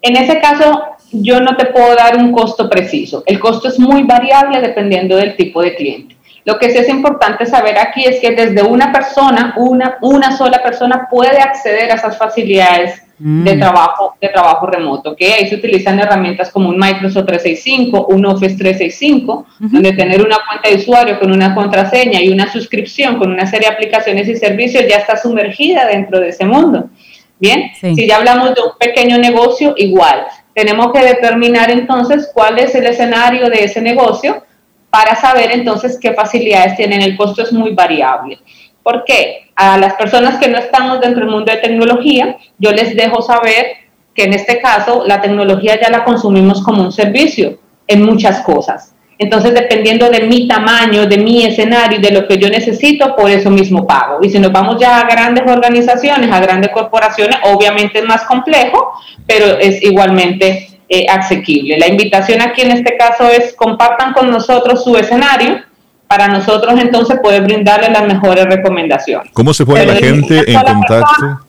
En 0.05 0.15
ese 0.17 0.39
caso, 0.39 0.83
yo 1.11 1.39
no 1.39 1.57
te 1.57 1.65
puedo 1.65 1.95
dar 1.95 2.15
un 2.15 2.31
costo 2.31 2.69
preciso. 2.69 3.23
El 3.25 3.39
costo 3.39 3.69
es 3.69 3.79
muy 3.79 4.03
variable 4.03 4.61
dependiendo 4.61 5.15
del 5.15 5.35
tipo 5.35 5.63
de 5.63 5.75
cliente. 5.75 6.15
Lo 6.43 6.59
que 6.59 6.69
sí 6.69 6.77
es 6.77 6.89
importante 6.89 7.47
saber 7.47 7.79
aquí 7.79 8.05
es 8.05 8.19
que 8.19 8.31
desde 8.31 8.61
una 8.61 8.91
persona, 8.91 9.55
una, 9.57 9.97
una 10.01 10.37
sola 10.37 10.61
persona 10.61 11.07
puede 11.09 11.39
acceder 11.39 11.91
a 11.91 11.95
esas 11.95 12.19
facilidades 12.19 13.01
de, 13.17 13.55
mm. 13.55 13.59
trabajo, 13.59 14.13
de 14.21 14.29
trabajo 14.29 14.67
remoto. 14.67 15.13
¿okay? 15.13 15.31
Ahí 15.31 15.47
se 15.47 15.55
utilizan 15.55 15.99
herramientas 15.99 16.51
como 16.51 16.69
un 16.69 16.77
Microsoft 16.77 17.25
365, 17.25 18.05
un 18.05 18.27
Office 18.27 18.57
365, 18.57 19.47
donde 19.59 19.93
tener 19.93 20.21
una 20.21 20.37
cuenta 20.47 20.69
de 20.69 20.75
usuario 20.75 21.19
con 21.19 21.31
una 21.31 21.55
contraseña 21.55 22.21
y 22.21 22.29
una 22.29 22.51
suscripción 22.53 23.17
con 23.17 23.31
una 23.31 23.47
serie 23.47 23.69
de 23.69 23.73
aplicaciones 23.73 24.27
y 24.27 24.35
servicios 24.35 24.85
ya 24.87 24.97
está 24.97 25.17
sumergida 25.17 25.87
dentro 25.87 26.19
de 26.19 26.29
ese 26.29 26.45
mundo. 26.45 26.89
Bien, 27.37 27.71
si 27.75 28.07
ya 28.07 28.17
hablamos 28.17 28.55
de 28.55 28.61
un 28.61 28.77
pequeño 28.79 29.17
negocio, 29.17 29.73
igual. 29.77 30.25
Tenemos 30.53 30.93
que 30.93 30.99
determinar 30.99 31.69
entonces 31.69 32.31
cuál 32.33 32.59
es 32.59 32.73
el 32.75 32.85
escenario 32.85 33.49
de 33.49 33.65
ese 33.65 33.81
negocio 33.81 34.43
para 34.89 35.15
saber 35.15 35.51
entonces 35.51 35.99
qué 35.99 36.13
facilidades 36.13 36.77
tienen. 36.77 37.01
El 37.01 37.17
costo 37.17 37.43
es 37.43 37.51
muy 37.51 37.73
variable. 37.73 38.39
¿Por 38.81 39.03
qué? 39.03 39.49
A 39.55 39.77
las 39.77 39.95
personas 39.95 40.39
que 40.39 40.47
no 40.47 40.57
estamos 40.57 41.01
dentro 41.01 41.21
del 41.25 41.31
mundo 41.31 41.51
de 41.51 41.57
tecnología, 41.57 42.37
yo 42.57 42.71
les 42.71 42.95
dejo 42.95 43.21
saber 43.21 43.65
que 44.13 44.23
en 44.23 44.33
este 44.33 44.61
caso 44.61 45.03
la 45.05 45.21
tecnología 45.21 45.79
ya 45.79 45.89
la 45.89 46.05
consumimos 46.05 46.63
como 46.63 46.83
un 46.83 46.91
servicio 46.91 47.59
en 47.87 48.05
muchas 48.05 48.41
cosas. 48.41 48.94
Entonces, 49.17 49.53
dependiendo 49.53 50.09
de 50.09 50.21
mi 50.21 50.47
tamaño, 50.47 51.05
de 51.05 51.17
mi 51.17 51.45
escenario 51.45 51.99
y 51.99 52.01
de 52.01 52.11
lo 52.11 52.27
que 52.27 52.37
yo 52.37 52.49
necesito, 52.49 53.15
por 53.15 53.31
eso 53.31 53.49
mismo 53.49 53.87
pago. 53.87 54.19
Y 54.21 54.29
si 54.29 54.39
nos 54.39 54.51
vamos 54.51 54.77
ya 54.79 54.99
a 54.99 55.07
grandes 55.07 55.49
organizaciones, 55.49 56.29
a 56.31 56.39
grandes 56.39 56.71
corporaciones, 56.71 57.37
obviamente 57.43 57.99
es 57.99 58.05
más 58.05 58.23
complejo, 58.23 58.91
pero 59.25 59.57
es 59.57 59.81
igualmente 59.81 60.67
eh, 60.89 61.05
asequible. 61.09 61.77
La 61.79 61.87
invitación 61.87 62.41
aquí 62.41 62.61
en 62.61 62.71
este 62.71 62.97
caso 62.97 63.29
es 63.29 63.53
compartan 63.53 64.13
con 64.13 64.29
nosotros 64.29 64.83
su 64.83 64.97
escenario 64.97 65.61
para 66.07 66.27
nosotros 66.27 66.79
entonces 66.79 67.19
poder 67.19 67.43
brindarles 67.43 67.89
las 67.91 68.05
mejores 68.05 68.45
recomendaciones. 68.45 69.31
¿Cómo 69.33 69.53
se 69.53 69.65
pone 69.65 69.85
la 69.85 69.95
gente 69.95 70.43
en 70.51 70.61
contacto? 70.61 71.39